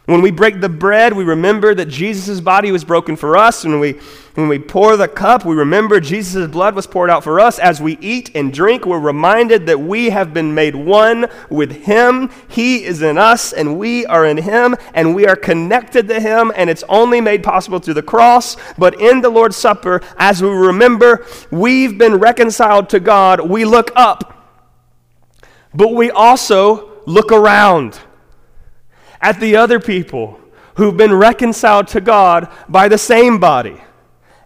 When 0.05 0.21
we 0.21 0.29
break 0.29 0.61
the 0.61 0.69
bread, 0.69 1.13
we 1.13 1.23
remember 1.23 1.73
that 1.73 1.87
Jesus' 1.87 2.39
body 2.39 2.71
was 2.71 2.83
broken 2.83 3.15
for 3.15 3.35
us. 3.35 3.65
When 3.65 3.79
we, 3.79 3.93
when 4.35 4.47
we 4.47 4.59
pour 4.59 4.97
the 4.97 5.07
cup, 5.07 5.45
we 5.45 5.55
remember 5.55 5.99
Jesus' 5.99 6.47
blood 6.47 6.75
was 6.75 6.85
poured 6.85 7.09
out 7.09 7.23
for 7.23 7.39
us. 7.39 7.57
As 7.57 7.81
we 7.81 7.97
eat 8.01 8.29
and 8.35 8.53
drink, 8.53 8.85
we're 8.85 8.99
reminded 8.99 9.65
that 9.65 9.79
we 9.79 10.11
have 10.11 10.31
been 10.31 10.53
made 10.53 10.75
one 10.75 11.25
with 11.49 11.71
Him. 11.85 12.29
He 12.47 12.83
is 12.83 13.01
in 13.01 13.17
us, 13.17 13.51
and 13.51 13.79
we 13.79 14.05
are 14.05 14.27
in 14.27 14.37
Him, 14.37 14.75
and 14.93 15.15
we 15.15 15.25
are 15.25 15.35
connected 15.35 16.07
to 16.09 16.19
Him, 16.19 16.51
and 16.55 16.69
it's 16.69 16.83
only 16.87 17.19
made 17.19 17.41
possible 17.41 17.79
through 17.79 17.95
the 17.95 18.03
cross. 18.03 18.57
But 18.77 19.01
in 19.01 19.21
the 19.21 19.29
Lord's 19.29 19.57
Supper, 19.57 20.01
as 20.17 20.39
we 20.39 20.49
remember 20.49 21.25
we've 21.49 21.97
been 21.97 22.15
reconciled 22.15 22.89
to 22.89 22.99
God, 22.99 23.49
we 23.49 23.65
look 23.65 23.91
up. 23.95 24.61
But 25.73 25.95
we 25.95 26.11
also 26.11 26.91
look 27.07 27.31
around 27.31 27.99
at 29.26 29.39
the 29.39 29.55
other 29.55 29.80
people 29.80 30.39
who've 30.76 30.95
been 30.95 31.11
reconciled 31.11 31.88
to 31.88 31.99
God 31.99 32.47
by 32.69 32.88
the 32.88 32.97
same 32.99 33.39
body 33.39 33.82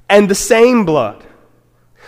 and 0.08 0.30
the 0.30 0.36
same 0.36 0.86
blood. 0.86 1.26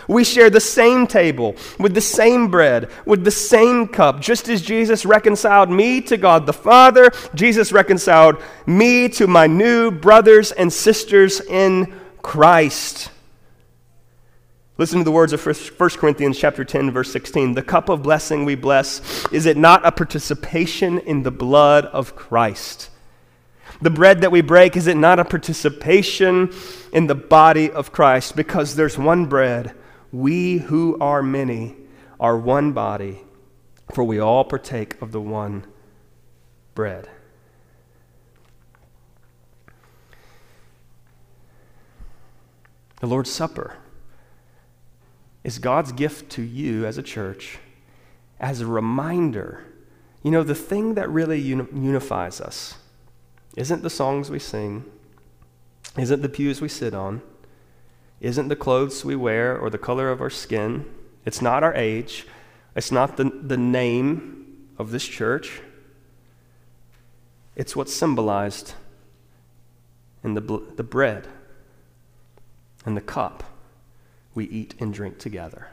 We 0.08 0.24
share 0.24 0.50
the 0.50 0.62
same 0.62 1.06
table 1.06 1.58
with 1.80 1.94
the 1.94 2.00
same 2.00 2.50
bread, 2.50 2.90
with 3.06 3.26
the 3.26 3.32
same 3.32 3.90
cup. 3.90 4.22
Just 4.22 4.48
as 4.48 4.62
Jesus 4.62 5.06
reconciled 5.06 5.70
me 5.70 6.00
to 6.04 6.16
God 6.16 6.46
the 6.46 6.54
Father, 6.54 7.12
Jesus 7.36 7.74
reconciled 7.74 8.42
me 8.66 9.10
to 9.10 9.28
my 9.28 9.48
new 9.48 9.92
brothers 9.92 10.54
and 10.54 10.72
sisters 10.72 11.42
in 11.42 11.94
Christ. 12.22 13.12
Listen 14.82 14.98
to 14.98 15.06
the 15.06 15.12
words 15.12 15.32
of 15.32 15.46
1 15.46 15.90
Corinthians 15.92 16.40
chapter 16.40 16.66
10 16.66 16.90
verse 16.90 17.12
16. 17.12 17.54
The 17.54 17.62
cup 17.62 17.88
of 17.88 18.02
blessing 18.02 18.46
we 18.46 18.56
bless, 18.56 19.00
is 19.32 19.46
it 19.46 19.56
not 19.56 19.86
a 19.86 19.92
participation 19.92 20.98
in 20.98 21.22
the 21.22 21.30
blood 21.30 21.86
of 21.86 22.16
Christ? 22.16 22.90
The 23.80 23.92
bread 23.92 24.22
that 24.22 24.32
we 24.32 24.42
break, 24.42 24.76
is 24.76 24.88
it 24.88 24.98
not 24.98 25.20
a 25.20 25.24
participation 25.24 26.52
in 26.92 27.06
the 27.06 27.14
body 27.14 27.70
of 27.70 27.92
Christ? 27.92 28.36
Because 28.36 28.76
there's 28.76 28.98
one 28.98 29.28
bread. 29.28 29.76
We 30.12 30.58
who 30.58 30.98
are 31.00 31.22
many 31.22 31.76
are 32.20 32.36
one 32.36 32.72
body, 32.72 33.22
for 33.94 34.04
we 34.04 34.18
all 34.18 34.44
partake 34.44 35.00
of 35.00 35.12
the 35.12 35.22
one 35.22 35.64
bread. 36.74 37.08
The 43.00 43.06
Lord's 43.06 43.30
Supper 43.30 43.78
is 45.44 45.60
God's 45.60 45.92
gift 45.92 46.32
to 46.32 46.42
you 46.42 46.86
as 46.86 46.98
a 46.98 47.04
church 47.04 47.60
as 48.42 48.60
a 48.60 48.66
reminder. 48.66 49.64
You 50.24 50.32
know, 50.32 50.44
the 50.44 50.56
thing 50.56 50.96
that 50.96 51.10
really 51.10 51.40
uni- 51.40 51.68
unifies 51.74 52.42
us 52.42 52.76
isn't 53.56 53.84
the 53.84 53.90
songs 53.90 54.30
we 54.30 54.40
sing, 54.40 54.84
isn't 55.98 56.22
the 56.22 56.30
pews 56.30 56.60
we 56.60 56.68
sit 56.68 56.94
on, 56.94 57.22
isn't 58.20 58.48
the 58.48 58.56
clothes 58.56 59.06
we 59.06 59.16
wear 59.16 59.58
or 59.58 59.70
the 59.70 59.78
color 59.78 60.10
of 60.10 60.22
our 60.22 60.30
skin, 60.30 60.86
it's 61.26 61.42
not 61.42 61.64
our 61.64 61.74
age, 61.76 62.26
it's 62.76 62.92
not 62.92 63.18
the, 63.18 63.26
the 63.26 63.58
name 63.58 64.68
of 64.78 64.92
this 64.92 65.06
church. 65.06 65.62
It's 67.56 67.76
what's 67.76 67.94
symbolized 67.94 68.74
in 70.24 70.34
the, 70.34 70.42
the 70.76 70.84
bread 70.84 71.28
and 72.86 72.96
the 72.96 73.02
cup 73.02 73.44
we 74.34 74.46
eat 74.46 74.76
and 74.80 74.94
drink 74.94 75.20
together. 75.20 75.68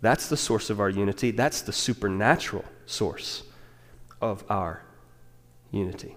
That's 0.00 0.28
the 0.28 0.36
source 0.36 0.68
of 0.68 0.80
our 0.80 0.90
unity. 0.90 1.30
That's 1.30 1.62
the 1.62 1.72
supernatural 1.72 2.64
source 2.86 3.44
of 4.20 4.44
our 4.50 4.82
unity. 5.70 6.16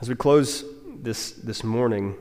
As 0.00 0.08
we 0.08 0.14
close 0.14 0.64
this, 1.02 1.32
this 1.32 1.64
morning, 1.64 2.16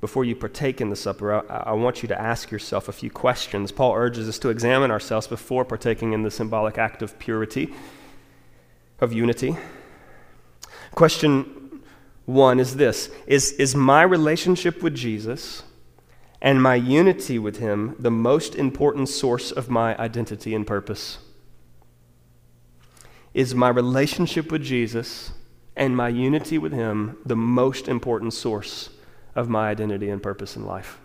before 0.00 0.24
you 0.24 0.34
partake 0.36 0.80
in 0.80 0.90
the 0.90 0.96
supper, 0.96 1.34
I, 1.50 1.70
I, 1.70 1.72
want 1.72 2.02
you 2.02 2.08
to 2.08 2.20
ask 2.20 2.50
yourself 2.50 2.88
a 2.88 2.92
few 2.92 3.10
questions. 3.10 3.70
Paul 3.72 3.94
urges 3.94 4.28
us 4.28 4.38
to 4.40 4.48
examine 4.48 4.90
ourselves 4.90 5.26
before 5.26 5.64
partaking 5.64 6.12
in 6.12 6.22
the 6.22 6.30
symbolic 6.30 6.78
act 6.78 7.02
of 7.02 7.18
purity, 7.18 7.74
of 9.00 9.12
unity. 9.12 9.56
Question 10.94 11.59
one 12.30 12.60
is 12.60 12.76
this 12.76 13.10
is, 13.26 13.52
is 13.52 13.74
my 13.74 14.02
relationship 14.02 14.82
with 14.82 14.94
Jesus 14.94 15.64
and 16.40 16.62
my 16.62 16.74
unity 16.74 17.38
with 17.38 17.58
Him 17.58 17.96
the 17.98 18.10
most 18.10 18.54
important 18.54 19.08
source 19.08 19.50
of 19.50 19.68
my 19.68 19.96
identity 19.98 20.54
and 20.54 20.66
purpose? 20.66 21.18
Is 23.34 23.54
my 23.54 23.68
relationship 23.68 24.50
with 24.50 24.62
Jesus 24.62 25.32
and 25.76 25.96
my 25.96 26.08
unity 26.08 26.58
with 26.58 26.72
Him 26.72 27.18
the 27.24 27.36
most 27.36 27.88
important 27.88 28.32
source 28.32 28.90
of 29.34 29.48
my 29.48 29.68
identity 29.68 30.08
and 30.08 30.22
purpose 30.22 30.56
in 30.56 30.64
life? 30.64 30.98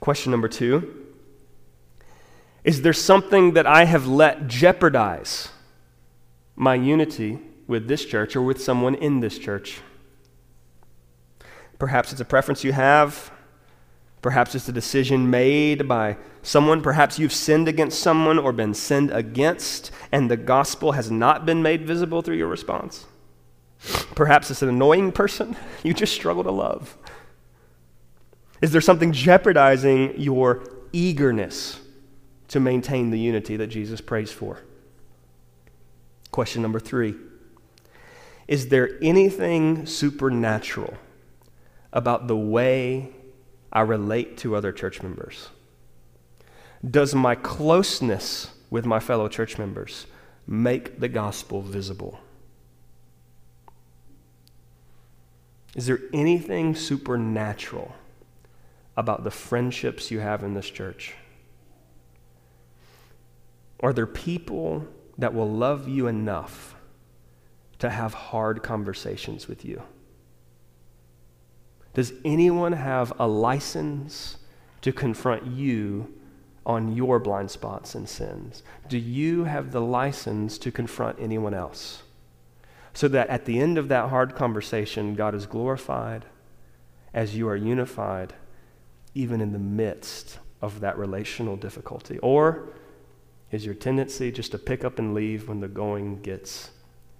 Question 0.00 0.30
number 0.30 0.48
two 0.48 1.06
Is 2.64 2.82
there 2.82 2.92
something 2.92 3.52
that 3.52 3.66
I 3.66 3.84
have 3.84 4.06
let 4.06 4.46
jeopardize 4.46 5.48
my 6.56 6.74
unity 6.74 7.38
with 7.70 7.88
this 7.88 8.04
church 8.04 8.36
or 8.36 8.42
with 8.42 8.60
someone 8.60 8.94
in 8.96 9.20
this 9.20 9.38
church? 9.38 9.80
Perhaps 11.78 12.12
it's 12.12 12.20
a 12.20 12.26
preference 12.26 12.62
you 12.62 12.72
have. 12.72 13.30
Perhaps 14.20 14.54
it's 14.54 14.68
a 14.68 14.72
decision 14.72 15.30
made 15.30 15.88
by 15.88 16.18
someone. 16.42 16.82
Perhaps 16.82 17.18
you've 17.18 17.32
sinned 17.32 17.68
against 17.68 18.00
someone 18.00 18.38
or 18.38 18.52
been 18.52 18.74
sinned 18.74 19.10
against, 19.10 19.90
and 20.12 20.30
the 20.30 20.36
gospel 20.36 20.92
has 20.92 21.10
not 21.10 21.46
been 21.46 21.62
made 21.62 21.86
visible 21.86 22.20
through 22.20 22.36
your 22.36 22.48
response. 22.48 23.06
Perhaps 24.14 24.50
it's 24.50 24.60
an 24.60 24.68
annoying 24.68 25.10
person 25.10 25.56
you 25.82 25.94
just 25.94 26.12
struggle 26.12 26.44
to 26.44 26.50
love. 26.50 26.98
Is 28.60 28.72
there 28.72 28.82
something 28.82 29.12
jeopardizing 29.12 30.20
your 30.20 30.62
eagerness 30.92 31.80
to 32.48 32.60
maintain 32.60 33.10
the 33.10 33.18
unity 33.18 33.56
that 33.56 33.68
Jesus 33.68 34.02
prays 34.02 34.30
for? 34.30 34.58
Question 36.30 36.60
number 36.60 36.78
three 36.78 37.14
Is 38.50 38.66
there 38.66 38.98
anything 39.00 39.86
supernatural 39.86 40.94
about 41.92 42.26
the 42.26 42.36
way 42.36 43.10
I 43.72 43.82
relate 43.82 44.38
to 44.38 44.56
other 44.56 44.72
church 44.72 45.04
members? 45.04 45.50
Does 46.84 47.14
my 47.14 47.36
closeness 47.36 48.48
with 48.68 48.84
my 48.84 48.98
fellow 48.98 49.28
church 49.28 49.56
members 49.56 50.08
make 50.48 50.98
the 50.98 51.06
gospel 51.06 51.62
visible? 51.62 52.18
Is 55.76 55.86
there 55.86 56.00
anything 56.12 56.74
supernatural 56.74 57.94
about 58.96 59.22
the 59.22 59.30
friendships 59.30 60.10
you 60.10 60.18
have 60.18 60.42
in 60.42 60.54
this 60.54 60.68
church? 60.68 61.14
Are 63.78 63.92
there 63.92 64.08
people 64.08 64.88
that 65.18 65.34
will 65.34 65.48
love 65.48 65.88
you 65.88 66.08
enough 66.08 66.74
to 67.80 67.90
have 67.90 68.14
hard 68.14 68.62
conversations 68.62 69.48
with 69.48 69.64
you? 69.64 69.82
Does 71.94 72.12
anyone 72.24 72.72
have 72.72 73.12
a 73.18 73.26
license 73.26 74.36
to 74.82 74.92
confront 74.92 75.46
you 75.46 76.14
on 76.64 76.94
your 76.94 77.18
blind 77.18 77.50
spots 77.50 77.94
and 77.94 78.08
sins? 78.08 78.62
Do 78.88 78.96
you 78.96 79.44
have 79.44 79.72
the 79.72 79.80
license 79.80 80.56
to 80.58 80.70
confront 80.70 81.18
anyone 81.20 81.54
else? 81.54 82.02
So 82.92 83.08
that 83.08 83.28
at 83.28 83.44
the 83.44 83.60
end 83.60 83.76
of 83.78 83.88
that 83.88 84.10
hard 84.10 84.34
conversation, 84.34 85.14
God 85.14 85.34
is 85.34 85.46
glorified 85.46 86.26
as 87.12 87.36
you 87.36 87.48
are 87.48 87.56
unified, 87.56 88.34
even 89.14 89.40
in 89.40 89.52
the 89.52 89.58
midst 89.58 90.38
of 90.62 90.80
that 90.80 90.98
relational 90.98 91.56
difficulty? 91.56 92.18
Or 92.18 92.68
is 93.50 93.64
your 93.64 93.74
tendency 93.74 94.30
just 94.30 94.52
to 94.52 94.58
pick 94.58 94.84
up 94.84 94.98
and 94.98 95.14
leave 95.14 95.48
when 95.48 95.60
the 95.60 95.68
going 95.68 96.20
gets 96.22 96.70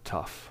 tough? 0.05 0.51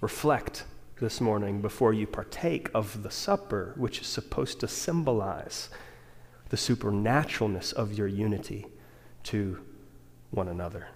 Reflect 0.00 0.64
this 1.00 1.20
morning 1.20 1.60
before 1.60 1.92
you 1.92 2.06
partake 2.06 2.70
of 2.74 3.02
the 3.02 3.10
supper, 3.10 3.72
which 3.76 4.00
is 4.00 4.06
supposed 4.06 4.60
to 4.60 4.68
symbolize 4.68 5.68
the 6.50 6.56
supernaturalness 6.56 7.72
of 7.72 7.92
your 7.92 8.06
unity 8.06 8.66
to 9.24 9.58
one 10.30 10.48
another. 10.48 10.88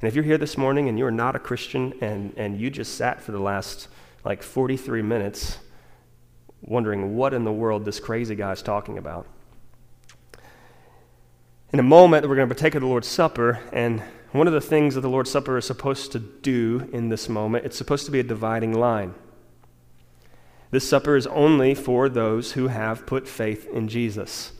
And 0.00 0.08
if 0.08 0.14
you're 0.14 0.24
here 0.24 0.38
this 0.38 0.56
morning 0.56 0.88
and 0.88 0.98
you're 0.98 1.10
not 1.10 1.36
a 1.36 1.38
Christian 1.38 1.92
and, 2.00 2.32
and 2.36 2.60
you 2.60 2.70
just 2.70 2.94
sat 2.94 3.20
for 3.20 3.32
the 3.32 3.40
last 3.40 3.88
like 4.24 4.42
43 4.42 5.02
minutes 5.02 5.58
wondering 6.62 7.16
what 7.16 7.34
in 7.34 7.44
the 7.44 7.52
world 7.52 7.84
this 7.84 7.98
crazy 7.98 8.34
guy 8.34 8.52
is 8.52 8.62
talking 8.62 8.96
about, 8.96 9.26
in 11.72 11.78
a 11.78 11.82
moment 11.82 12.28
we're 12.28 12.36
going 12.36 12.48
to 12.48 12.54
partake 12.54 12.74
of 12.74 12.82
the 12.82 12.86
Lord's 12.86 13.08
Supper, 13.08 13.60
and 13.72 14.02
one 14.32 14.46
of 14.46 14.52
the 14.52 14.60
things 14.60 14.94
that 14.94 15.02
the 15.02 15.08
Lord's 15.08 15.30
Supper 15.30 15.58
is 15.58 15.66
supposed 15.66 16.12
to 16.12 16.18
do 16.18 16.88
in 16.92 17.10
this 17.10 17.28
moment, 17.28 17.66
it's 17.66 17.76
supposed 17.76 18.06
to 18.06 18.10
be 18.10 18.20
a 18.20 18.24
dividing 18.24 18.72
line. 18.72 19.14
This 20.72 20.88
supper 20.88 21.16
is 21.16 21.26
only 21.26 21.74
for 21.74 22.08
those 22.08 22.52
who 22.52 22.68
have 22.68 23.04
put 23.04 23.28
faith 23.28 23.68
in 23.68 23.88
Jesus. 23.88 24.52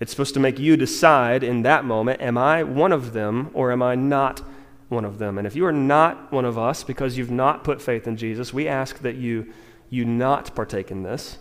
It's 0.00 0.10
supposed 0.10 0.32
to 0.34 0.40
make 0.40 0.58
you 0.58 0.76
decide 0.76 1.42
in 1.42 1.62
that 1.62 1.84
moment 1.84 2.22
am 2.22 2.38
I 2.38 2.62
one 2.62 2.90
of 2.90 3.12
them 3.12 3.50
or 3.52 3.70
am 3.72 3.82
I 3.82 3.94
not 3.94 4.42
one 4.88 5.04
of 5.04 5.18
them? 5.18 5.36
And 5.36 5.46
if 5.46 5.54
you 5.54 5.66
are 5.66 5.72
not 5.72 6.32
one 6.32 6.46
of 6.46 6.56
us 6.56 6.82
because 6.82 7.18
you've 7.18 7.30
not 7.30 7.62
put 7.62 7.82
faith 7.82 8.06
in 8.06 8.16
Jesus, 8.16 8.54
we 8.54 8.66
ask 8.66 9.00
that 9.00 9.16
you, 9.16 9.52
you 9.90 10.06
not 10.06 10.54
partake 10.54 10.90
in 10.90 11.02
this, 11.02 11.36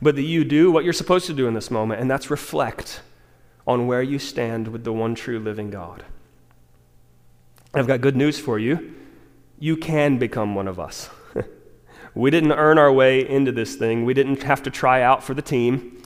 but 0.00 0.16
that 0.16 0.22
you 0.22 0.44
do 0.44 0.72
what 0.72 0.84
you're 0.84 0.94
supposed 0.94 1.26
to 1.26 1.34
do 1.34 1.46
in 1.46 1.52
this 1.52 1.70
moment, 1.70 2.00
and 2.00 2.10
that's 2.10 2.30
reflect 2.30 3.02
on 3.70 3.86
where 3.86 4.02
you 4.02 4.18
stand 4.18 4.66
with 4.66 4.82
the 4.82 4.92
one 4.92 5.14
true 5.14 5.38
living 5.38 5.70
God. 5.70 6.04
I've 7.72 7.86
got 7.86 8.00
good 8.00 8.16
news 8.16 8.36
for 8.38 8.58
you. 8.58 8.94
You 9.60 9.76
can 9.76 10.18
become 10.18 10.54
one 10.54 10.66
of 10.66 10.80
us. 10.80 11.08
We 12.12 12.32
didn't 12.32 12.50
earn 12.50 12.76
our 12.76 12.92
way 12.92 13.20
into 13.26 13.52
this 13.52 13.76
thing, 13.76 14.04
we 14.04 14.14
didn't 14.14 14.42
have 14.42 14.64
to 14.64 14.70
try 14.70 15.00
out 15.00 15.22
for 15.22 15.32
the 15.32 15.42
team. 15.42 16.02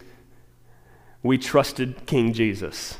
We 1.22 1.38
trusted 1.38 2.04
King 2.04 2.34
Jesus 2.34 2.98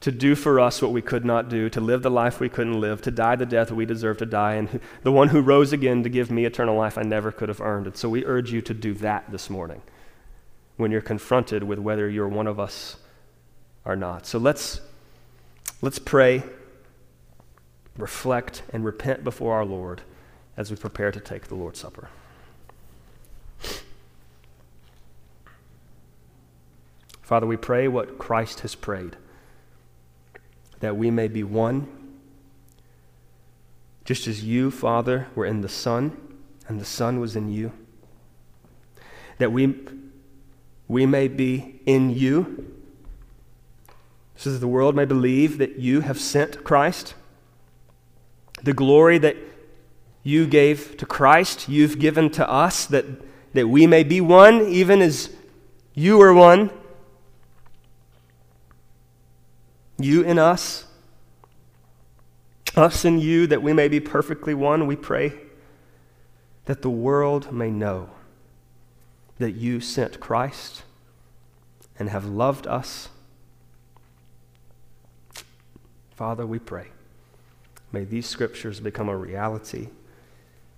to 0.00 0.10
do 0.10 0.34
for 0.34 0.58
us 0.58 0.82
what 0.82 0.90
we 0.90 1.02
could 1.02 1.24
not 1.24 1.48
do, 1.48 1.68
to 1.70 1.80
live 1.80 2.02
the 2.02 2.10
life 2.10 2.40
we 2.40 2.48
couldn't 2.48 2.80
live, 2.80 3.00
to 3.02 3.12
die 3.12 3.36
the 3.36 3.46
death 3.46 3.70
we 3.70 3.86
deserve 3.86 4.18
to 4.18 4.26
die, 4.26 4.54
and 4.54 4.80
the 5.04 5.12
one 5.12 5.28
who 5.28 5.40
rose 5.40 5.72
again 5.72 6.02
to 6.02 6.08
give 6.08 6.28
me 6.28 6.44
eternal 6.44 6.76
life 6.76 6.98
I 6.98 7.02
never 7.02 7.30
could 7.30 7.48
have 7.48 7.60
earned. 7.60 7.86
And 7.86 7.96
so 7.96 8.08
we 8.08 8.24
urge 8.24 8.50
you 8.50 8.60
to 8.62 8.74
do 8.74 8.92
that 8.94 9.30
this 9.30 9.48
morning 9.48 9.82
when 10.80 10.90
you're 10.90 11.00
confronted 11.00 11.62
with 11.62 11.78
whether 11.78 12.08
you're 12.08 12.28
one 12.28 12.46
of 12.46 12.58
us 12.58 12.96
or 13.84 13.94
not. 13.94 14.26
So 14.26 14.38
let's, 14.38 14.80
let's 15.82 15.98
pray, 15.98 16.42
reflect, 17.96 18.62
and 18.72 18.84
repent 18.84 19.22
before 19.22 19.54
our 19.54 19.64
Lord 19.64 20.00
as 20.56 20.70
we 20.70 20.76
prepare 20.76 21.12
to 21.12 21.20
take 21.20 21.48
the 21.48 21.54
Lord's 21.54 21.78
Supper. 21.78 22.08
Father, 27.20 27.46
we 27.46 27.56
pray 27.56 27.86
what 27.86 28.18
Christ 28.18 28.60
has 28.60 28.74
prayed 28.74 29.16
that 30.80 30.96
we 30.96 31.10
may 31.10 31.28
be 31.28 31.44
one, 31.44 31.86
just 34.06 34.26
as 34.26 34.42
you, 34.42 34.70
Father, 34.70 35.28
were 35.34 35.44
in 35.44 35.60
the 35.60 35.68
Son, 35.68 36.16
and 36.66 36.80
the 36.80 36.86
Son 36.86 37.20
was 37.20 37.36
in 37.36 37.50
you. 37.50 37.70
That 39.36 39.52
we, 39.52 39.76
we 40.90 41.06
may 41.06 41.28
be 41.28 41.80
in 41.86 42.10
you, 42.10 42.74
so 44.34 44.50
that 44.50 44.58
the 44.58 44.66
world 44.66 44.96
may 44.96 45.04
believe 45.04 45.58
that 45.58 45.78
you 45.78 46.00
have 46.00 46.18
sent 46.18 46.64
Christ. 46.64 47.14
The 48.64 48.72
glory 48.72 49.16
that 49.18 49.36
you 50.24 50.48
gave 50.48 50.96
to 50.96 51.06
Christ, 51.06 51.68
you've 51.68 52.00
given 52.00 52.28
to 52.30 52.50
us, 52.50 52.86
that, 52.86 53.04
that 53.54 53.68
we 53.68 53.86
may 53.86 54.02
be 54.02 54.20
one, 54.20 54.62
even 54.62 55.00
as 55.00 55.30
you 55.94 56.20
are 56.20 56.34
one. 56.34 56.70
You 59.96 60.22
in 60.22 60.40
us, 60.40 60.86
us 62.74 63.04
in 63.04 63.20
you, 63.20 63.46
that 63.46 63.62
we 63.62 63.72
may 63.72 63.86
be 63.86 64.00
perfectly 64.00 64.54
one, 64.54 64.88
we 64.88 64.96
pray 64.96 65.34
that 66.64 66.82
the 66.82 66.90
world 66.90 67.52
may 67.52 67.70
know 67.70 68.10
that 69.40 69.52
you 69.52 69.80
sent 69.80 70.20
Christ 70.20 70.82
and 71.98 72.10
have 72.10 72.26
loved 72.26 72.66
us. 72.66 73.08
Father, 76.14 76.46
we 76.46 76.58
pray. 76.58 76.88
May 77.90 78.04
these 78.04 78.26
scriptures 78.26 78.80
become 78.80 79.08
a 79.08 79.16
reality 79.16 79.88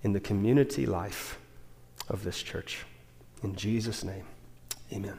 in 0.01 0.13
the 0.13 0.21
community 0.21 0.85
life 0.85 1.37
of 2.07 2.23
this 2.23 2.41
church. 2.41 2.85
In 3.43 3.53
Jesus' 3.55 4.03
name, 4.03 4.23
amen. 4.91 5.17